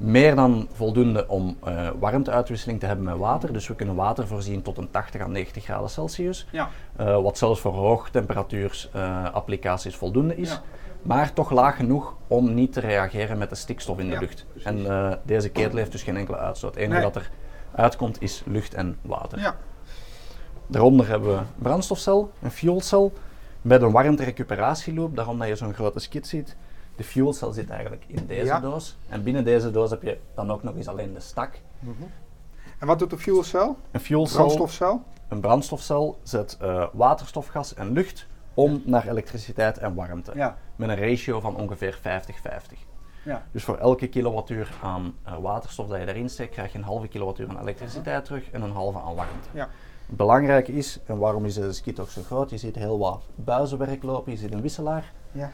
meer 0.00 0.34
dan 0.34 0.68
voldoende 0.72 1.28
om 1.28 1.56
uh, 1.68 1.88
warmteuitwisseling 1.98 2.80
te 2.80 2.86
hebben 2.86 3.04
met 3.04 3.16
water. 3.16 3.52
Dus 3.52 3.68
we 3.68 3.74
kunnen 3.74 3.94
water 3.94 4.26
voorzien 4.26 4.62
tot 4.62 4.78
een 4.78 4.90
80 4.90 5.20
à 5.20 5.26
90 5.26 5.64
graden 5.64 5.90
Celsius. 5.90 6.46
Ja. 6.50 6.68
Uh, 7.00 7.22
wat 7.22 7.38
zelfs 7.38 7.60
voor 7.60 7.72
hoogtemperatuursapplicaties 7.72 9.92
uh, 9.92 9.98
voldoende 9.98 10.36
is. 10.36 10.50
Ja. 10.50 10.62
Maar 11.02 11.32
toch 11.32 11.50
laag 11.50 11.76
genoeg 11.76 12.16
om 12.26 12.54
niet 12.54 12.72
te 12.72 12.80
reageren 12.80 13.38
met 13.38 13.50
de 13.50 13.56
stikstof 13.56 13.98
in 13.98 14.06
de 14.06 14.12
ja, 14.12 14.20
lucht. 14.20 14.46
Precies. 14.52 14.70
En 14.70 15.20
deze 15.24 15.48
ketel 15.48 15.78
heeft 15.78 15.92
dus 15.92 16.02
geen 16.02 16.16
enkele 16.16 16.36
uitstoot. 16.36 16.74
Het 16.74 16.82
enige 16.82 17.00
nee. 17.00 17.12
dat 17.12 17.22
er 17.22 17.30
uitkomt 17.74 18.22
is 18.22 18.42
lucht 18.46 18.74
en 18.74 18.98
water. 19.02 19.38
Ja. 19.38 19.56
Daaronder 20.66 21.08
hebben 21.08 21.28
we 21.28 21.36
een 21.36 21.46
brandstofcel, 21.58 22.30
een 22.42 22.50
fuelcel, 22.50 23.12
met 23.62 23.82
een 23.82 23.90
warmterecuperatieloop. 23.90 25.16
Daarom 25.16 25.38
dat 25.38 25.48
je 25.48 25.56
zo'n 25.56 25.74
grote 25.74 25.98
skit 25.98 26.26
ziet. 26.26 26.56
De 27.00 27.06
fuelcel 27.06 27.52
zit 27.52 27.70
eigenlijk 27.70 28.04
in 28.06 28.26
deze 28.26 28.58
doos. 28.60 28.96
En 29.08 29.22
binnen 29.22 29.44
deze 29.44 29.70
doos 29.70 29.90
heb 29.90 30.02
je 30.02 30.18
dan 30.34 30.50
ook 30.50 30.62
nog 30.62 30.76
eens 30.76 30.88
alleen 30.88 31.12
de 31.12 31.20
stak. 31.20 31.60
Mm 31.78 31.94
-hmm. 31.98 32.10
En 32.78 32.86
wat 32.86 32.98
doet 32.98 33.10
de 33.10 33.18
fuelcel? 33.18 33.76
Een 33.90 34.00
fuelcel. 34.00 34.36
Brandstofcel? 34.36 35.02
Een 35.28 35.40
brandstofcel 35.40 36.18
zet 36.22 36.58
uh, 36.62 36.86
waterstof, 36.92 37.46
gas 37.46 37.74
en 37.74 37.92
lucht 37.92 38.26
om 38.54 38.72
ja. 38.72 38.80
naar 38.84 39.08
elektriciteit 39.08 39.78
en 39.78 39.94
warmte. 39.94 40.32
Ja. 40.34 40.56
Met 40.76 40.88
een 40.88 40.96
ratio 40.96 41.40
van 41.40 41.56
ongeveer 41.56 41.98
50-50. 41.98 42.02
Ja. 43.24 43.42
Dus 43.52 43.64
voor 43.64 43.76
elke 43.78 44.08
kilowattuur 44.08 44.72
aan 44.82 45.14
uh, 45.26 45.38
waterstof 45.38 45.88
dat 45.88 46.00
je 46.00 46.08
erin 46.08 46.28
steekt, 46.28 46.52
krijg 46.52 46.72
je 46.72 46.78
een 46.78 46.84
halve 46.84 47.08
kilowattuur 47.08 47.48
aan 47.48 47.60
elektriciteit 47.60 48.24
terug 48.24 48.50
en 48.50 48.62
een 48.62 48.72
halve 48.72 48.98
aan 48.98 49.14
warmte. 49.14 49.48
Ja. 49.52 49.68
Belangrijk 50.06 50.68
is, 50.68 50.98
en 51.06 51.18
waarom 51.18 51.44
is 51.44 51.54
de 51.54 51.72
skit 51.72 52.00
ook 52.00 52.08
zo 52.08 52.22
groot, 52.22 52.50
je 52.50 52.58
ziet 52.58 52.74
heel 52.74 52.98
wat 52.98 53.22
buizenwerk 53.34 54.02
lopen, 54.02 54.32
je 54.32 54.38
ziet 54.38 54.52
een 54.52 54.62
wisselaar. 54.62 55.12
Ja. 55.32 55.50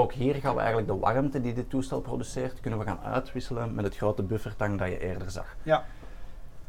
Ook 0.00 0.12
hier 0.12 0.34
gaan 0.34 0.54
we 0.54 0.60
eigenlijk 0.60 0.88
de 0.88 0.98
warmte 0.98 1.40
die 1.40 1.54
dit 1.54 1.70
toestel 1.70 2.00
produceert, 2.00 2.60
kunnen 2.60 2.78
we 2.78 2.84
gaan 2.84 3.00
uitwisselen 3.00 3.74
met 3.74 3.84
het 3.84 3.96
grote 3.96 4.22
buffertank 4.22 4.78
dat 4.78 4.88
je 4.88 4.98
eerder 4.98 5.30
zag. 5.30 5.56
Ja. 5.62 5.84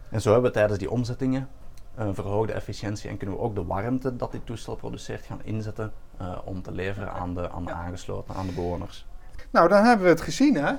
En 0.10 0.22
zo 0.22 0.32
hebben 0.32 0.52
we 0.52 0.58
tijdens 0.58 0.80
die 0.80 0.92
omzettingen 0.92 1.50
een 1.96 2.16
verhoogde 2.16 2.54
efficiëntie 2.54 3.10
en 3.10 3.18
kunnen 3.18 3.36
we 3.36 3.42
ook 3.42 3.56
de 3.56 3.66
warmte 3.66 4.16
dat 4.16 4.32
dit 4.32 4.46
toestel 4.46 4.76
produceert 4.76 5.26
gaan 5.26 5.40
inzetten 5.44 5.94
uh, 6.22 6.38
om 6.44 6.62
te 6.62 6.72
leveren 6.72 7.14
aan 7.14 7.34
de, 7.34 7.50
aan 7.52 7.66
de 7.66 7.72
aangesloten, 7.72 8.36
aan 8.36 8.48
de 8.48 8.54
bewoners. 8.54 9.06
Nou, 9.52 9.70
dan 9.70 9.84
hebben 9.84 10.06
we 10.06 10.12
het 10.12 10.22
gezien 10.22 10.56
hè. 10.56 10.74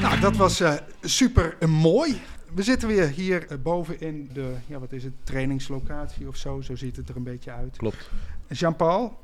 Nou, 0.00 0.20
dat 0.20 0.36
was 0.36 0.60
uh, 0.60 0.72
super 1.00 1.68
mooi 1.68 2.22
we 2.54 2.62
zitten 2.62 2.88
weer 2.88 3.08
hier 3.08 3.46
eh, 3.50 3.58
boven 3.62 4.00
in 4.00 4.30
de, 4.32 4.54
ja, 4.66 4.78
wat 4.78 4.92
is 4.92 5.04
het, 5.04 5.12
trainingslocatie 5.24 6.28
of 6.28 6.36
zo. 6.36 6.60
Zo 6.60 6.76
ziet 6.76 6.96
het 6.96 7.08
er 7.08 7.16
een 7.16 7.22
beetje 7.22 7.52
uit. 7.52 7.76
Klopt. 7.76 8.10
Jean-Paul, 8.48 9.18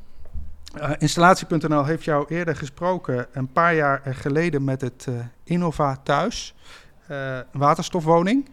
uh, 0.76 0.91
Installatie.nl 0.99 1.85
heeft 1.85 2.05
jou 2.05 2.26
eerder 2.29 2.57
gesproken, 2.57 3.26
een 3.33 3.52
paar 3.52 3.75
jaar 3.75 4.02
geleden, 4.05 4.64
met 4.64 4.81
het 4.81 5.07
uh, 5.09 5.14
Innova 5.45 5.97
Thuis, 5.97 6.54
uh, 7.11 7.39
waterstofwoning. 7.52 8.49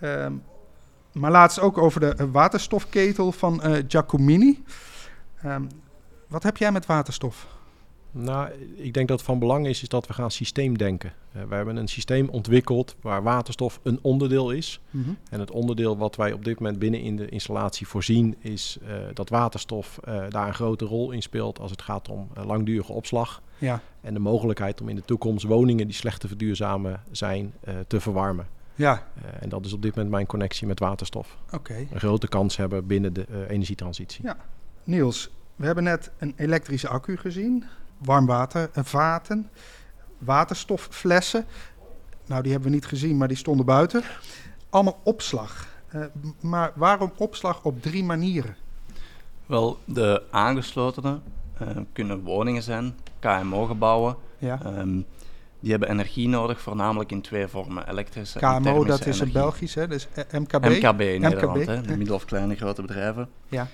Ehm, 0.00 0.32
maar 1.12 1.30
laatst 1.30 1.60
ook 1.60 1.78
over 1.78 2.00
de 2.00 2.30
waterstofketel 2.30 3.32
van 3.32 3.62
Giacomini. 3.88 4.64
Um, 5.44 5.68
wat 6.28 6.42
heb 6.42 6.56
jij 6.56 6.72
met 6.72 6.86
waterstof? 6.86 7.46
Nou, 8.12 8.50
ik 8.76 8.94
denk 8.94 9.08
dat 9.08 9.16
het 9.16 9.26
van 9.26 9.38
belang 9.38 9.66
is, 9.66 9.82
is 9.82 9.88
dat 9.88 10.06
we 10.06 10.12
gaan 10.12 10.30
systeemdenken. 10.30 11.12
Uh, 11.36 11.42
we 11.42 11.54
hebben 11.54 11.76
een 11.76 11.88
systeem 11.88 12.28
ontwikkeld 12.28 12.96
waar 13.00 13.22
waterstof 13.22 13.80
een 13.82 13.98
onderdeel 14.02 14.50
is. 14.50 14.80
Mm 14.90 15.04
-hmm. 15.04 15.18
En 15.30 15.40
het 15.40 15.50
onderdeel 15.50 15.96
wat 15.96 16.16
wij 16.16 16.32
op 16.32 16.44
dit 16.44 16.58
moment 16.58 16.78
binnen 16.78 17.00
in 17.00 17.16
de 17.16 17.28
installatie 17.28 17.86
voorzien, 17.86 18.36
is 18.38 18.78
uh, 18.82 18.94
dat 19.14 19.28
waterstof 19.28 20.00
uh, 20.08 20.24
daar 20.28 20.46
een 20.46 20.54
grote 20.54 20.84
rol 20.84 21.10
in 21.10 21.22
speelt 21.22 21.58
als 21.58 21.70
het 21.70 21.82
gaat 21.82 22.08
om 22.08 22.28
langdurige 22.44 22.92
opslag. 22.92 23.42
Ja. 23.58 23.80
En 24.00 24.14
de 24.14 24.20
mogelijkheid 24.20 24.80
om 24.80 24.88
in 24.88 24.96
de 24.96 25.04
toekomst 25.04 25.44
woningen 25.44 25.86
die 25.86 25.96
slecht 25.96 26.20
te 26.20 26.28
verduurzamen 26.28 27.02
zijn, 27.10 27.52
te 27.86 28.00
verwarmen. 28.00 28.46
Ja. 28.74 29.06
en 29.40 29.48
dat 29.48 29.64
is 29.64 29.72
op 29.72 29.82
dit 29.82 29.94
moment 29.94 30.10
mijn 30.10 30.26
connectie 30.26 30.66
met 30.66 30.78
waterstof. 30.78 31.36
Okay. 31.50 31.88
Een 31.90 31.98
grote 31.98 32.28
kans 32.28 32.56
hebben 32.56 32.86
binnen 32.86 33.12
de 33.12 33.26
energietransitie. 33.48 34.24
Ja. 34.24 34.36
Niels, 34.84 35.30
we 35.56 35.66
hebben 35.66 35.84
net 35.84 36.10
een 36.18 36.34
elektrische 36.36 36.88
accu 36.88 37.16
gezien 37.16 37.64
warm 38.04 38.26
water, 38.26 38.70
vaten, 38.72 39.50
waterstofflessen. 40.18 41.44
Nou, 42.26 42.42
die 42.42 42.52
hebben 42.52 42.70
we 42.70 42.74
niet 42.74 42.86
gezien, 42.86 43.16
maar 43.16 43.28
die 43.28 43.36
stonden 43.36 43.66
buiten. 43.66 44.02
Allemaal 44.70 45.00
opslag. 45.02 45.68
Uh, 45.94 46.04
maar 46.40 46.72
waarom 46.74 47.12
opslag 47.16 47.64
op 47.64 47.82
drie 47.82 48.04
manieren? 48.04 48.56
Wel, 49.46 49.78
de 49.84 50.22
aangeslotenen 50.30 51.22
uh, 51.62 51.68
kunnen 51.92 52.22
woningen 52.22 52.62
zijn, 52.62 52.94
KMO-gebouwen. 53.18 54.16
Ja. 54.38 54.60
Um, 54.78 55.06
die 55.60 55.70
hebben 55.70 55.88
energie 55.88 56.28
nodig, 56.28 56.60
voornamelijk 56.60 57.10
in 57.10 57.20
twee 57.20 57.46
vormen. 57.46 57.88
Elektrische 57.88 58.38
KMO, 58.38 58.84
dat 58.84 59.06
is 59.06 59.20
een 59.20 59.32
Belgisch, 59.32 59.74
hè? 59.74 59.88
Dus 59.88 60.08
MKB? 60.32 60.64
MKB 60.64 61.00
in 61.00 61.20
Nederland, 61.20 61.58
MKB. 61.58 61.66
Hè? 61.66 61.80
de 61.80 61.96
middel- 61.96 62.14
of 62.14 62.24
kleine 62.24 62.54
grote 62.54 62.82
bedrijven. 62.82 63.28
Ja. 63.48 63.68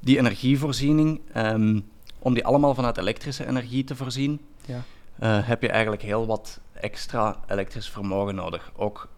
Die 0.00 0.18
energievoorziening 0.18 1.20
um, 1.36 1.84
om 2.22 2.34
die 2.34 2.46
allemaal 2.46 2.74
vanuit 2.74 2.98
elektrische 2.98 3.46
energie 3.46 3.84
te 3.84 3.96
voorzien, 3.96 4.40
ja. 4.64 4.82
uh, 5.20 5.46
heb 5.48 5.62
je 5.62 5.68
eigenlijk 5.68 6.02
heel 6.02 6.26
wat 6.26 6.60
extra 6.72 7.36
elektrisch 7.48 7.90
vermogen 7.90 8.34
nodig. 8.34 8.72
Ook 8.76 9.08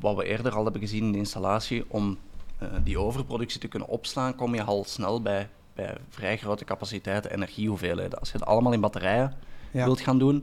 wat 0.00 0.16
we 0.16 0.24
eerder 0.24 0.54
al 0.54 0.62
hebben 0.62 0.80
gezien 0.80 1.04
in 1.04 1.12
de 1.12 1.18
installatie, 1.18 1.84
om 1.88 2.18
uh, 2.62 2.68
die 2.84 2.98
overproductie 2.98 3.60
te 3.60 3.68
kunnen 3.68 3.88
opslaan, 3.88 4.34
kom 4.34 4.54
je 4.54 4.62
al 4.62 4.84
snel 4.84 5.22
bij, 5.22 5.48
bij 5.74 5.96
vrij 6.08 6.36
grote 6.36 6.64
capaciteiten 6.64 7.32
energiehoeveelheden. 7.32 8.18
Als 8.18 8.32
je 8.32 8.38
het 8.38 8.46
allemaal 8.46 8.72
in 8.72 8.80
batterijen 8.80 9.34
ja. 9.70 9.84
wilt 9.84 10.00
gaan 10.00 10.18
doen, 10.18 10.34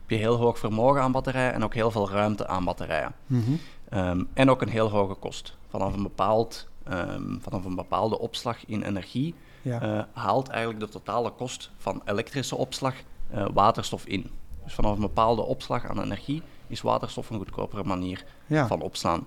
heb 0.00 0.10
je 0.10 0.16
heel 0.16 0.36
hoog 0.36 0.58
vermogen 0.58 1.02
aan 1.02 1.12
batterijen 1.12 1.52
en 1.52 1.64
ook 1.64 1.74
heel 1.74 1.90
veel 1.90 2.10
ruimte 2.10 2.46
aan 2.46 2.64
batterijen. 2.64 3.14
Mm 3.26 3.44
-hmm. 3.44 3.58
um, 3.98 4.28
en 4.34 4.50
ook 4.50 4.62
een 4.62 4.68
heel 4.68 4.90
hoge 4.90 5.14
kost. 5.14 5.56
Vanaf 5.68 5.94
een, 5.94 6.02
bepaald, 6.02 6.68
um, 6.92 7.38
vanaf 7.42 7.64
een 7.64 7.74
bepaalde 7.74 8.18
opslag 8.18 8.66
in 8.66 8.82
energie 8.82 9.34
ja. 9.62 9.96
uh, 9.96 10.02
haalt 10.12 10.48
eigenlijk 10.48 10.80
de 10.80 10.88
totale 10.88 11.30
kost 11.30 11.70
van 11.76 12.02
elektrische 12.04 12.56
opslag 12.56 12.94
uh, 13.34 13.46
waterstof 13.52 14.06
in. 14.06 14.30
Dus 14.64 14.74
vanaf 14.74 14.94
een 14.94 15.00
bepaalde 15.00 15.42
opslag 15.42 15.86
aan 15.86 16.02
energie 16.02 16.42
is 16.66 16.80
waterstof 16.80 17.30
een 17.30 17.36
goedkopere 17.36 17.84
manier 17.84 18.24
ja. 18.46 18.66
van 18.66 18.80
opslaan. 18.80 19.26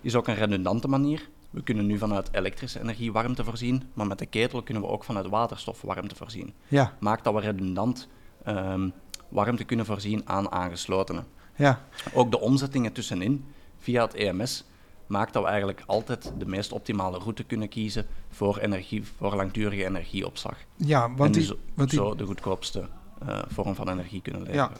Is 0.00 0.14
ook 0.14 0.28
een 0.28 0.34
redundante 0.34 0.88
manier. 0.88 1.28
We 1.50 1.62
kunnen 1.62 1.86
nu 1.86 1.98
vanuit 1.98 2.28
elektrische 2.32 2.80
energie 2.80 3.12
warmte 3.12 3.44
voorzien, 3.44 3.90
maar 3.94 4.06
met 4.06 4.18
de 4.18 4.26
ketel 4.26 4.62
kunnen 4.62 4.82
we 4.82 4.88
ook 4.88 5.04
vanuit 5.04 5.28
waterstof 5.28 5.82
warmte 5.82 6.14
voorzien. 6.14 6.54
Ja. 6.68 6.96
Maakt 7.00 7.24
dat 7.24 7.34
we 7.34 7.40
redundant 7.40 8.08
um, 8.46 8.92
warmte 9.28 9.64
kunnen 9.64 9.86
voorzien 9.86 10.28
aan 10.28 10.50
aangeslotenen. 10.50 11.26
Ja. 11.56 11.80
Ook 12.14 12.30
de 12.30 12.40
omzettingen 12.40 12.92
tussenin 12.92 13.44
via 13.78 14.02
het 14.02 14.14
EMS 14.14 14.64
maakt 15.12 15.32
dat 15.32 15.42
we 15.42 15.48
eigenlijk 15.48 15.82
altijd 15.86 16.32
de 16.38 16.46
meest 16.46 16.72
optimale 16.72 17.18
route 17.18 17.44
kunnen 17.44 17.68
kiezen 17.68 18.06
voor, 18.30 18.58
energie, 18.58 19.04
voor 19.16 19.34
langdurige 19.34 19.84
energieopslag. 19.84 20.56
Ja, 20.76 21.14
want 21.14 21.34
die, 21.34 21.46
dus 21.46 21.56
want 21.74 21.90
die, 21.90 21.98
zo 21.98 22.14
de 22.14 22.24
goedkoopste 22.24 22.88
uh, 23.28 23.38
vorm 23.48 23.74
van 23.74 23.88
energie 23.88 24.22
kunnen 24.22 24.42
leveren. 24.42 24.68
Ja, 24.70 24.76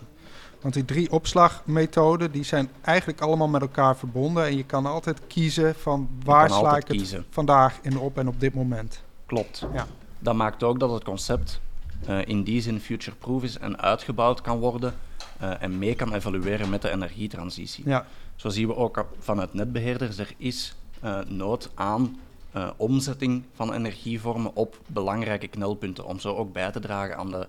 want 0.61 0.75
die 0.75 0.85
drie 0.85 1.13
opslagmethoden 1.13 2.33
die 2.33 2.43
zijn 2.45 2.71
eigenlijk 2.81 3.21
allemaal 3.21 3.49
met 3.49 3.61
elkaar 3.61 3.97
verbonden. 3.97 4.45
En 4.45 4.57
je 4.57 4.65
kan 4.65 4.87
altijd 4.87 5.21
kiezen 5.27 5.75
van 5.75 6.09
waar 6.25 6.51
sla 6.51 6.77
ik 6.77 6.89
het 6.89 7.19
vandaag 7.31 7.79
in 7.83 7.99
op 7.99 8.19
en 8.19 8.29
op 8.29 8.41
dit 8.41 8.55
moment. 8.55 9.03
Klopt. 9.27 9.67
Ja. 9.75 9.87
Dat 10.19 10.35
maakt 10.35 10.63
ook 10.63 10.81
dat 10.81 10.93
het 10.93 11.05
concept 11.05 11.61
uh, 12.09 12.27
in 12.27 12.43
die 12.43 12.61
zin 12.61 12.81
future-proof 12.81 13.43
is 13.43 13.59
en 13.59 13.79
uitgebouwd 13.79 14.41
kan 14.41 14.59
worden 14.59 14.95
uh, 15.43 15.63
en 15.63 15.79
mee 15.79 15.95
kan 15.95 16.15
evalueren 16.15 16.71
met 16.71 16.83
de 16.83 16.91
energietransitie. 16.91 17.89
Ja. 17.89 18.07
Zo 18.37 18.49
zien 18.49 18.67
we 18.67 18.77
ook 18.77 19.07
vanuit 19.19 19.55
netbeheerders, 19.55 20.19
er 20.19 20.35
is 20.37 20.77
uh, 21.05 21.19
nood 21.29 21.71
aan 21.75 22.19
uh, 22.57 22.71
omzetting 22.77 23.45
van 23.55 23.73
energievormen 23.73 24.57
op 24.57 24.81
belangrijke 24.87 25.49
knelpunten, 25.49 26.05
om 26.05 26.19
zo 26.19 26.35
ook 26.35 26.53
bij 26.53 26.71
te 26.71 26.81
dragen 26.81 27.17
aan 27.17 27.31
de, 27.31 27.47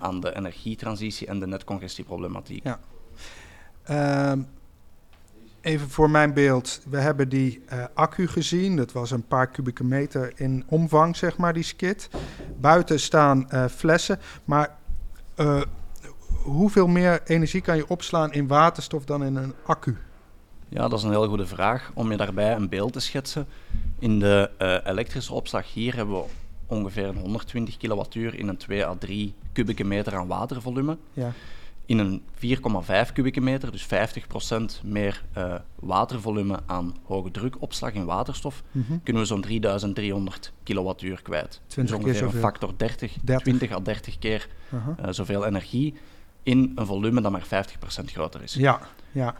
aan 0.00 0.20
de 0.20 0.36
energietransitie 0.36 1.26
en 1.26 1.40
de 1.40 1.46
netcongestieproblematiek. 1.46 2.64
Ja. 2.64 2.78
Uh, 3.90 4.42
Even 5.60 5.90
voor 5.90 6.10
mijn 6.10 6.32
beeld, 6.32 6.80
we 6.88 6.98
hebben 6.98 7.28
die 7.28 7.62
accu 7.94 8.26
gezien. 8.26 8.76
Dat 8.76 8.92
was 8.92 9.10
een 9.10 9.26
paar 9.26 9.46
kubieke 9.46 9.84
meter 9.84 10.32
in 10.36 10.64
omvang, 10.68 11.16
zeg 11.16 11.36
maar, 11.36 11.52
die 11.52 11.62
skit. 11.62 12.08
Buiten 12.60 13.00
staan 13.00 13.48
flessen, 13.70 14.18
maar 14.44 14.76
hoeveel 16.44 16.86
meer 16.86 17.20
energie 17.24 17.60
kan 17.60 17.76
je 17.76 17.88
opslaan 17.88 18.32
in 18.32 18.46
waterstof 18.46 19.04
dan 19.04 19.24
in 19.24 19.36
een 19.36 19.54
accu? 19.66 19.96
Ja, 20.68 20.88
dat 20.88 20.98
is 20.98 21.04
een 21.04 21.10
heel 21.10 21.28
goede 21.28 21.46
vraag. 21.46 21.90
Om 21.94 22.10
je 22.10 22.16
daarbij 22.16 22.54
een 22.54 22.68
beeld 22.68 22.92
te 22.92 23.00
schetsen. 23.00 23.46
In 23.98 24.18
de 24.18 24.50
elektrische 24.84 25.34
opslag 25.34 25.72
hier 25.72 25.96
hebben 25.96 26.14
we 26.14 26.24
ongeveer 26.66 27.14
120 27.14 27.76
kilowattuur 27.76 28.38
in 28.38 28.48
een 28.48 28.56
2 28.56 28.86
à 28.86 28.94
3 28.98 29.34
kubieke 29.52 29.84
meter 29.84 30.16
aan 30.16 30.26
watervolume. 30.26 30.96
Ja 31.12 31.32
in 31.86 31.98
een 31.98 32.22
4,5 33.06 33.12
kubieke 33.12 33.40
meter, 33.40 33.72
dus 33.72 33.86
50% 33.86 34.84
meer 34.84 35.22
uh, 35.38 35.54
watervolume 35.74 36.60
aan 36.66 36.94
hoge 37.04 37.30
drukopslag 37.30 37.92
in 37.92 38.04
waterstof, 38.04 38.62
mm 38.72 38.84
-hmm. 38.88 39.00
kunnen 39.02 39.22
we 39.22 39.28
zo'n 39.28 39.40
3300 39.40 40.52
kilowattuur 40.62 41.22
kwijt. 41.22 41.60
20 41.66 41.96
dus 41.96 42.04
ongeveer 42.04 42.22
een 42.26 42.40
factor 42.40 42.72
30, 42.76 43.16
30, 43.22 43.44
20 43.44 43.72
à 43.72 43.80
30 43.80 44.18
keer 44.18 44.48
uh 44.74 44.86
-huh. 44.86 45.06
uh, 45.06 45.12
zoveel 45.12 45.46
energie 45.46 45.94
in 46.44 46.72
een 46.74 46.86
volume 46.86 47.20
dat 47.20 47.32
maar 47.32 47.46
50% 48.00 48.04
groter 48.04 48.42
is. 48.42 48.54
Ja, 48.54 48.80
ja. 49.12 49.34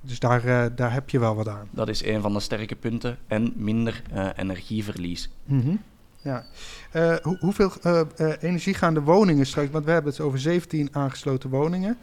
Dus 0.00 0.18
daar, 0.18 0.44
uh, 0.44 0.64
daar 0.76 0.92
heb 0.92 1.10
je 1.10 1.18
wel 1.18 1.34
wat 1.34 1.48
aan. 1.48 1.68
Dat 1.70 1.88
is 1.88 2.04
een 2.04 2.20
van 2.20 2.32
de 2.32 2.40
sterke 2.40 2.76
punten. 2.76 3.18
En 3.26 3.52
minder 3.56 4.02
uh, 4.14 4.28
energieverlies. 4.36 5.30
Mm 5.44 5.60
-hmm. 5.60 5.80
Ja. 6.22 6.44
Uh, 6.92 7.16
hoe, 7.16 7.36
hoeveel 7.40 7.72
energie 8.40 8.74
gaan 8.74 8.94
de 8.94 9.00
woningen 9.00 9.46
straks? 9.46 9.70
Want 9.70 9.84
we 9.84 9.90
hebben 9.90 10.12
het 10.12 10.20
over 10.20 10.38
17 10.38 10.88
aangesloten 10.92 11.50
woningen. 11.50 11.98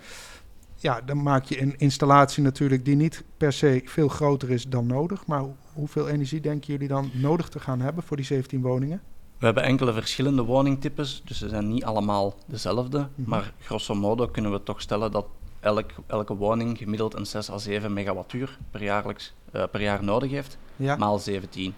Ja, 0.76 1.02
dan 1.02 1.24
maak 1.24 1.44
je 1.44 1.62
een 1.62 1.78
installatie 1.78 2.44
natuurlijk 2.44 2.86
die 2.86 2.96
niet 2.96 3.24
per 3.38 3.54
se 3.54 3.82
veel 3.86 4.08
groter 4.08 4.50
is 4.50 4.68
dan 4.68 4.88
nodig. 4.88 5.26
Maar 5.26 5.44
hoeveel 5.74 6.10
energie 6.10 6.42
denken 6.42 6.72
jullie 6.74 6.88
dan 6.88 7.12
nodig 7.14 7.50
te 7.50 7.60
gaan 7.60 7.82
hebben 7.82 8.04
voor 8.04 8.18
die 8.18 8.26
17 8.26 8.62
woningen? 8.62 9.02
We 9.40 9.46
hebben 9.46 9.64
enkele 9.64 9.94
verschillende 9.94 10.44
woningtypes, 10.44 11.22
dus 11.26 11.38
ze 11.38 11.50
zijn 11.50 11.68
niet 11.68 11.84
allemaal 11.84 12.36
dezelfde. 12.46 12.98
Mm 12.98 13.10
-hmm. 13.16 13.26
Maar 13.28 13.54
grosso 13.60 13.96
modo 13.96 14.28
kunnen 14.28 14.52
we 14.52 14.64
toch 14.64 14.82
stellen 14.82 15.12
dat 15.12 15.26
elk, 15.60 15.92
elke 16.08 16.36
woning 16.36 16.78
gemiddeld 16.78 17.14
een 17.14 17.26
6 17.26 17.52
à 17.52 17.58
7 17.58 17.94
megawattuur 17.94 18.58
per, 18.72 18.84
jaarlijks, 18.84 19.34
per 19.52 19.82
jaar 19.82 20.04
nodig 20.04 20.32
heeft, 20.32 20.58
ja. 20.76 20.96
maal 20.96 21.20
17 21.20 21.74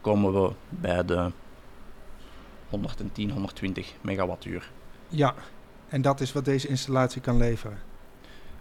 komen 0.00 0.42
we 0.42 0.52
bij 0.68 1.04
de 1.04 1.30
110, 2.68 3.30
120 3.30 3.94
megawattuur. 4.00 4.70
Ja, 5.08 5.34
en 5.88 6.02
dat 6.02 6.20
is 6.20 6.32
wat 6.32 6.44
deze 6.44 6.68
installatie 6.68 7.20
kan 7.20 7.36
leveren. 7.36 7.78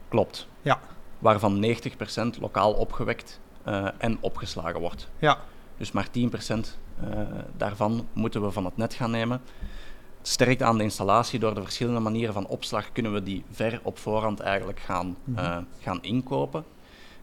Klopt. 0.07 0.47
Ja. 0.61 0.79
Waarvan 1.19 1.77
90% 2.35 2.39
lokaal 2.39 2.73
opgewekt 2.73 3.39
uh, 3.67 3.87
en 3.97 4.17
opgeslagen 4.21 4.79
wordt. 4.79 5.09
Ja. 5.19 5.37
Dus 5.77 5.91
maar 5.91 6.07
10% 6.07 6.11
uh, 6.11 6.63
daarvan 7.58 8.08
moeten 8.13 8.41
we 8.41 8.51
van 8.51 8.65
het 8.65 8.77
net 8.77 8.93
gaan 8.93 9.12
nemen. 9.12 9.41
Sterkt 10.21 10.62
aan 10.62 10.77
de 10.77 10.84
installatie, 10.84 11.39
door 11.39 11.53
de 11.53 11.62
verschillende 11.62 11.99
manieren 11.99 12.34
van 12.34 12.47
opslag 12.47 12.91
kunnen 12.91 13.13
we 13.13 13.23
die 13.23 13.43
ver 13.51 13.79
op 13.84 13.97
voorhand 13.97 14.39
eigenlijk 14.39 14.79
gaan, 14.79 15.08
mm 15.23 15.36
-hmm. 15.36 15.45
uh, 15.45 15.58
gaan 15.81 16.03
inkopen. 16.03 16.65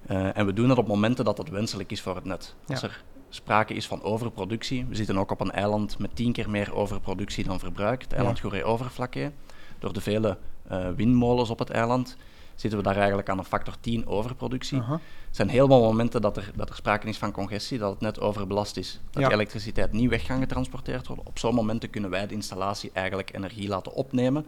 en 0.06 0.46
we 0.46 0.52
doen 0.52 0.68
dat 0.68 0.78
op 0.78 0.86
momenten 0.86 1.24
dat 1.24 1.38
het 1.38 1.48
wenselijk 1.48 1.90
is 1.90 2.00
voor 2.00 2.14
het 2.14 2.24
net. 2.24 2.54
Als 2.66 2.80
ja. 2.80 2.86
er 2.86 3.02
sprake 3.34 3.74
is 3.74 3.86
van 3.86 4.02
overproductie. 4.02 4.86
We 4.88 4.94
zitten 4.94 5.18
ook 5.18 5.30
op 5.30 5.40
een 5.40 5.50
eiland 5.50 5.98
met 5.98 6.16
tien 6.16 6.32
keer 6.32 6.50
meer 6.50 6.74
overproductie 6.74 7.44
dan 7.44 7.58
verbruik, 7.58 8.02
het 8.02 8.12
eiland 8.12 8.36
ja. 8.36 8.42
Goeree-Overflakkee. 8.42 9.30
Door 9.78 9.92
de 9.92 10.00
vele 10.00 10.38
uh, 10.72 10.88
windmolens 10.96 11.50
op 11.50 11.58
het 11.58 11.70
eiland 11.70 12.16
zitten 12.62 12.78
we 12.78 12.84
daar 12.84 12.96
eigenlijk 12.96 13.28
aan 13.28 13.38
een 13.38 13.44
factor 13.44 13.74
10 13.80 14.06
overproductie. 14.06 14.78
Uh 14.78 14.84
-huh. 14.84 14.92
Er 14.94 15.00
zijn 15.30 15.48
heel 15.48 15.66
veel 15.66 15.80
momenten 15.80 16.20
dat 16.20 16.36
er, 16.36 16.50
dat 16.54 16.68
er 16.68 16.74
sprake 16.74 17.08
is 17.08 17.18
van 17.18 17.32
congestie, 17.32 17.78
dat 17.78 17.90
het 17.90 18.00
net 18.00 18.20
overbelast 18.20 18.76
is, 18.76 19.00
dat 19.10 19.22
ja. 19.22 19.28
de 19.28 19.34
elektriciteit 19.34 19.92
niet 19.92 20.10
weg 20.10 20.26
kan 20.26 20.40
getransporteerd 20.40 21.06
worden. 21.06 21.26
Op 21.26 21.38
zo'n 21.38 21.54
momenten 21.54 21.90
kunnen 21.90 22.10
wij 22.10 22.26
de 22.26 22.34
installatie 22.34 22.90
eigenlijk 22.92 23.34
energie 23.34 23.68
laten 23.68 23.94
opnemen. 23.94 24.46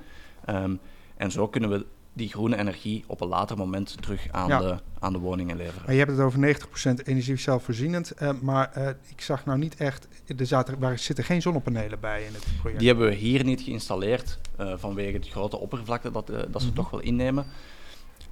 Um, 0.50 0.80
en 1.16 1.30
zo 1.30 1.48
kunnen 1.48 1.70
we 1.70 1.86
die 2.12 2.28
groene 2.28 2.56
energie 2.56 3.04
op 3.06 3.20
een 3.20 3.28
later 3.28 3.56
moment 3.56 4.02
terug 4.02 4.26
aan, 4.30 4.48
ja. 4.48 4.58
de, 4.58 4.76
aan 4.98 5.12
de 5.12 5.18
woningen 5.18 5.56
leveren. 5.56 5.82
Maar 5.84 5.92
je 5.92 5.98
hebt 5.98 6.10
het 6.10 6.20
over 6.20 6.56
90% 7.02 7.04
energie 7.04 7.36
zelfvoorzienend, 7.36 8.12
uh, 8.22 8.30
maar 8.42 8.72
uh, 8.78 8.88
ik 8.88 9.20
zag 9.20 9.44
nou 9.44 9.58
niet 9.58 9.76
echt, 9.76 10.08
er, 10.36 10.46
zaten, 10.46 10.78
waar 10.78 10.98
zitten 10.98 11.24
geen 11.24 11.42
zonnepanelen 11.42 12.00
bij 12.00 12.24
in 12.24 12.34
het 12.34 12.44
project? 12.58 12.78
Die 12.78 12.88
hebben 12.88 13.08
we 13.08 13.14
hier 13.14 13.44
niet 13.44 13.60
geïnstalleerd 13.60 14.38
uh, 14.60 14.72
vanwege 14.76 15.18
de 15.18 15.30
grote 15.30 15.56
oppervlakte 15.56 16.10
dat, 16.10 16.26
dat 16.26 16.36
ze 16.36 16.50
mm 16.50 16.58
-hmm. 16.58 16.74
toch 16.74 16.90
wel 16.90 17.00
innemen. 17.00 17.46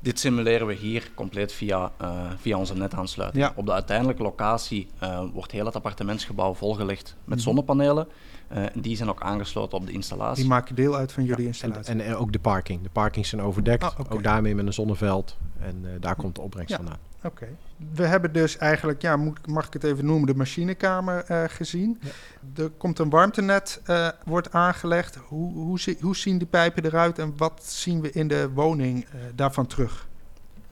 Dit 0.03 0.19
simuleren 0.19 0.67
we 0.67 0.75
hier 0.75 1.11
compleet 1.15 1.53
via, 1.53 1.93
via 2.37 2.59
onze 2.59 2.77
netaansluiting. 2.77 3.45
Ja. 3.45 3.53
Op 3.57 3.67
de 3.67 3.73
uiteindelijke 3.73 4.23
locatie 4.23 4.89
wordt 5.33 5.51
heel 5.53 5.67
het 5.67 5.77
appartementsgebouw 5.77 6.55
volgelegd 6.55 7.17
met 7.25 7.35
-hmm. 7.35 7.39
zonnepanelen. 7.39 8.09
Uh, 8.57 8.65
die 8.75 8.97
zijn 8.97 9.09
ook 9.09 9.23
aangesloten 9.23 9.79
op 9.79 9.87
de 9.87 9.93
installatie. 9.93 10.43
Die 10.43 10.53
maken 10.53 10.75
deel 10.75 10.97
uit 10.97 11.13
van 11.13 11.25
jullie 11.25 11.43
ja, 11.43 11.49
installatie. 11.49 11.93
En, 11.93 12.01
en, 12.01 12.17
ook 12.17 12.33
de 12.33 12.39
parking. 12.39 12.83
De 12.83 12.89
parkings 12.89 13.29
zijn 13.29 13.43
overdekt. 13.43 13.83
Okay. 13.85 14.17
Ook 14.17 14.23
daarmee 14.23 14.55
met 14.55 14.67
een 14.67 14.73
zonneveld. 14.73 15.37
En 15.61 15.81
uh, 15.85 15.91
daar 16.01 16.17
komt 16.17 16.35
de 16.35 16.41
opbrengst 16.41 16.71
ja. 16.71 16.77
vandaan. 16.77 16.99
Oké. 17.17 17.27
Okay. 17.27 17.57
We 17.95 18.07
hebben 18.07 18.33
dus 18.33 18.57
eigenlijk, 18.57 19.03
ja, 19.03 19.17
moet, 19.17 19.47
mag 19.47 19.67
ik 19.67 19.73
het 19.73 19.85
even 19.85 20.05
noemen, 20.05 20.27
de 20.27 20.35
machinekamer 20.35 21.25
uh, 21.31 21.45
gezien. 21.47 22.01
Ja. 22.01 22.63
Er 22.63 22.71
komt 22.71 22.99
een 22.99 23.11
warmtenet, 23.11 23.83
wordt 24.25 24.53
aangelegd. 24.53 25.17
Hoe, 25.17 25.53
hoe, 25.53 25.81
zie, 25.81 25.97
hoe, 26.01 26.17
zien 26.17 26.39
die 26.39 26.47
pijpen 26.47 26.85
eruit 26.85 27.19
en 27.19 27.35
wat 27.37 27.65
zien 27.65 28.01
we 28.01 28.11
in 28.11 28.29
de 28.29 28.51
woning 28.55 29.07
daarvan 29.35 29.67
terug? 29.67 30.09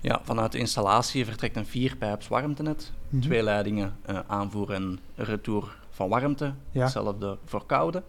Ja, 0.01 0.21
vanuit 0.25 0.53
de 0.53 0.59
installatie 0.59 1.25
vertrekt 1.25 1.57
een 1.57 1.67
vierpijps 1.67 2.29
warmtenet. 2.29 2.93
Mm 2.93 3.11
-hmm. 3.11 3.21
Twee 3.21 3.43
leidingen 3.43 3.97
aanvoer 4.27 4.73
en 4.73 4.99
retour 5.15 5.79
van 6.01 6.09
warmte, 6.09 6.55
ja. 6.71 6.83
hetzelfde 6.83 7.39
voor 7.45 7.67
koude. 7.67 8.03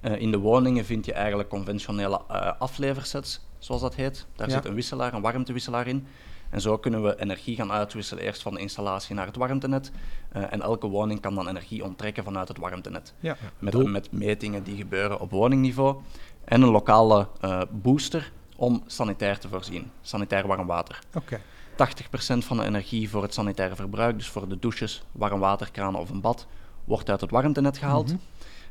Uh, 0.00 0.20
in 0.20 0.30
de 0.30 0.38
woningen 0.38 0.84
vind 0.84 1.04
je 1.04 1.12
eigenlijk 1.12 1.48
conventionele 1.48 2.20
uh, 2.30 2.52
afleversets, 2.58 3.40
zoals 3.58 3.80
dat 3.80 3.94
heet. 3.94 4.26
Daar 4.36 4.48
ja. 4.48 4.54
zit 4.54 4.64
een 4.64 4.74
wisselaar, 4.74 5.14
een 5.14 5.22
warmtewisselaar 5.22 5.86
in. 5.86 6.06
En 6.50 6.60
zo 6.60 6.78
kunnen 6.78 7.02
we 7.02 7.20
energie 7.20 7.56
gaan 7.56 7.72
uitwisselen, 7.72 8.24
eerst 8.24 8.42
van 8.42 8.54
de 8.54 8.60
installatie 8.60 9.14
naar 9.14 9.26
het 9.26 9.36
warmtenet. 9.36 9.90
Uh, 10.36 10.52
en 10.52 10.62
elke 10.62 10.86
woning 10.86 11.20
kan 11.20 11.34
dan 11.34 11.48
energie 11.48 11.84
onttrekken 11.84 12.24
vanuit 12.24 12.48
het 12.48 12.58
warmtenet. 12.58 13.14
Ja. 13.20 13.36
Met, 13.58 13.86
met 13.86 14.12
metingen 14.12 14.62
die 14.62 14.76
gebeuren 14.76 15.20
op 15.20 15.30
woningniveau. 15.30 15.96
En 16.44 16.62
een 16.62 16.70
lokale 16.70 17.28
booster 17.70 18.32
om 18.56 18.82
sanitair 18.86 19.38
te 19.38 19.48
voorzien, 19.48 19.90
sanitair 20.00 20.46
warm 20.46 20.66
water. 20.66 20.98
Okay. 21.14 21.40
80% 21.72 22.38
van 22.38 22.56
de 22.56 22.64
energie 22.64 23.10
voor 23.10 23.22
het 23.22 23.34
sanitaire 23.34 23.76
verbruik, 23.76 24.16
dus 24.16 24.28
voor 24.28 24.48
de 24.48 24.58
douches, 24.58 25.02
warmwaterkranen 25.12 26.00
of 26.00 26.10
een 26.10 26.20
bad, 26.20 26.46
wordt 26.84 27.10
uit 27.10 27.20
het 27.20 27.30
warmtenet 27.30 27.78
gehaald. 27.78 28.12
Mm 28.12 28.20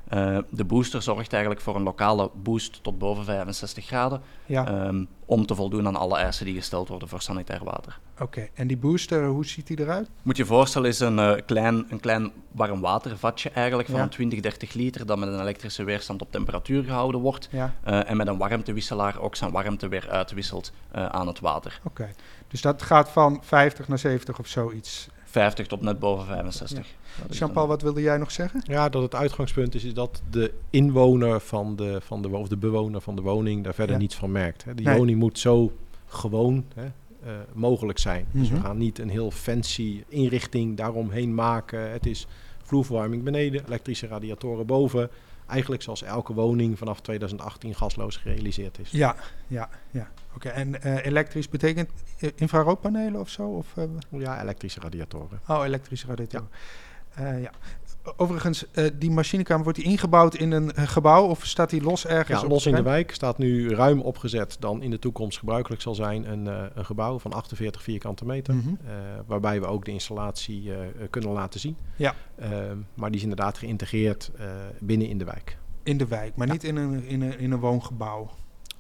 -hmm. 0.10 0.20
uh, 0.20 0.40
de 0.50 0.66
booster 0.66 1.02
zorgt 1.02 1.34
eigenlijk 1.34 1.64
voor 1.64 1.76
een 1.76 1.84
lokale 1.84 2.30
boost 2.44 2.84
tot 2.84 2.98
boven 2.98 3.26
65 3.26 3.86
graden. 3.86 4.22
Ja. 4.46 4.86
Um, 4.88 5.08
om 5.32 5.46
te 5.46 5.56
voldoen 5.56 5.88
aan 5.88 5.96
alle 5.96 6.18
eisen 6.18 6.46
die 6.46 6.56
gesteld 6.56 6.88
worden 6.88 7.08
voor 7.08 7.22
sanitair 7.22 7.64
water. 7.64 8.00
Oké, 8.14 8.24
okay. 8.24 8.52
en 8.54 8.68
die 8.68 8.78
booster, 8.78 9.26
hoe 9.26 9.46
ziet 9.46 9.68
die 9.68 9.80
eruit? 9.80 10.10
Moet 10.22 10.38
je 10.38 10.46
voorstellen, 10.46 10.90
is 10.90 11.00
een, 11.00 11.18
uh, 11.18 11.34
klein, 11.46 11.86
een 11.90 12.00
klein 12.00 12.32
warmwatervatje 12.52 13.50
eigenlijk 13.50 13.90
van 13.90 14.00
ja. 14.00 14.08
20, 14.08 14.40
30 14.40 14.74
liter 14.74 15.06
dat 15.06 15.18
met 15.18 15.30
een 15.30 15.42
elektrische 15.42 15.84
weerstand 15.84 16.22
op 16.22 16.32
temperatuur 16.32 16.84
gehouden 16.84 17.22
wordt. 17.22 17.48
Ja. 17.52 17.74
Uh, 17.88 18.10
en 18.10 18.18
met 18.18 18.28
een 18.28 18.38
warmtewisselaar 18.38 19.20
ook 19.20 19.36
zijn 19.36 19.52
warmte 19.52 19.88
weer 19.88 20.10
uitwisselt 20.10 20.72
uh, 20.96 21.06
aan 21.06 21.28
het 21.28 21.40
water. 21.40 21.80
Oké, 21.84 22.02
okay. 22.02 22.16
dus 22.48 22.62
dat 22.62 22.82
gaat 22.82 23.10
van 23.10 23.40
50 23.44 23.88
naar 23.88 24.00
70 24.00 24.40
of 24.40 24.48
zoiets? 24.48 25.10
50 25.32 25.68
tot 25.68 25.82
net 25.82 26.00
boven 26.00 26.26
65. 26.26 26.86
Ja. 26.88 27.36
Jean-Paul, 27.36 27.68
wat 27.68 27.82
wilde 27.82 28.02
jij 28.02 28.18
nog 28.18 28.32
zeggen? 28.32 28.62
Ja, 28.66 28.90
dat 28.90 29.02
het 29.02 29.16
uitgangspunt 29.16 29.76
is, 29.76 29.84
is 29.84 29.94
dat 29.94 30.22
de 30.30 30.54
inwoner 30.70 31.40
van 31.40 31.76
de, 31.76 32.02
van 32.02 32.22
de, 32.22 32.30
of 32.30 32.48
de 32.48 32.58
bewoner 32.58 33.02
van 33.02 33.16
de 33.16 33.22
woning 33.22 33.64
daar 33.64 33.74
verder 33.74 33.96
ja. 33.96 34.02
niets 34.02 34.16
van 34.16 34.32
merkt. 34.32 34.64
Hè. 34.64 34.76
De 34.76 34.84
nee. 34.84 34.98
woning 34.98 35.20
moet 35.20 35.40
zo 35.40 35.72
gewoon 36.06 36.66
hè, 36.74 36.86
uh, 36.86 37.32
mogelijk 37.54 38.00
zijn. 38.00 38.26
Dus 38.32 38.50
we 38.50 38.60
gaan 38.60 38.78
niet 38.78 39.00
een 39.00 39.10
heel 39.10 39.32
fancy 39.32 40.04
inrichting 40.08 40.78
daaromheen 40.78 41.34
maken. 41.34 41.92
Het 41.92 42.06
is 42.06 42.28
vloerverwarming 42.64 43.24
beneden, 43.24 43.66
elektrische 43.66 44.08
radiatoren 44.08 44.66
boven. 44.66 45.10
Eigenlijk 45.52 45.82
zoals 45.82 46.04
elke 46.04 46.34
woning 46.34 46.78
vanaf 46.78 47.02
2018 47.02 47.76
gasloos 47.76 48.18
gerealiseerd 48.18 48.80
is. 48.80 48.92
Ja, 48.92 49.16
ja, 49.48 49.70
ja. 49.92 50.12
Oké, 50.36 50.48
okay, 50.48 50.52
en 50.52 50.76
uh, 50.86 51.06
elektrisch 51.06 51.50
betekent 51.50 51.90
infraroodpanelen 52.36 53.20
of 53.20 53.30
zo? 53.30 53.44
Of, 53.44 53.76
uh... 53.78 53.84
Ja, 54.10 54.42
elektrische 54.42 54.80
radiatoren. 54.80 55.40
Oh, 55.48 55.66
elektrische 55.66 56.08
radiatoren. 56.08 56.50
Ja. 57.16 57.34
Uh, 57.34 57.42
ja. 57.42 57.52
Overigens, 58.18 58.66
die 58.94 59.12
machinekamer, 59.12 59.64
wordt 59.64 59.80
die 59.80 59.88
ingebouwd 59.88 60.36
in 60.36 60.52
een 60.52 60.76
gebouw 60.76 61.26
of 61.26 61.46
staat 61.46 61.70
die 61.70 61.82
los 61.82 62.06
ergens? 62.06 62.42
Ja, 62.42 62.48
los 62.48 62.66
in 62.66 62.76
de 62.76 62.82
wijk. 62.82 63.12
Staat 63.14 63.38
nu 63.38 63.70
ruim 63.70 64.02
opgezet 64.02 64.58
dan 64.60 64.82
in 64.82 64.92
de 64.92 65.00
toekomst 65.00 65.38
gebruikelijk 65.40 65.82
zal 65.82 65.96
zijn 65.96 66.32
een, 66.32 66.46
een 66.46 66.86
gebouw 66.86 67.20
van 67.20 67.34
48 67.34 67.84
vierkante 67.84 68.26
meter. 68.26 68.54
Mm 68.54 68.62
-hmm. 68.62 68.78
waarbij 69.26 69.60
we 69.62 69.68
ook 69.68 69.86
de 69.86 69.92
installatie 69.92 70.72
kunnen 71.10 71.32
laten 71.32 71.60
zien. 71.60 71.78
Ja. 71.96 72.16
maar 72.94 73.10
die 73.10 73.18
is 73.18 73.24
inderdaad 73.24 73.58
geïntegreerd 73.58 74.32
binnen 74.80 75.08
in 75.08 75.18
de 75.18 75.26
wijk. 75.26 75.58
In 75.84 75.98
de 75.98 76.08
wijk, 76.08 76.36
maar 76.36 76.48
ja. 76.48 76.54
niet 76.54 76.64
in 76.64 76.76
een, 76.76 77.04
in, 77.04 77.22
een, 77.22 77.40
in 77.40 77.52
een 77.52 77.60
woongebouw. 77.60 78.30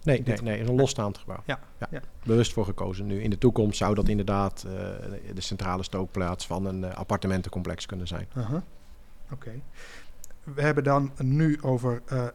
Nee, 0.03 0.21
nee, 0.25 0.37
nee, 0.41 0.59
een 0.59 0.75
losstaand 0.75 1.17
gebouw. 1.17 1.43
Ja, 1.45 1.59
ja. 1.91 2.01
Bewust 2.23 2.53
voor 2.53 2.65
gekozen 2.65 3.05
nu. 3.05 3.21
In 3.21 3.29
de 3.29 3.37
toekomst 3.37 3.77
zou 3.77 3.95
dat 3.95 4.07
inderdaad 4.07 4.65
uh, 4.67 4.71
de 5.33 5.41
centrale 5.41 5.83
stookplaats 5.83 6.47
van 6.47 6.65
een 6.65 6.81
uh, 6.81 6.93
appartementencomplex 6.93 7.85
kunnen 7.85 8.07
zijn. 8.07 8.27
Uh 8.37 8.49
-huh. 8.49 8.61
Oké. 9.33 9.51
We 10.43 10.61
hebben 10.61 10.83
dan 10.83 11.11
nu 11.17 11.61
over 11.61 12.01
uh, 12.13 12.27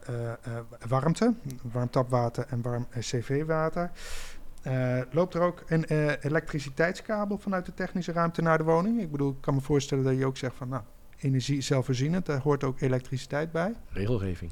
warmte, 0.88 1.34
warm 1.72 1.90
tapwater 1.90 2.46
en 2.48 2.62
warm 2.62 2.86
cv-water. 2.98 3.90
loopt 5.10 5.34
er 5.34 5.40
ook 5.40 5.64
een 5.66 5.84
elektriciteitskabel 6.20 7.38
vanuit 7.38 7.66
de 7.66 7.74
technische 7.74 8.12
ruimte 8.12 8.42
naar 8.42 8.58
de 8.58 8.64
woning? 8.64 9.00
Ik 9.00 9.10
bedoel, 9.10 9.30
ik 9.30 9.40
kan 9.40 9.54
me 9.54 9.60
voorstellen 9.60 10.04
dat 10.04 10.18
je 10.18 10.26
ook 10.26 10.36
zegt 10.36 10.54
van, 10.56 10.68
nou, 10.68 10.82
energie 11.18 11.60
zelfvoorzienend, 11.60 12.26
daar 12.26 12.40
hoort 12.40 12.64
ook 12.64 12.80
elektriciteit 12.80 13.52
bij. 13.52 13.74
Regelgeving. 13.88 14.50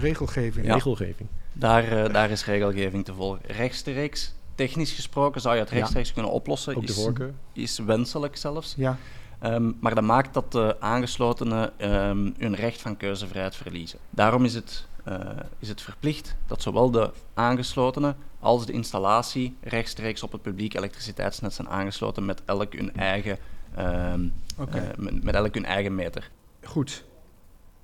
Regelgeving. 0.00 0.66
Ja. 0.66 0.74
Regelgeving. 0.74 1.28
Daar, 1.52 1.92
uh, 1.92 2.12
daar 2.12 2.30
is 2.30 2.44
regelgeving 2.44 3.04
te 3.04 3.14
volgen. 3.14 3.40
Rechtstreeks, 3.46 4.34
technisch 4.54 4.92
gesproken, 4.92 5.40
zou 5.40 5.54
je 5.54 5.60
het 5.60 5.70
rechtstreeks 5.70 6.08
ja. 6.08 6.14
kunnen 6.14 6.32
oplossen. 6.32 6.76
Ook 6.76 6.86
de 6.86 6.92
is, 6.92 7.02
voorkeur. 7.02 7.34
Is 7.52 7.78
wenselijk 7.78 8.36
zelfs. 8.36 8.74
Ja. 8.76 8.96
Um, 9.44 9.76
maar 9.80 9.94
dat 9.94 10.04
maakt 10.04 10.34
dat 10.34 10.52
de 10.52 10.76
aangeslotenen 10.80 11.92
um, 11.92 12.34
hun 12.38 12.54
recht 12.54 12.80
van 12.80 12.96
keuzevrijheid 12.96 13.56
verliezen. 13.56 13.98
Daarom 14.10 14.44
is 14.44 14.54
het, 14.54 14.86
uh, 15.08 15.18
is 15.58 15.68
het 15.68 15.80
verplicht 15.80 16.36
dat 16.46 16.62
zowel 16.62 16.90
de 16.90 17.10
aangeslotenen 17.34 18.16
als 18.38 18.66
de 18.66 18.72
installatie 18.72 19.56
rechtstreeks 19.60 20.22
op 20.22 20.32
het 20.32 20.42
publiek 20.42 20.74
elektriciteitsnet 20.74 21.52
zijn 21.52 21.68
aangesloten 21.68 22.24
met 22.24 22.42
elk 22.44 22.72
hun 22.72 22.94
eigen, 22.94 23.38
um, 23.78 24.32
okay. 24.58 24.82
uh, 24.82 24.88
met, 24.96 25.24
met 25.24 25.34
elk 25.34 25.54
hun 25.54 25.64
eigen 25.64 25.94
meter. 25.94 26.30
Goed, 26.62 27.04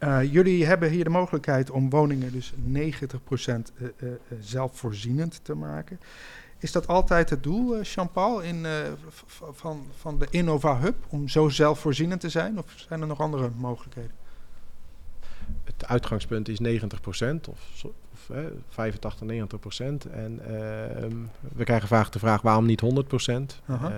uh, 0.00 0.32
jullie 0.32 0.66
hebben 0.66 0.90
hier 0.90 1.04
de 1.04 1.10
mogelijkheid 1.10 1.70
om 1.70 1.90
woningen 1.90 2.32
dus 2.32 2.52
90% 2.52 2.56
uh, 2.66 3.88
uh, 3.98 4.10
zelfvoorzienend 4.40 5.40
te 5.42 5.54
maken. 5.54 6.00
Is 6.60 6.72
dat 6.72 6.86
altijd 6.86 7.30
het 7.30 7.42
doel, 7.42 7.78
uh, 7.78 7.82
Jean-Paul, 7.82 8.40
in, 8.40 8.66
van, 9.52 9.86
van 9.96 10.18
de 10.18 10.26
Innova 10.30 10.78
Hub, 10.78 10.96
om 11.08 11.28
zo 11.28 11.48
zelfvoorzienend 11.48 12.20
te 12.20 12.28
zijn? 12.28 12.58
Of 12.58 12.64
zijn 12.76 13.00
er 13.00 13.06
nog 13.06 13.20
andere 13.20 13.50
mogelijkheden? 13.56 14.10
Het 15.64 15.86
uitgangspunt 15.86 16.48
is 16.48 16.58
90% 16.58 16.64
of, 17.50 17.84
of 18.12 18.30
85, 18.68 19.20
90%. 19.28 20.10
En 20.10 20.40
we 21.54 21.64
krijgen 21.64 21.88
vaak 21.88 22.12
de 22.12 22.18
vraag 22.18 22.42
waarom 22.42 22.66
niet 22.66 22.82
100%? 22.82 22.86
-huh. 23.64 23.90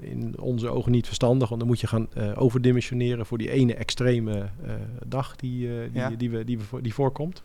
in 0.00 0.34
onze 0.38 0.68
ogen 0.68 0.92
niet 0.92 1.06
verstandig, 1.06 1.48
want 1.48 1.60
dan 1.60 1.68
moet 1.68 1.80
je 1.80 1.86
gaan 1.86 2.08
overdimensioneren 2.34 3.26
voor 3.26 3.38
die 3.38 3.50
ene 3.50 3.74
extreme 3.74 4.48
dag 5.06 5.36
die, 5.36 5.68
die, 5.68 5.90
ja. 5.92 6.10
die, 6.10 6.30
we, 6.30 6.44
die, 6.44 6.58
we, 6.58 6.80
die 6.82 6.94
voorkomt. 6.94 7.42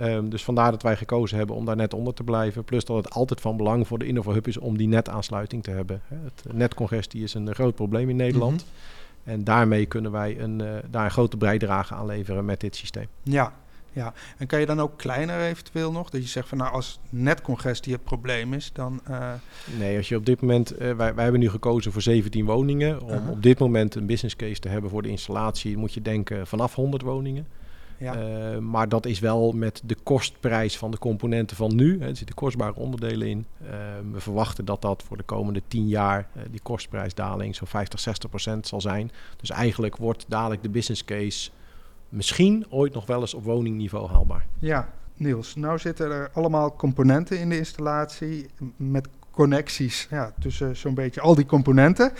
Um, 0.00 0.28
dus 0.30 0.44
vandaar 0.44 0.70
dat 0.70 0.82
wij 0.82 0.96
gekozen 0.96 1.36
hebben 1.36 1.56
om 1.56 1.64
daar 1.64 1.76
net 1.76 1.94
onder 1.94 2.14
te 2.14 2.22
blijven. 2.22 2.64
Plus 2.64 2.84
dat 2.84 2.96
het 2.96 3.10
altijd 3.10 3.40
van 3.40 3.56
belang 3.56 3.86
voor 3.86 3.98
de 3.98 4.06
Innova 4.06 4.32
Hub 4.32 4.46
is 4.46 4.58
om 4.58 4.76
die 4.76 4.88
netaansluiting 4.88 5.62
te 5.62 5.70
hebben. 5.70 6.02
Het 6.08 6.52
netcongestie 6.52 7.22
is 7.22 7.34
een 7.34 7.54
groot 7.54 7.74
probleem 7.74 8.08
in 8.08 8.16
Nederland. 8.16 8.52
Mm 8.52 8.58
-hmm. 8.58 9.32
En 9.32 9.44
daarmee 9.44 9.86
kunnen 9.86 10.10
wij 10.10 10.40
een, 10.40 10.62
uh, 10.62 10.68
daar 10.90 11.04
een 11.04 11.10
grote 11.10 11.36
bijdrage 11.36 11.94
aan 11.94 12.06
leveren 12.06 12.44
met 12.44 12.60
dit 12.60 12.76
systeem. 12.76 13.06
Ja, 13.22 13.52
ja, 13.94 14.12
en 14.36 14.46
kan 14.46 14.60
je 14.60 14.66
dan 14.66 14.80
ook 14.80 14.98
kleiner 14.98 15.40
eventueel 15.40 15.92
nog? 15.92 16.10
Dat 16.10 16.22
je 16.22 16.28
zegt 16.28 16.48
van 16.48 16.58
nou, 16.58 16.72
als 16.72 16.98
netcongestie 17.08 17.92
het 17.92 18.04
probleem 18.04 18.54
is, 18.54 18.70
dan. 18.72 19.00
Uh... 19.10 19.32
Nee, 19.78 19.96
als 19.96 20.08
je 20.08 20.16
op 20.16 20.26
dit 20.26 20.40
moment. 20.40 20.72
Uh, 20.72 20.78
wij, 20.78 21.14
wij 21.14 21.22
hebben 21.22 21.40
nu 21.40 21.50
gekozen 21.50 21.92
voor 21.92 22.02
17 22.02 22.44
woningen. 22.44 23.02
Om 23.02 23.08
uh 23.08 23.16
-huh. 23.16 23.30
op 23.30 23.42
dit 23.42 23.58
moment 23.58 23.94
een 23.94 24.06
business 24.06 24.36
case 24.36 24.60
te 24.60 24.68
hebben 24.68 24.90
voor 24.90 25.02
de 25.02 25.08
installatie, 25.08 25.76
moet 25.76 25.94
je 25.94 26.02
denken 26.02 26.46
vanaf 26.46 26.74
100 26.74 27.02
woningen. 27.02 27.46
Ja. 27.98 28.16
Uh, 28.16 28.58
maar 28.58 28.88
dat 28.88 29.06
is 29.06 29.18
wel 29.18 29.52
met 29.52 29.82
de 29.84 29.96
kostprijs 30.02 30.78
van 30.78 30.90
de 30.90 30.98
componenten 30.98 31.56
van 31.56 31.74
nu. 31.74 32.00
Hè, 32.00 32.08
er 32.08 32.16
zitten 32.16 32.34
kostbare 32.34 32.74
onderdelen 32.74 33.28
in. 33.28 33.46
Uh, 33.62 33.68
we 34.12 34.20
verwachten 34.20 34.64
dat 34.64 34.82
dat 34.82 35.02
voor 35.02 35.16
de 35.16 35.22
komende 35.22 35.62
10 35.68 35.88
jaar 35.88 36.28
uh, 36.36 36.42
die 36.50 36.60
kostprijsdaling 36.62 37.56
zo'n 37.56 37.66
50, 37.66 38.00
60 38.00 38.30
procent 38.30 38.66
zal 38.66 38.80
zijn. 38.80 39.10
Dus 39.36 39.50
eigenlijk 39.50 39.96
wordt 39.96 40.24
dadelijk 40.28 40.62
de 40.62 40.68
business 40.68 41.04
case 41.04 41.50
misschien 42.08 42.66
ooit 42.70 42.94
nog 42.94 43.06
wel 43.06 43.20
eens 43.20 43.34
op 43.34 43.44
woningniveau 43.44 44.08
haalbaar. 44.08 44.46
Ja, 44.58 44.88
Niels, 45.16 45.54
nou 45.54 45.78
zitten 45.78 46.10
er 46.10 46.30
allemaal 46.32 46.76
componenten 46.76 47.38
in 47.38 47.48
de 47.48 47.56
installatie 47.56 48.46
met 48.76 49.08
connecties 49.30 50.06
ja, 50.10 50.34
tussen 50.38 50.76
zo'n 50.76 50.94
beetje 50.94 51.20
al 51.20 51.34
die 51.34 51.46
componenten. 51.46 52.12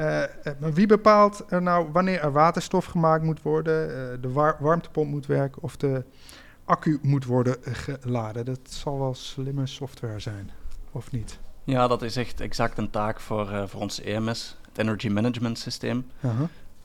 Uh, 0.00 0.22
wie 0.58 0.86
bepaalt 0.86 1.44
er 1.48 1.62
nou 1.62 1.88
wanneer 1.92 2.20
er 2.20 2.32
waterstof 2.32 2.84
gemaakt 2.84 3.22
moet 3.22 3.42
worden, 3.42 3.88
uh, 3.88 4.22
de 4.22 4.32
war 4.32 4.56
warmtepomp 4.60 5.10
moet 5.10 5.26
werken 5.26 5.62
of 5.62 5.76
de 5.76 6.04
accu 6.64 6.98
moet 7.02 7.24
worden 7.24 7.56
geladen? 7.62 8.44
Dat 8.44 8.58
zal 8.62 8.98
wel 8.98 9.14
slimme 9.14 9.66
software 9.66 10.20
zijn, 10.20 10.50
of 10.92 11.12
niet? 11.12 11.38
Ja, 11.64 11.86
dat 11.86 12.02
is 12.02 12.16
echt 12.16 12.40
exact 12.40 12.78
een 12.78 12.90
taak 12.90 13.20
voor, 13.20 13.50
uh, 13.50 13.66
voor 13.66 13.80
ons 13.80 14.00
EMS, 14.00 14.56
het 14.68 14.78
Energy 14.78 15.08
Management 15.08 15.58
Systeem. 15.58 16.06
-huh. 16.20 16.30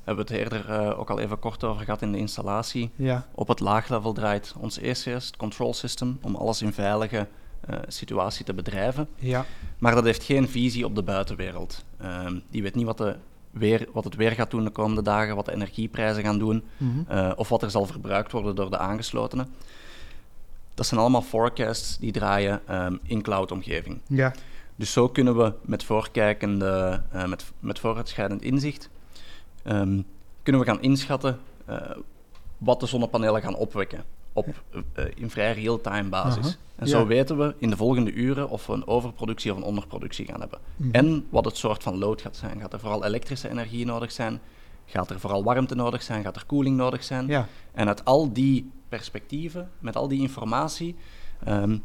Hebben 0.04 0.26
we 0.26 0.34
het 0.34 0.42
eerder 0.42 0.96
ook 0.98 1.10
al 1.10 1.20
even 1.20 1.40
kort 1.40 1.64
over 1.64 1.84
gehad 1.84 2.02
in 2.02 2.12
de 2.12 2.18
installatie. 2.18 2.92
Ja. 2.96 3.26
Op 3.32 3.48
het 3.48 3.60
laaglevel 3.60 4.14
draait 4.14 4.54
ons 4.60 4.80
ECS, 4.80 5.06
het 5.06 5.38
Control 5.38 5.74
System, 5.74 6.20
om 6.22 6.36
alles 6.36 6.62
in 6.62 6.74
veilige 6.74 7.28
uh, 7.70 7.76
situatie 7.88 8.46
te 8.46 8.54
bedrijven. 8.54 9.08
Ja. 9.16 9.46
Maar 9.78 9.96
dat 9.96 10.04
heeft 10.04 10.24
geen 10.24 10.50
visie 10.50 10.86
op 10.86 10.96
de 10.96 11.04
buitenwereld. 11.04 11.86
Uh, 12.02 12.28
die 12.50 12.64
weet 12.64 12.76
niet 12.76 12.86
wat, 12.86 12.98
de 12.98 13.16
weer, 13.52 13.88
wat 13.94 14.04
het 14.04 14.16
weer 14.16 14.32
gaat 14.32 14.52
doen 14.52 14.64
de 14.64 14.70
komende 14.70 15.02
dagen, 15.02 15.36
wat 15.36 15.46
de 15.46 15.54
energieprijzen 15.54 16.24
gaan 16.24 16.40
doen, 16.40 16.64
mm 16.78 17.06
-hmm. 17.08 17.18
uh, 17.18 17.32
of 17.36 17.50
wat 17.50 17.62
er 17.62 17.72
zal 17.72 17.86
verbruikt 17.86 18.32
worden 18.32 18.56
door 18.56 18.70
de 18.70 18.78
aangeslotenen. 18.78 19.48
Dat 20.74 20.86
zijn 20.86 21.00
allemaal 21.00 21.22
forecasts 21.22 21.98
die 21.98 22.12
draaien 22.12 22.62
um, 22.70 23.00
in 23.04 23.22
cloud-omgeving. 23.22 24.02
Ja. 24.08 24.34
Dus 24.76 24.92
zo 24.92 25.10
kunnen 25.10 25.38
we 25.38 25.54
met 25.62 25.84
voorkijkende, 25.84 27.02
uh, 27.16 27.26
met, 27.26 27.52
met 27.60 27.80
vooruitschrijdend 27.80 28.42
inzicht, 28.42 28.90
um, 29.68 30.06
kunnen 30.44 30.62
we 30.62 30.68
gaan 30.68 30.82
inschatten 30.82 31.40
wat 32.58 32.80
de 32.80 32.86
zonnepanelen 32.86 33.42
gaan 33.42 33.56
opwekken 33.56 34.04
op, 34.34 34.64
uh, 34.74 35.06
in 35.16 35.30
vrij 35.30 35.54
real-time 35.54 36.10
basis. 36.10 36.58
En 36.76 36.88
zo 36.88 37.06
weten 37.06 37.38
we 37.38 37.56
in 37.58 37.70
de 37.70 37.78
volgende 37.78 38.12
uren 38.12 38.50
of 38.50 38.68
we 38.68 38.74
een 38.74 38.88
overproductie 38.88 39.52
of 39.52 39.58
een 39.58 39.64
onderproductie 39.64 40.26
gaan 40.26 40.40
hebben. 40.40 40.60
Mm 40.76 40.86
-hmm. 40.86 40.94
En 40.94 41.26
wat 41.30 41.46
het 41.46 41.58
soort 41.58 41.84
van 41.84 41.98
load 41.98 42.22
gaat 42.22 42.38
zijn. 42.38 42.60
Gaat 42.60 42.74
er 42.74 42.80
vooral 42.80 43.06
elektrische 43.06 43.50
energie 43.50 43.86
nodig 43.86 44.12
zijn? 44.12 44.40
Gaat 44.86 45.10
er 45.10 45.20
vooral 45.20 45.44
warmte 45.44 45.76
nodig 45.76 46.02
zijn? 46.02 46.24
Gaat 46.24 46.36
er 46.36 46.46
koeling 46.46 46.78
nodig 46.78 47.04
zijn? 47.04 47.28
Ja. 47.28 47.48
En 47.72 47.88
uit 47.88 48.06
al 48.06 48.34
die 48.34 48.72
perspectieven, 48.90 49.70
met 49.80 49.96
al 49.96 50.08
die 50.08 50.22
informatie, 50.22 50.96
um, 51.48 51.84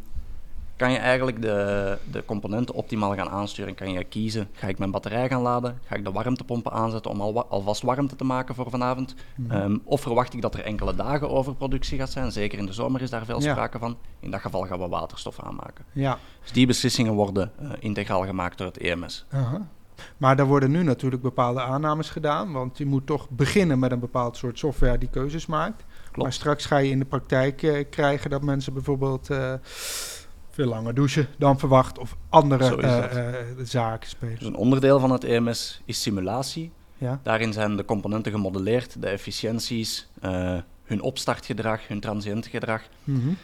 kan 0.77 0.93
je 0.93 0.99
eigenlijk 0.99 1.43
de, 1.43 1.99
de 2.11 2.25
componenten 2.25 2.75
optimaal 2.75 3.15
gaan 3.15 3.29
aansturen. 3.29 3.75
Kan 3.75 3.93
je 3.93 4.05
kiezen, 4.05 4.49
ga 4.53 4.67
ik 4.67 4.79
mijn 4.79 4.91
batterij 4.91 5.29
gaan 5.29 5.43
laden? 5.43 5.79
Ga 5.85 5.95
ik 5.95 6.05
de 6.05 6.12
warmtepompen 6.12 6.73
aanzetten 6.73 7.11
om 7.11 7.21
al, 7.21 7.47
alvast 7.47 7.83
warmte 7.83 8.17
te 8.17 8.25
maken 8.25 8.55
voor 8.55 8.71
vanavond? 8.71 9.15
Mm 9.37 9.51
-hmm. 9.51 9.61
um, 9.61 9.81
of 9.85 10.01
verwacht 10.01 10.35
ik 10.35 10.43
dat 10.43 10.55
er 10.55 10.65
enkele 10.65 10.95
dagen 10.95 11.31
overproductie 11.31 11.99
gaat 11.99 12.11
zijn? 12.11 12.33
Zeker 12.33 12.59
in 12.59 12.67
de 12.67 12.73
zomer 12.73 13.03
is 13.03 13.11
daar 13.11 13.25
veel 13.25 13.43
ja. 13.43 13.53
sprake 13.53 13.79
van. 13.79 13.97
In 14.21 14.31
dat 14.31 14.41
geval 14.41 14.67
gaan 14.67 14.79
we 14.79 14.89
waterstof 14.89 15.41
aanmaken. 15.41 15.85
Ja. 15.93 16.19
Dus 16.43 16.53
die 16.53 16.67
beslissingen 16.67 17.12
worden 17.12 17.53
uh, 17.62 17.71
integraal 17.79 18.25
gemaakt 18.25 18.59
door 18.59 18.67
het 18.67 18.79
EMS. 18.79 19.25
Uh 19.35 19.51
-huh. 19.51 19.61
Maar 20.17 20.37
daar 20.37 20.47
worden 20.47 20.71
nu 20.71 20.83
natuurlijk 20.83 21.23
bepaalde 21.23 21.61
aannames 21.61 22.11
gedaan, 22.11 22.53
want 22.53 22.79
je 22.79 22.87
moet 22.87 23.07
toch 23.07 23.31
beginnen 23.31 23.79
met 23.79 23.93
een 23.93 24.01
bepaald 24.01 24.37
soort 24.37 24.59
software 24.59 24.99
die 24.99 25.09
keuzes 25.11 25.47
maakt. 25.47 25.85
Klopt. 26.03 26.17
Maar 26.17 26.33
straks 26.33 26.67
ga 26.67 26.79
je 26.79 26.91
in 26.91 26.99
de 26.99 27.05
praktijk 27.05 27.62
uh, 27.62 27.85
krijgen 27.91 28.31
dat 28.31 28.43
mensen 28.43 28.73
bijvoorbeeld 28.73 29.31
uh, 29.31 29.53
veel 30.57 30.66
langer 30.66 30.95
douchen 30.95 31.29
dan 31.38 31.59
verwacht 31.59 31.99
of 31.99 32.16
andere 32.29 32.77
uh, 32.77 33.64
zaken 33.64 34.09
spelen. 34.09 34.38
Dus 34.38 34.47
een 34.47 34.57
onderdeel 34.57 35.01
van 35.01 35.11
het 35.11 35.25
EMS 35.25 35.81
is 35.85 36.03
simulatie. 36.03 36.73
Ja. 36.99 37.21
Daarin 37.23 37.53
zijn 37.53 37.77
de 37.77 37.85
componenten 37.85 38.33
gemodelleerd, 38.33 39.03
de 39.03 39.09
efficiënties, 39.09 40.09
uh, 40.25 40.59
hun 40.85 41.01
opstartgedrag, 41.01 41.88
hun 41.88 42.01
transiëntgedrag. 42.01 42.83
Mm 43.05 43.21
-hmm. 43.21 43.37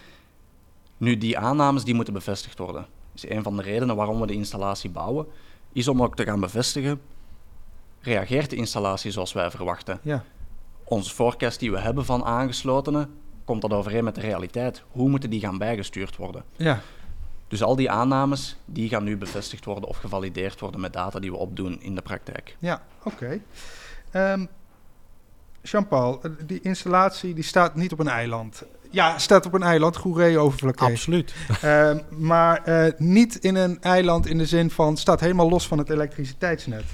Nu, 0.96 1.18
die 1.18 1.38
aannames 1.38 1.85
die 1.85 1.94
moeten 1.94 2.14
bevestigd 2.14 2.59
worden. 2.59 2.87
Dat 3.12 3.25
is 3.25 3.31
een 3.31 3.42
van 3.42 3.57
de 3.57 3.62
redenen 3.62 3.96
waarom 3.96 4.20
we 4.20 4.27
de 4.27 4.33
installatie 4.33 4.90
bouwen, 4.90 5.27
is 5.72 5.88
om 5.88 6.03
ook 6.03 6.16
te 6.16 6.25
gaan 6.25 6.40
bevestigen, 6.40 7.01
reageert 8.01 8.51
de 8.51 8.57
installatie 8.57 9.11
zoals 9.11 9.33
wij 9.33 9.51
verwachten? 9.51 9.98
Ja. 10.03 10.25
Onze 10.85 11.14
forecast 11.14 11.61
die 11.61 11.70
we 11.70 11.79
hebben 11.79 12.05
van 12.05 12.25
aangeslotenen, 12.25 13.11
komt 13.44 13.62
dat 13.62 13.72
overeen 13.72 14.05
met 14.05 14.14
de 14.14 14.20
realiteit? 14.20 14.83
Hoe 14.90 15.09
moeten 15.09 15.31
die 15.31 15.40
gaan 15.40 15.59
bijgestuurd 15.59 16.16
worden? 16.16 16.44
Ja. 16.57 16.81
Dus 17.53 17.62
al 17.62 17.77
die 17.77 17.91
aannames 17.91 18.57
die 18.65 18.88
gaan 18.88 19.05
nu 19.05 19.17
bevestigd 19.17 19.65
worden 19.65 19.88
of 19.88 19.97
gevalideerd 19.97 20.61
worden 20.61 20.81
met 20.81 20.93
data 20.93 21.19
die 21.19 21.31
we 21.31 21.37
opdoen 21.37 21.83
in 21.83 21.95
de 21.95 22.03
praktijk. 22.03 22.57
Ja, 22.59 22.83
oké. 23.03 23.41
Okay. 24.11 24.33
Um, 24.33 24.49
Jean-Paul, 25.62 26.21
die 26.47 26.61
installatie 26.61 27.35
die 27.35 27.45
staat 27.45 27.75
niet 27.75 27.93
op 27.93 27.99
een 27.99 28.09
eiland. 28.09 28.62
Ja, 28.91 29.19
staat 29.19 29.47
op 29.47 29.55
een 29.55 29.62
eiland, 29.62 29.97
Goeree 29.97 30.38
overvlakke. 30.38 30.85
Absoluut. 30.85 31.35
Um, 31.65 32.01
maar 32.11 32.69
uh, 32.69 32.93
niet 32.97 33.35
in 33.37 33.55
een 33.55 33.81
eiland 33.81 34.27
in 34.27 34.38
de 34.38 34.47
zin 34.47 34.71
van 34.71 34.97
staat 34.97 35.21
helemaal 35.21 35.49
los 35.49 35.67
van 35.67 35.79
het 35.79 35.91
elektriciteitsnet. 35.91 36.85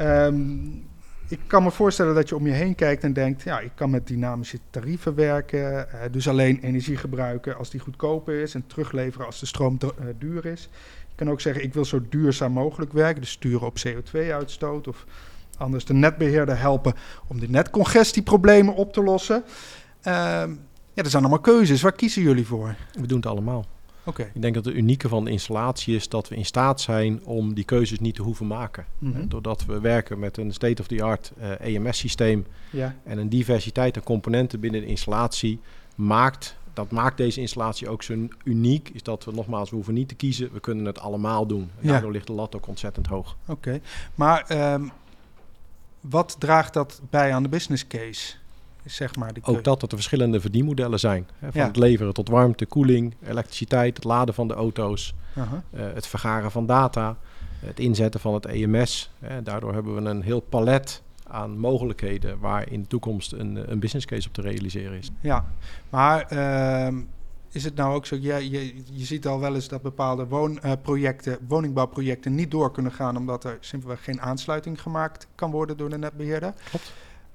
Um, 0.00 0.88
ik 1.28 1.40
kan 1.46 1.62
me 1.62 1.70
voorstellen 1.70 2.14
dat 2.14 2.28
je 2.28 2.36
om 2.36 2.46
je 2.46 2.52
heen 2.52 2.74
kijkt 2.74 3.02
en 3.02 3.12
denkt, 3.12 3.42
ja, 3.42 3.60
ik 3.60 3.70
kan 3.74 3.90
met 3.90 4.06
dynamische 4.06 4.58
tarieven 4.70 5.14
werken, 5.14 5.60
uh, 5.94 6.00
dus 6.10 6.28
alleen 6.28 6.60
energie 6.60 6.96
gebruiken 6.96 7.56
als 7.56 7.70
die 7.70 7.80
goedkoper 7.80 8.40
is 8.40 8.54
en 8.54 8.66
terugleveren 8.66 9.26
als 9.26 9.40
de 9.40 9.46
stroom 9.46 9.78
uh, 9.82 10.06
duur 10.18 10.46
is. 10.46 10.68
Je 11.08 11.24
kan 11.24 11.30
ook 11.30 11.40
zeggen, 11.40 11.62
ik 11.62 11.74
wil 11.74 11.84
zo 11.84 12.00
duurzaam 12.08 12.52
mogelijk 12.52 12.92
werken, 12.92 13.20
dus 13.20 13.30
sturen 13.30 13.66
op 13.66 13.76
CO2-uitstoot 13.86 14.88
of 14.88 15.04
anders 15.58 15.84
de 15.84 15.94
netbeheerder 15.94 16.58
helpen 16.58 16.94
om 17.26 17.40
de 17.40 17.48
netcongestieproblemen 17.48 18.74
op 18.74 18.92
te 18.92 19.02
lossen. 19.02 19.42
Uh, 19.46 20.12
ja, 20.92 21.02
er 21.02 21.10
zijn 21.10 21.22
allemaal 21.22 21.40
keuzes. 21.40 21.82
Waar 21.82 21.92
kiezen 21.92 22.22
jullie 22.22 22.46
voor? 22.46 22.74
We 22.92 23.06
doen 23.06 23.16
het 23.16 23.26
allemaal. 23.26 23.66
Ik 24.34 24.42
denk 24.42 24.54
dat 24.54 24.64
het 24.64 24.74
unieke 24.74 25.08
van 25.08 25.24
de 25.24 25.30
installatie 25.30 25.94
is 25.94 26.08
dat 26.08 26.28
we 26.28 26.36
in 26.36 26.44
staat 26.44 26.80
zijn 26.80 27.24
om 27.24 27.54
die 27.54 27.64
keuzes 27.64 27.98
niet 27.98 28.14
te 28.14 28.22
hoeven 28.22 28.46
maken. 28.46 28.86
Mhm. 28.98 29.28
Doordat 29.28 29.64
we 29.64 29.80
werken 29.80 30.18
met 30.18 30.36
een 30.36 30.52
state-of-the-art 30.52 31.32
uh, 31.38 31.52
eh, 31.52 31.74
EMS-systeem 31.74 32.46
ja. 32.70 32.96
en 33.04 33.18
een 33.18 33.28
diversiteit 33.28 33.96
aan 33.96 34.02
componenten 34.02 34.60
binnen 34.60 34.80
de 34.80 34.86
installatie 34.86 35.60
maakt 35.94 36.56
dat 36.76 36.90
maakt 36.90 37.16
deze 37.16 37.40
installatie 37.40 37.88
ook 37.88 38.02
zo 38.02 38.28
uniek. 38.44 38.88
Is 38.88 39.02
dat 39.02 39.24
we 39.24 39.32
nogmaals, 39.32 39.70
we 39.70 39.76
hoeven 39.76 39.94
niet 39.94 40.08
te 40.08 40.14
kiezen. 40.14 40.52
We 40.52 40.60
kunnen 40.60 40.84
het 40.84 40.98
allemaal 40.98 41.46
doen. 41.46 41.70
En 41.80 41.88
daardoor 41.88 42.12
ligt 42.12 42.26
de 42.26 42.32
lat 42.32 42.56
ook 42.56 42.66
ontzettend 42.66 43.06
hoog. 43.06 43.36
Oké, 43.46 43.80
maar 44.14 44.72
um, 44.72 44.90
wat 46.00 46.36
draagt 46.38 46.72
dat 46.72 47.00
bij 47.10 47.32
aan 47.32 47.42
de 47.42 47.48
business 47.48 47.86
case? 47.86 48.34
Zeg 48.86 49.16
maar. 49.16 49.32
Ook 49.42 49.64
dat 49.64 49.80
dat 49.80 49.90
er 49.90 49.96
verschillende 49.96 50.40
verdienmodellen 50.40 50.98
zijn. 50.98 51.28
Hè, 51.38 51.52
van 51.52 51.60
het 51.60 51.76
leveren 51.76 52.14
tot 52.14 52.28
warmte, 52.28 52.66
koeling, 52.66 53.14
elektriciteit, 53.22 53.96
het 53.96 54.04
laden 54.04 54.34
van 54.34 54.48
de 54.48 54.54
auto's, 54.54 55.14
uh 55.36 55.42
het 55.70 56.06
vergaren 56.06 56.50
van 56.50 56.66
data, 56.66 57.16
het 57.58 57.80
inzetten 57.80 58.20
van 58.20 58.34
het 58.34 58.46
EMS. 58.46 59.10
Hè. 59.18 59.42
Daardoor 59.42 59.72
hebben 59.72 59.94
we 59.94 60.10
een 60.10 60.22
heel 60.22 60.40
palet 60.40 61.02
aan 61.28 61.58
mogelijkheden 61.58 62.38
waar 62.38 62.70
in 62.70 62.80
de 62.80 62.86
toekomst 62.86 63.32
een, 63.32 63.70
een 63.70 63.78
business 63.78 64.06
case 64.06 64.28
op 64.28 64.34
te 64.34 64.40
realiseren 64.40 64.98
is. 64.98 65.10
Ja, 65.20 65.46
maar 65.90 66.32
uh, 66.32 67.02
is 67.50 67.64
het 67.64 67.74
nou 67.74 67.94
ook 67.94 68.06
zo, 68.06 68.16
je, 68.20 68.50
je, 68.50 68.74
je 68.92 69.04
ziet 69.04 69.26
al 69.26 69.40
wel 69.40 69.54
eens 69.54 69.68
dat 69.68 69.82
bepaalde 69.82 70.26
woonprojecten, 70.26 71.38
woningbouwprojecten 71.48 72.34
niet 72.34 72.50
door 72.50 72.72
kunnen 72.72 72.92
gaan 72.92 73.16
omdat 73.16 73.44
er 73.44 73.56
simpelweg 73.60 74.04
geen 74.04 74.20
aansluiting 74.20 74.82
gemaakt 74.82 75.26
kan 75.34 75.50
worden 75.50 75.76
door 75.76 75.90
de 75.90 75.98
netbeheerder. 75.98 76.54
Klopt. 76.70 76.92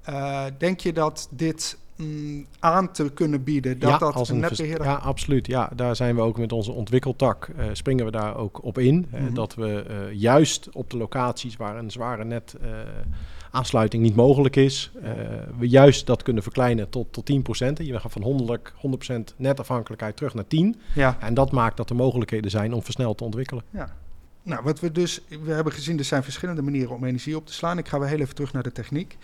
Uh, 0.10 0.44
denk 0.58 0.80
je 0.80 0.94
dat 0.94 1.28
dit 1.32 1.78
mm, 1.96 2.46
aan 2.60 2.92
te 2.92 3.12
kunnen 3.14 3.44
bieden, 3.44 3.80
dat 3.80 3.90
ja, 3.90 3.98
dat 3.98 4.14
als 4.14 4.30
een 4.30 4.40
netbeheerder... 4.40 4.88
Ja, 4.88 4.96
absoluut. 4.96 5.48
Ja, 5.48 5.70
daar 5.76 5.96
zijn 5.96 6.16
we 6.16 6.22
ook 6.22 6.38
met 6.38 6.52
onze 6.52 6.72
ontwikkeltak, 6.72 7.50
uh, 7.58 7.66
springen 7.74 8.06
we 8.06 8.12
daar 8.12 8.36
ook 8.36 8.64
op 8.64 8.78
in. 8.78 8.96
Mm 8.96 9.20
-hmm. 9.20 9.34
dat 9.34 9.56
we 9.56 10.10
juist 10.14 10.70
op 10.74 10.90
de 10.90 10.98
locaties 10.98 11.56
waar 11.56 11.78
een 11.78 11.92
zware 11.92 12.24
net 12.24 12.56
aansluiting 13.52 14.04
niet 14.04 14.16
mogelijk 14.16 14.56
is, 14.56 14.92
we 15.58 15.70
juist 15.70 16.06
dat 16.06 16.24
kunnen 16.24 16.44
verkleinen 16.44 16.90
tot, 16.90 17.14
tot 17.14 17.32
10%. 17.32 17.36
Je 17.74 18.00
gaat 18.00 18.12
van 18.12 18.60
100%, 18.60 19.32
100% 19.32 19.36
netafhankelijkheid 19.36 20.18
terug 20.18 20.34
naar 20.34 20.48
10. 20.48 20.76
Ja. 20.96 21.18
En 21.20 21.34
dat 21.34 21.52
maakt 21.52 21.78
dat 21.78 21.90
er 21.90 21.96
mogelijkheden 21.96 22.52
zijn 22.52 22.74
om 22.74 22.84
versneld 22.84 23.18
te 23.18 23.24
ontwikkelen. 23.24 23.64
Ja. 23.70 23.96
Nou, 24.44 24.64
wat 24.64 24.80
we 24.80 24.92
dus, 24.92 25.22
we 25.44 25.52
hebben 25.52 25.74
gezien, 25.74 25.98
er 25.98 26.04
zijn 26.04 26.24
verschillende 26.24 26.62
manieren 26.62 26.96
om 26.96 27.04
energie 27.04 27.36
op 27.36 27.46
te 27.46 27.54
slaan. 27.54 27.78
Ik 27.78 27.88
ga 27.88 28.00
weer 28.00 28.10
heel 28.10 28.20
even 28.20 28.36
terug 28.36 28.54
naar 28.54 28.64
de 28.64 28.72
techniek. 28.72 29.18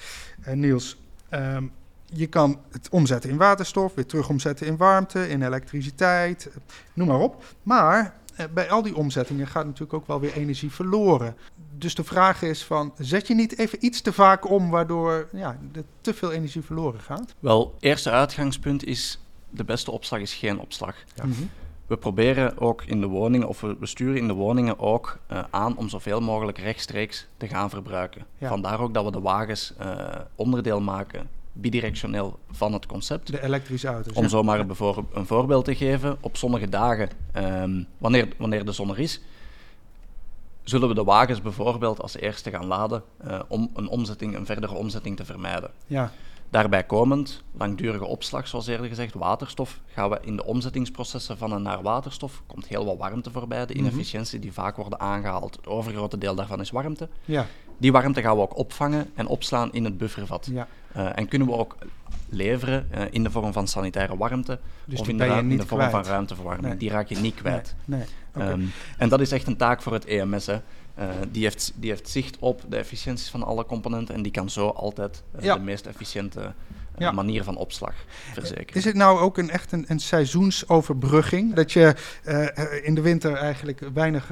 Uh, 0.48 0.54
Niels, 0.54 0.98
um, 1.32 1.72
je 2.06 2.28
kan 2.28 2.60
het 2.72 2.90
omzetten 2.90 3.30
in 3.30 3.38
waterstof, 3.38 3.94
weer 3.94 4.06
terug 4.06 4.30
omzetten 4.30 4.68
in 4.68 4.78
warmte, 4.78 5.30
in 5.30 5.42
elektriciteit, 5.42 6.50
noem 6.94 7.08
maar 7.08 7.20
op. 7.20 7.44
Maar 7.64 8.16
uh, 8.40 8.46
bij 8.54 8.70
al 8.70 8.82
die 8.82 8.96
omzettingen 8.96 9.48
gaat 9.48 9.66
natuurlijk 9.66 9.94
ook 9.94 10.08
wel 10.08 10.20
weer 10.20 10.34
energie 10.34 10.72
verloren. 10.72 11.36
Dus 11.78 11.96
de 11.96 12.04
vraag 12.04 12.42
is 12.42 12.64
van, 12.64 12.94
zet 12.98 13.28
je 13.28 13.36
niet 13.36 13.58
even 13.58 13.86
iets 13.86 14.02
te 14.02 14.14
vaak 14.14 14.50
om 14.50 14.70
waardoor 14.70 15.28
ja, 15.32 15.60
er 15.74 15.84
te 16.02 16.14
veel 16.14 16.32
energie 16.32 16.62
verloren 16.62 17.00
gaat? 17.00 17.34
Wel, 17.40 17.76
eerste 17.80 18.12
uitgangspunt 18.12 18.84
is, 18.84 19.20
de 19.50 19.64
beste 19.64 19.92
opslag 19.92 20.20
is 20.20 20.34
geen 20.34 20.60
opslag. 20.60 20.96
Ja. 21.16 21.26
Mm 21.26 21.32
-hmm. 21.32 21.50
We 21.88 21.98
proberen 21.98 22.58
ook 22.58 22.84
in 22.84 23.02
de 23.02 23.08
woningen, 23.08 23.48
of 23.48 23.62
we 23.62 23.76
sturen 23.82 24.18
in 24.18 24.28
de 24.28 24.34
woningen 24.34 24.80
ook 24.80 25.20
uh, 25.32 25.44
aan 25.50 25.78
om 25.78 25.90
zoveel 25.90 26.22
mogelijk 26.22 26.58
rechtstreeks 26.58 27.28
te 27.38 27.48
gaan 27.48 27.70
verbruiken. 27.70 28.26
Ja. 28.38 28.48
Vandaar 28.48 28.80
ook 28.80 28.94
dat 28.94 29.06
we 29.06 29.12
de 29.12 29.22
wagens 29.22 29.74
uh, 29.82 29.96
onderdeel 30.36 30.82
maken, 30.82 31.30
bidirectioneel 31.54 32.40
van 32.52 32.74
het 32.74 32.86
concept. 32.86 33.32
De 33.32 33.44
elektrische 33.44 33.88
auto's. 33.88 34.14
Om 34.14 34.24
ja. 34.24 34.30
zo 34.30 34.44
maar 34.44 34.60
een 35.14 35.26
voorbeeld 35.26 35.66
te 35.66 35.76
geven, 35.76 36.18
op 36.20 36.38
zonnige 36.38 36.70
dagen, 36.70 37.10
um, 37.36 37.88
wanneer, 37.98 38.28
wanneer 38.38 38.66
de 38.66 38.72
zon 38.72 38.90
er 38.90 39.00
is, 39.00 39.22
zullen 40.64 40.88
we 40.88 40.94
de 40.94 41.04
wagens 41.04 41.42
bijvoorbeeld 41.42 42.02
als 42.02 42.18
eerste 42.18 42.50
gaan 42.50 42.66
laden 42.66 43.04
uh, 43.28 43.40
om 43.48 43.70
een, 43.74 43.88
omzetting, 43.88 44.36
een 44.36 44.46
verdere 44.46 44.74
omzetting 44.74 45.18
te 45.18 45.26
vermijden. 45.26 45.72
Ja. 45.86 46.12
Daarbij 46.50 46.84
komend, 46.84 47.44
langdurige 47.58 48.06
opslag, 48.06 48.48
zoals 48.48 48.68
eerder 48.68 48.88
gezegd, 48.88 49.14
waterstof, 49.14 49.80
gaan 49.86 50.10
we 50.10 50.20
in 50.22 50.36
de 50.36 50.46
omzettingsprocessen 50.46 51.38
van 51.38 51.54
en 51.54 51.62
naar 51.62 51.82
waterstof, 51.82 52.44
komt 52.46 52.68
heel 52.68 52.86
wat 52.86 52.98
warmte 52.98 53.32
voorbij, 53.32 53.66
de 53.66 53.74
mhm. 53.74 53.84
inefficiëntie 53.84 54.40
die 54.40 54.54
vaak 54.54 54.76
worden 54.76 55.00
aangehaald, 55.00 55.56
het 55.56 55.68
overgrote 55.68 56.18
deel 56.18 56.36
daarvan 56.36 56.60
is 56.60 56.72
warmte. 56.72 57.10
Ja. 57.26 57.46
Die 57.78 57.92
warmte 57.92 58.22
gaan 58.22 58.36
we 58.36 58.42
ook 58.42 58.58
opvangen 58.58 59.10
en 59.16 59.28
opslaan 59.28 59.74
in 59.74 59.84
het 59.84 59.98
buffervat. 59.98 60.50
Ja. 60.52 60.68
Uh, 60.98 61.18
en 61.18 61.28
kunnen 61.28 61.48
we 61.48 61.54
ook 61.54 61.78
leveren 62.30 62.90
uh, 62.96 63.02
in 63.10 63.24
de 63.24 63.32
vorm 63.32 63.54
van 63.54 63.68
sanitaire 63.68 64.18
warmte 64.18 64.60
dus 64.86 65.00
of 65.00 65.08
in 65.08 65.18
de, 65.18 65.26
in 65.26 65.50
de, 65.50 65.66
vorm 65.66 65.80
kwijt. 65.80 65.92
van 65.92 66.04
ruimteverwarming. 66.04 66.68
Nee. 66.68 66.78
Die 66.78 66.90
raak 66.90 67.08
je 67.08 67.18
niet 67.18 67.36
kwijt. 67.36 67.76
Nee. 67.86 68.00
nee. 68.00 68.08
Okay. 68.36 68.52
Um, 68.52 68.72
en 68.98 69.10
dat 69.10 69.20
is 69.20 69.32
echt 69.32 69.48
een 69.48 69.58
taak 69.58 69.82
voor 69.82 69.94
het 69.94 70.06
EMS. 70.06 70.46
Hè. 70.46 70.60
Uh, 71.00 71.10
die, 71.32 71.44
heeft, 71.44 71.74
die 71.76 71.90
heeft 71.90 72.10
zicht 72.10 72.38
op 72.40 72.62
de 72.70 72.78
efficiënties 72.78 73.30
van 73.30 73.44
alle 73.44 73.66
componenten 73.66 74.16
en 74.16 74.22
die 74.22 74.32
kan 74.32 74.50
zo 74.50 74.68
altijd 74.68 75.24
uh, 75.36 75.42
ja. 75.42 75.54
de 75.56 75.62
meest 75.62 75.86
efficiënte 75.86 76.40
uh, 76.40 76.48
ja. 76.98 77.12
manier 77.12 77.44
van 77.44 77.58
opslag 77.58 77.94
verzekeren. 78.34 78.76
Is 78.76 78.86
het 78.86 78.96
nou 78.96 79.20
ook 79.20 79.38
een, 79.38 79.50
echt 79.50 79.72
een, 79.72 79.86
een 79.88 80.00
seizoensoverbrugging? 80.00 81.54
Dat 81.54 81.72
je 81.72 81.96
in 82.84 82.96
de 82.96 83.02
winter 83.02 83.34
eigenlijk 83.34 83.90
weinig 83.94 84.32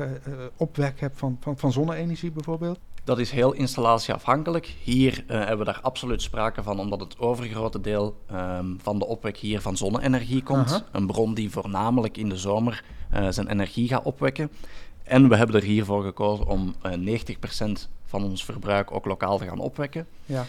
opwek 0.57 0.99
hebt 0.99 1.19
van, 1.19 1.37
van, 1.39 1.57
van 1.57 1.71
zonne-energie 1.71 2.31
bijvoorbeeld? 2.31 2.79
Dat 3.03 3.19
is 3.19 3.31
heel 3.31 3.51
installatieafhankelijk. 3.51 4.75
Hier 4.83 5.23
hebben 5.27 5.57
we 5.57 5.65
daar 5.65 5.79
absoluut 5.81 6.21
sprake 6.21 6.63
van, 6.63 6.79
omdat 6.79 6.99
het 6.99 7.19
overgrote 7.19 7.81
deel 7.81 8.17
um, 8.31 8.77
van 8.81 8.99
de 8.99 9.05
opwek 9.05 9.37
hier 9.37 9.61
van 9.61 9.77
zonne-energie 9.77 10.43
komt. 10.43 10.69
-huh. 10.69 10.79
Een 10.91 11.07
bron 11.07 11.33
die 11.33 11.51
voornamelijk 11.51 12.17
in 12.17 12.29
de 12.29 12.37
zomer 12.37 12.83
zijn 13.29 13.47
energie 13.47 13.87
gaat 13.87 14.03
opwekken. 14.03 14.51
En 15.05 15.29
we 15.29 15.35
hebben 15.35 15.55
er 15.55 15.63
hiervoor 15.63 16.03
gekozen 16.03 16.47
om 16.47 16.75
uh, 16.85 17.19
90% 17.67 17.71
van 18.05 18.23
ons 18.23 18.45
verbruik 18.45 18.91
ook 18.91 19.05
lokaal 19.05 19.37
te 19.37 19.45
gaan 19.45 19.59
opwekken. 19.59 20.07
Ja. 20.25 20.45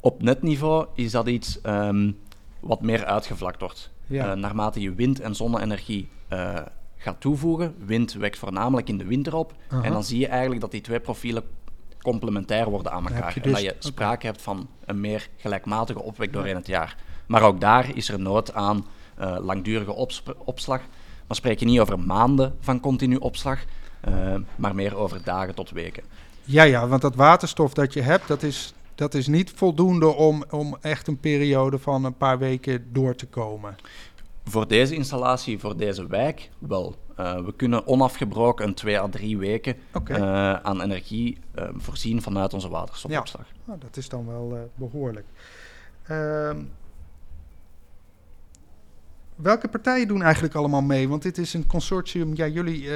Op 0.00 0.22
netniveau 0.22 0.86
is 0.94 1.10
dat 1.10 1.26
iets 1.26 1.58
um, 1.62 2.18
wat 2.60 2.80
meer 2.80 3.04
uitgevlakt 3.04 3.60
wordt. 3.60 3.90
Ja. 4.06 4.26
Uh, 4.26 4.32
naarmate 4.32 4.80
je 4.80 4.94
wind- 4.94 5.20
en 5.20 5.34
zonne-energie 5.34 6.08
uh, 6.32 6.58
gaat 6.96 7.20
toevoegen, 7.20 7.74
wind 7.84 8.12
wekt 8.12 8.38
voornamelijk 8.38 8.88
in 8.88 8.98
de 8.98 9.04
winter 9.04 9.34
op. 9.34 9.52
Uh 9.52 9.58
-huh. 9.68 9.86
En 9.86 9.92
dan 9.92 10.04
zie 10.04 10.18
je 10.18 10.26
eigenlijk 10.26 10.60
dat 10.60 10.70
die 10.70 10.80
twee 10.80 11.00
profielen 11.00 11.42
complementair 12.02 12.70
worden 12.70 12.92
aan 12.92 13.08
elkaar. 13.08 13.34
Dus, 13.34 13.42
en 13.42 13.52
dat 13.52 13.62
je 13.62 13.74
sprake 13.78 14.14
okay. 14.14 14.30
hebt 14.30 14.42
van 14.42 14.68
een 14.84 15.00
meer 15.00 15.28
gelijkmatige 15.36 16.02
opwek 16.02 16.32
doorheen 16.32 16.56
het 16.56 16.66
jaar. 16.66 16.96
Maar 17.26 17.42
ook 17.42 17.60
daar 17.60 17.96
is 17.96 18.08
er 18.08 18.20
nood 18.20 18.54
aan 18.54 18.86
langdurige 19.40 19.92
opslag. 20.44 20.80
Maar 21.26 21.36
spreek 21.36 21.58
je 21.58 21.64
niet 21.64 21.80
over 21.80 21.98
maanden 21.98 22.56
van 22.60 22.80
continu 22.80 23.16
opslag, 23.16 23.64
maar 24.56 24.74
meer 24.74 24.96
over 24.96 25.20
dagen 25.24 25.54
tot 25.54 25.70
weken. 25.70 26.02
Ja, 26.42 26.62
ja, 26.62 26.88
want 26.88 27.02
dat 27.02 27.14
waterstof 27.14 27.74
dat 27.74 27.92
je 27.92 28.00
hebt, 28.00 28.28
dat 28.28 28.42
is, 28.42 28.74
dat 28.94 29.14
is 29.14 29.26
niet 29.26 29.50
voldoende 29.50 30.06
om, 30.06 30.44
om 30.50 30.76
echt 30.80 31.08
een 31.08 31.18
periode 31.20 31.78
van 31.78 32.04
een 32.04 32.16
paar 32.16 32.38
weken 32.38 32.86
door 32.92 33.14
te 33.14 33.26
komen. 33.26 33.76
Voor 34.44 34.68
deze 34.68 34.94
installatie, 34.94 35.58
voor 35.58 35.76
deze 35.76 36.06
wijk, 36.06 36.50
wel. 36.58 36.94
Uh, 37.20 37.44
we 37.44 37.54
kunnen 37.56 37.86
onafgebroken 37.86 38.66
een 38.66 38.74
twee 38.74 39.00
à 39.00 39.08
drie 39.08 39.38
weken 39.38 39.76
okay. 39.92 40.18
uh, 40.18 40.60
aan 40.62 40.80
energie 40.80 41.38
uh, 41.58 41.68
voorzien 41.76 42.22
vanuit 42.22 42.54
onze 42.54 42.68
waterstofopslag. 42.68 43.46
Ja, 43.46 43.60
nou, 43.64 43.78
dat 43.78 43.96
is 43.96 44.08
dan 44.08 44.26
wel 44.26 44.70
behoorlijk. 44.74 45.26
Ehm, 46.02 46.56
Welke 49.36 49.68
partijen 49.68 50.08
doen 50.08 50.22
eigenlijk 50.22 50.54
allemaal 50.54 50.82
mee? 50.82 51.08
Want 51.08 51.22
dit 51.22 51.38
is 51.38 51.54
een 51.54 51.66
consortium, 51.66 52.34
ja, 52.34 52.46
jullie 52.46 52.82
uh, 52.82 52.92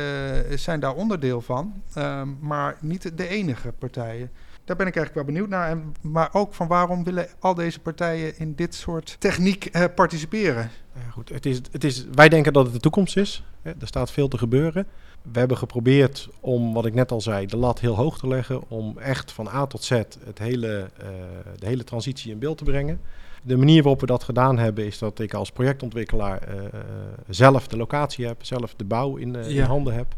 zijn 0.54 0.80
daar 0.80 0.94
onderdeel 0.94 1.40
van, 1.40 1.82
uh, 1.98 2.22
maar 2.40 2.76
niet 2.80 3.18
de 3.18 3.28
enige 3.28 3.72
partijen. 3.78 4.30
Daar 4.64 4.76
ben 4.76 4.86
ik 4.86 4.96
eigenlijk 4.96 5.14
wel 5.14 5.34
benieuwd 5.34 5.48
naar. 5.48 5.68
En, 5.68 5.94
maar 6.00 6.28
ook 6.32 6.54
van 6.54 6.66
waarom 6.66 7.04
willen 7.04 7.26
al 7.38 7.54
deze 7.54 7.80
partijen 7.80 8.38
in 8.38 8.54
dit 8.54 8.74
soort 8.74 9.16
techniek 9.18 9.68
uh, 9.72 9.84
participeren? 9.94 10.70
Ja, 10.94 11.10
goed, 11.10 11.28
het 11.28 11.46
is, 11.46 11.60
het 11.70 11.84
is, 11.84 12.06
wij 12.12 12.28
denken 12.28 12.52
dat 12.52 12.64
het 12.64 12.74
de 12.74 12.80
toekomst 12.80 13.16
is. 13.16 13.44
Er 13.62 13.74
staat 13.86 14.10
veel 14.10 14.28
te 14.28 14.38
gebeuren. 14.38 14.86
We 15.32 15.38
hebben 15.38 15.56
geprobeerd 15.56 16.28
om, 16.40 16.72
wat 16.72 16.86
ik 16.86 16.94
net 16.94 17.10
al 17.10 17.20
zei, 17.20 17.46
de 17.46 17.56
lat 17.56 17.80
heel 17.80 17.96
hoog 17.96 18.18
te 18.18 18.28
leggen. 18.28 18.70
Om 18.70 18.98
echt 18.98 19.32
van 19.32 19.48
A 19.48 19.66
tot 19.66 19.84
Z 19.84 19.90
het 20.24 20.38
hele, 20.38 20.90
uh, 21.02 21.08
de 21.58 21.66
hele 21.66 21.84
transitie 21.84 22.32
in 22.32 22.38
beeld 22.38 22.58
te 22.58 22.64
brengen. 22.64 23.00
De 23.42 23.56
manier 23.56 23.82
waarop 23.82 24.00
we 24.00 24.06
dat 24.06 24.22
gedaan 24.22 24.58
hebben 24.58 24.86
is 24.86 24.98
dat 24.98 25.18
ik 25.18 25.34
als 25.34 25.50
projectontwikkelaar 25.50 26.48
uh, 26.48 26.62
zelf 27.28 27.68
de 27.68 27.76
locatie 27.76 28.26
heb, 28.26 28.44
zelf 28.44 28.74
de 28.74 28.84
bouw 28.84 29.16
in, 29.16 29.34
uh, 29.34 29.50
ja. 29.50 29.62
in 29.62 29.68
handen 29.68 29.94
heb. 29.94 30.14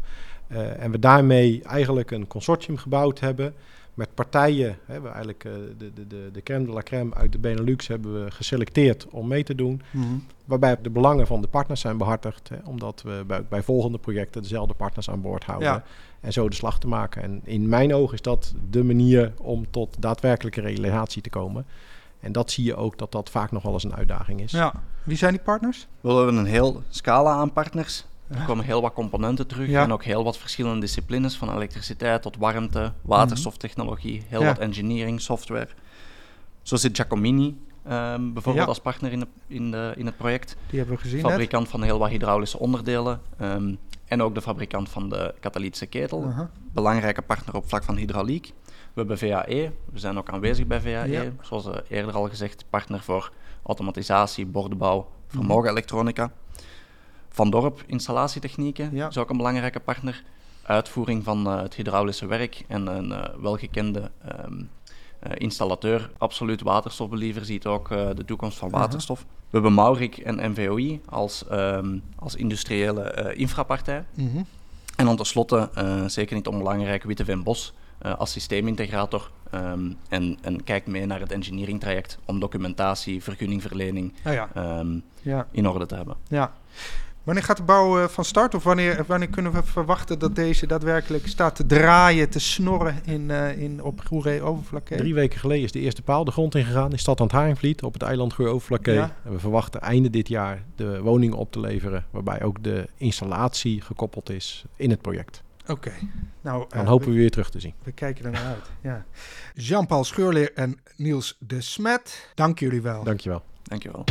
en 0.79 0.91
we 0.91 0.99
daarmee 0.99 1.61
eigenlijk 1.63 2.11
een 2.11 2.27
consortium 2.27 2.77
gebouwd 2.77 3.19
hebben 3.19 3.53
met 3.93 4.13
partijen, 4.13 4.77
hebben 4.85 5.03
we 5.03 5.15
eigenlijk 5.15 5.43
de, 5.77 5.91
de, 5.93 6.07
de, 6.07 6.29
de 6.31 6.43
crème 6.43 6.65
de 6.65 6.71
la 6.71 6.81
crème 6.81 7.15
uit 7.15 7.31
de 7.31 7.37
Benelux 7.37 7.87
hebben 7.87 8.23
we 8.23 8.31
geselecteerd 8.31 9.07
om 9.09 9.27
mee 9.27 9.43
te 9.43 9.55
doen. 9.55 9.81
Mm 9.91 10.23
Waarbij 10.45 10.77
de 10.81 10.89
belangen 10.89 11.27
van 11.27 11.41
de 11.41 11.47
partners 11.47 11.81
zijn 11.81 11.97
behartigd, 11.97 12.49
hè, 12.49 12.55
omdat 12.63 13.01
we 13.01 13.23
bij, 13.27 13.43
bij 13.49 13.63
volgende 13.63 13.97
projecten 13.97 14.41
dezelfde 14.41 14.73
partners 14.73 15.09
aan 15.09 15.21
boord 15.21 15.43
houden. 15.43 15.67
Ja. 15.67 15.83
En 16.19 16.33
zo 16.33 16.49
de 16.49 16.55
slag 16.55 16.79
te 16.79 16.87
maken. 16.87 17.21
En 17.21 17.41
in 17.43 17.69
mijn 17.69 17.93
ogen 17.93 18.13
is 18.13 18.21
dat 18.21 18.53
de 18.69 18.83
manier 18.83 19.33
om 19.37 19.71
tot 19.71 19.95
daadwerkelijke 19.99 20.61
realisatie 20.61 21.21
te 21.21 21.29
komen. 21.29 21.65
En 22.21 22.31
dat 22.31 22.51
zie 22.51 22.63
je 22.63 22.75
ook 22.75 22.97
dat 22.97 23.11
dat 23.11 23.29
vaak 23.29 23.51
nog 23.51 23.63
wel 23.63 23.73
eens 23.73 23.83
een 23.83 23.95
uitdaging 23.95 24.41
is. 24.41 24.51
Ja. 24.51 24.73
Wie 25.03 25.17
zijn 25.17 25.31
die 25.33 25.41
partners? 25.41 25.87
We 26.01 26.11
hebben 26.13 26.35
een 26.35 26.45
heel 26.45 26.83
scala 26.89 27.31
aan 27.31 27.53
partners. 27.53 28.05
Er 28.27 28.45
komen 28.45 28.65
heel 28.65 28.81
wat 28.81 28.93
componenten 28.93 29.47
terug 29.47 29.67
Ja. 29.67 29.83
en 29.83 29.91
ook 29.93 30.03
heel 30.03 30.23
wat 30.23 30.37
verschillende 30.37 30.79
disciplines, 30.79 31.37
van 31.37 31.53
elektriciteit 31.55 32.21
tot 32.21 32.37
warmte, 32.37 32.91
waterstoftechnologie, 33.01 34.23
heel 34.27 34.41
Ja. 34.41 34.47
wat 34.47 34.57
engineering, 34.57 35.21
software. 35.21 35.67
Zo 36.61 36.75
zit 36.75 36.95
Giacomini 36.95 37.57
ehm, 37.83 38.33
bijvoorbeeld 38.33 38.55
Ja. 38.65 38.69
als 38.69 38.79
partner 38.79 39.11
in, 39.11 39.19
de, 39.19 39.27
in, 39.47 39.71
de, 39.71 39.93
in 39.97 40.05
het 40.05 40.17
project. 40.17 40.55
Die 40.69 40.79
hebben 40.79 40.95
we 40.95 41.01
gezien 41.01 41.21
net. 41.21 41.29
Fabrikant 41.31 41.67
van 41.67 41.81
heel 41.83 41.99
wat 41.99 42.09
hydraulische 42.09 42.59
onderdelen 42.59 43.21
ehm, 43.37 43.75
en 44.05 44.21
ook 44.21 44.35
de 44.35 44.41
fabrikant 44.41 44.89
van 44.89 45.09
de 45.09 45.33
katalytische 45.39 45.85
ketel. 45.85 46.25
Aha. 46.25 46.49
Belangrijke 46.73 47.21
partner 47.21 47.55
op 47.55 47.67
vlak 47.69 47.83
van 47.83 47.95
hydrauliek. 47.95 48.53
We 48.93 48.99
hebben 48.99 49.17
VAE, 49.17 49.71
we 49.91 49.99
zijn 49.99 50.17
ook 50.17 50.29
aanwezig 50.29 50.67
bij 50.67 50.81
VAE, 50.81 51.07
Ja. 51.11 51.23
zoals 51.41 51.65
eh, 51.67 51.75
eerder 51.87 52.13
al 52.13 52.29
gezegd, 52.29 52.65
partner 52.69 53.01
voor 53.01 53.31
automatisatie, 53.63 54.45
bordenbouw, 54.45 55.07
vermogenelektronica. 55.27 56.31
Van 57.29 57.49
Dorp 57.49 57.83
Installatietechnieken 57.85 58.89
Ja. 58.93 59.07
is 59.07 59.17
ook 59.17 59.29
een 59.29 59.37
belangrijke 59.37 59.79
partner. 59.79 60.23
Uitvoering 60.63 61.23
van 61.23 61.47
eh, 61.47 61.61
het 61.61 61.73
hydraulische 61.73 62.25
werk 62.25 62.63
en 62.67 62.87
een 62.87 63.11
eh, 63.11 63.35
welgekende 63.39 64.11
ehm, 64.27 64.61
eh, 65.19 65.31
installateur. 65.37 66.11
Absoluut 66.17 66.61
waterstofbeliever 66.61 67.45
ziet 67.45 67.65
ook 67.65 67.89
de 67.89 68.25
toekomst 68.25 68.57
van 68.57 68.69
waterstof. 68.69 69.19
We 69.19 69.25
hebben 69.57 69.73
Maurik 69.73 70.17
en 70.17 70.51
MVOI 70.51 71.01
als, 71.09 71.47
ehm, 71.47 71.97
als 72.15 72.35
industriële 72.35 73.33
infrapartij. 73.35 74.05
Mhm. 74.13 74.43
En 74.95 75.05
dan 75.05 75.15
tenslotte, 75.15 75.69
zeker 76.07 76.35
niet 76.35 76.47
onbelangrijk, 76.47 77.03
Witte 77.03 77.37
Bos 77.37 77.73
eh, 78.01 78.17
als 78.17 78.31
systeemintegrator. 78.31 79.31
ehm, 79.51 79.91
en, 80.09 80.37
en 80.41 80.63
kijkt 80.63 80.87
mee 80.87 81.05
naar 81.05 81.19
het 81.19 81.31
engineering 81.31 81.79
traject 81.79 82.19
om 82.25 82.39
documentatie, 82.39 83.23
vergunningverlening 83.23 84.13
Nou 84.23 84.35
ja. 84.35 84.49
ehm, 84.53 84.99
ja. 85.21 85.47
in 85.51 85.67
orde 85.67 85.85
te 85.85 85.95
hebben. 85.95 86.15
Ja. 86.27 86.53
Wanneer 87.23 87.43
gaat 87.43 87.57
de 87.57 87.63
bouw 87.63 87.99
eh, 87.99 88.07
van 88.07 88.25
start 88.25 88.55
of 88.55 88.63
wanneer, 88.63 89.03
wanneer 89.07 89.29
kunnen 89.29 89.51
we 89.51 89.63
verwachten 89.63 90.19
dat 90.19 90.35
deze 90.35 90.67
daadwerkelijk 90.67 91.27
staat 91.27 91.55
te 91.55 91.65
draaien, 91.65 92.29
te 92.29 92.39
snorren 92.39 92.95
in, 93.05 93.31
eh, 93.31 93.57
in, 93.57 93.83
op 93.83 94.01
Goeree 94.05 94.41
Overflakkee? 94.41 94.97
Drie 94.97 95.13
weken 95.13 95.39
geleden 95.39 95.63
is 95.63 95.71
de 95.71 95.79
eerste 95.79 96.01
paal 96.01 96.23
de 96.23 96.31
grond 96.31 96.55
ingegaan 96.55 96.91
in 96.91 96.99
stad 96.99 97.19
aan 97.19 97.25
het 97.25 97.35
Haringvliet 97.35 97.83
op 97.83 97.93
het 97.93 98.01
eiland. 98.01 98.35
Ja. 98.37 99.15
En 99.23 99.31
we 99.31 99.39
verwachten 99.39 99.81
einde 99.81 100.09
dit 100.09 100.27
jaar 100.27 100.63
de 100.75 101.01
woningen 101.01 101.37
op 101.37 101.51
te 101.51 101.59
leveren, 101.59 102.05
waarbij 102.11 102.43
ook 102.43 102.63
de 102.63 102.87
installatie 102.97 103.81
gekoppeld 103.81 104.29
is 104.29 104.65
in 104.75 104.89
het 104.89 105.01
project. 105.01 105.43
Oké. 105.67 105.91
Nou, 106.41 106.65
Dan 106.69 106.81
eh, 106.81 106.87
hopen 106.87 107.07
we 107.09 107.13
weer 107.15 107.29
terug 107.31 107.49
te 107.49 107.59
zien. 107.59 107.73
we 107.83 107.91
kijken 107.91 108.25
er 108.25 108.31
naar 108.31 108.45
uit. 108.45 108.69
Ja. 108.81 109.05
Jean-Paul 109.53 110.03
Scheurleer 110.03 110.53
en 110.53 110.79
Niels 110.95 111.37
de 111.39 111.61
Smet, 111.61 112.31
dank 112.35 112.59
jullie 112.59 112.81
wel. 112.81 113.03
Dankjewel. 113.03 113.43
Dankjewel. 113.63 114.03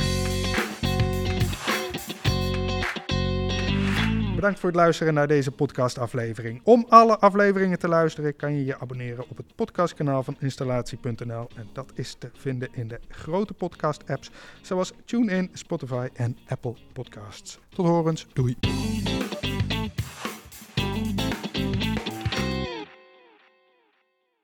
Bedankt 4.34 4.60
voor 4.60 4.68
het 4.70 4.78
luisteren 4.78 5.14
naar 5.14 5.26
deze 5.26 5.50
podcastaflevering. 5.50 6.60
Om 6.64 6.86
alle 6.88 7.18
afleveringen 7.18 7.78
te 7.78 7.88
luisteren 7.88 8.36
kan 8.36 8.54
je 8.54 8.64
je 8.64 8.78
abonneren 8.78 9.24
op 9.28 9.36
het 9.36 9.54
podcastkanaal 9.54 10.22
van 10.22 10.36
installatie.nl. 10.38 11.48
En 11.56 11.68
dat 11.72 11.92
is 11.94 12.16
te 12.18 12.30
vinden 12.34 12.68
in 12.72 12.88
de 12.88 13.00
grote 13.08 13.52
podcast-apps 13.54 14.30
zoals 14.62 14.92
TuneIn, 15.04 15.50
Spotify 15.52 16.08
en 16.14 16.38
Apple 16.48 16.74
Podcasts. 16.92 17.58
Tot 17.68 17.86
horens, 17.86 18.26
doei. 18.32 18.56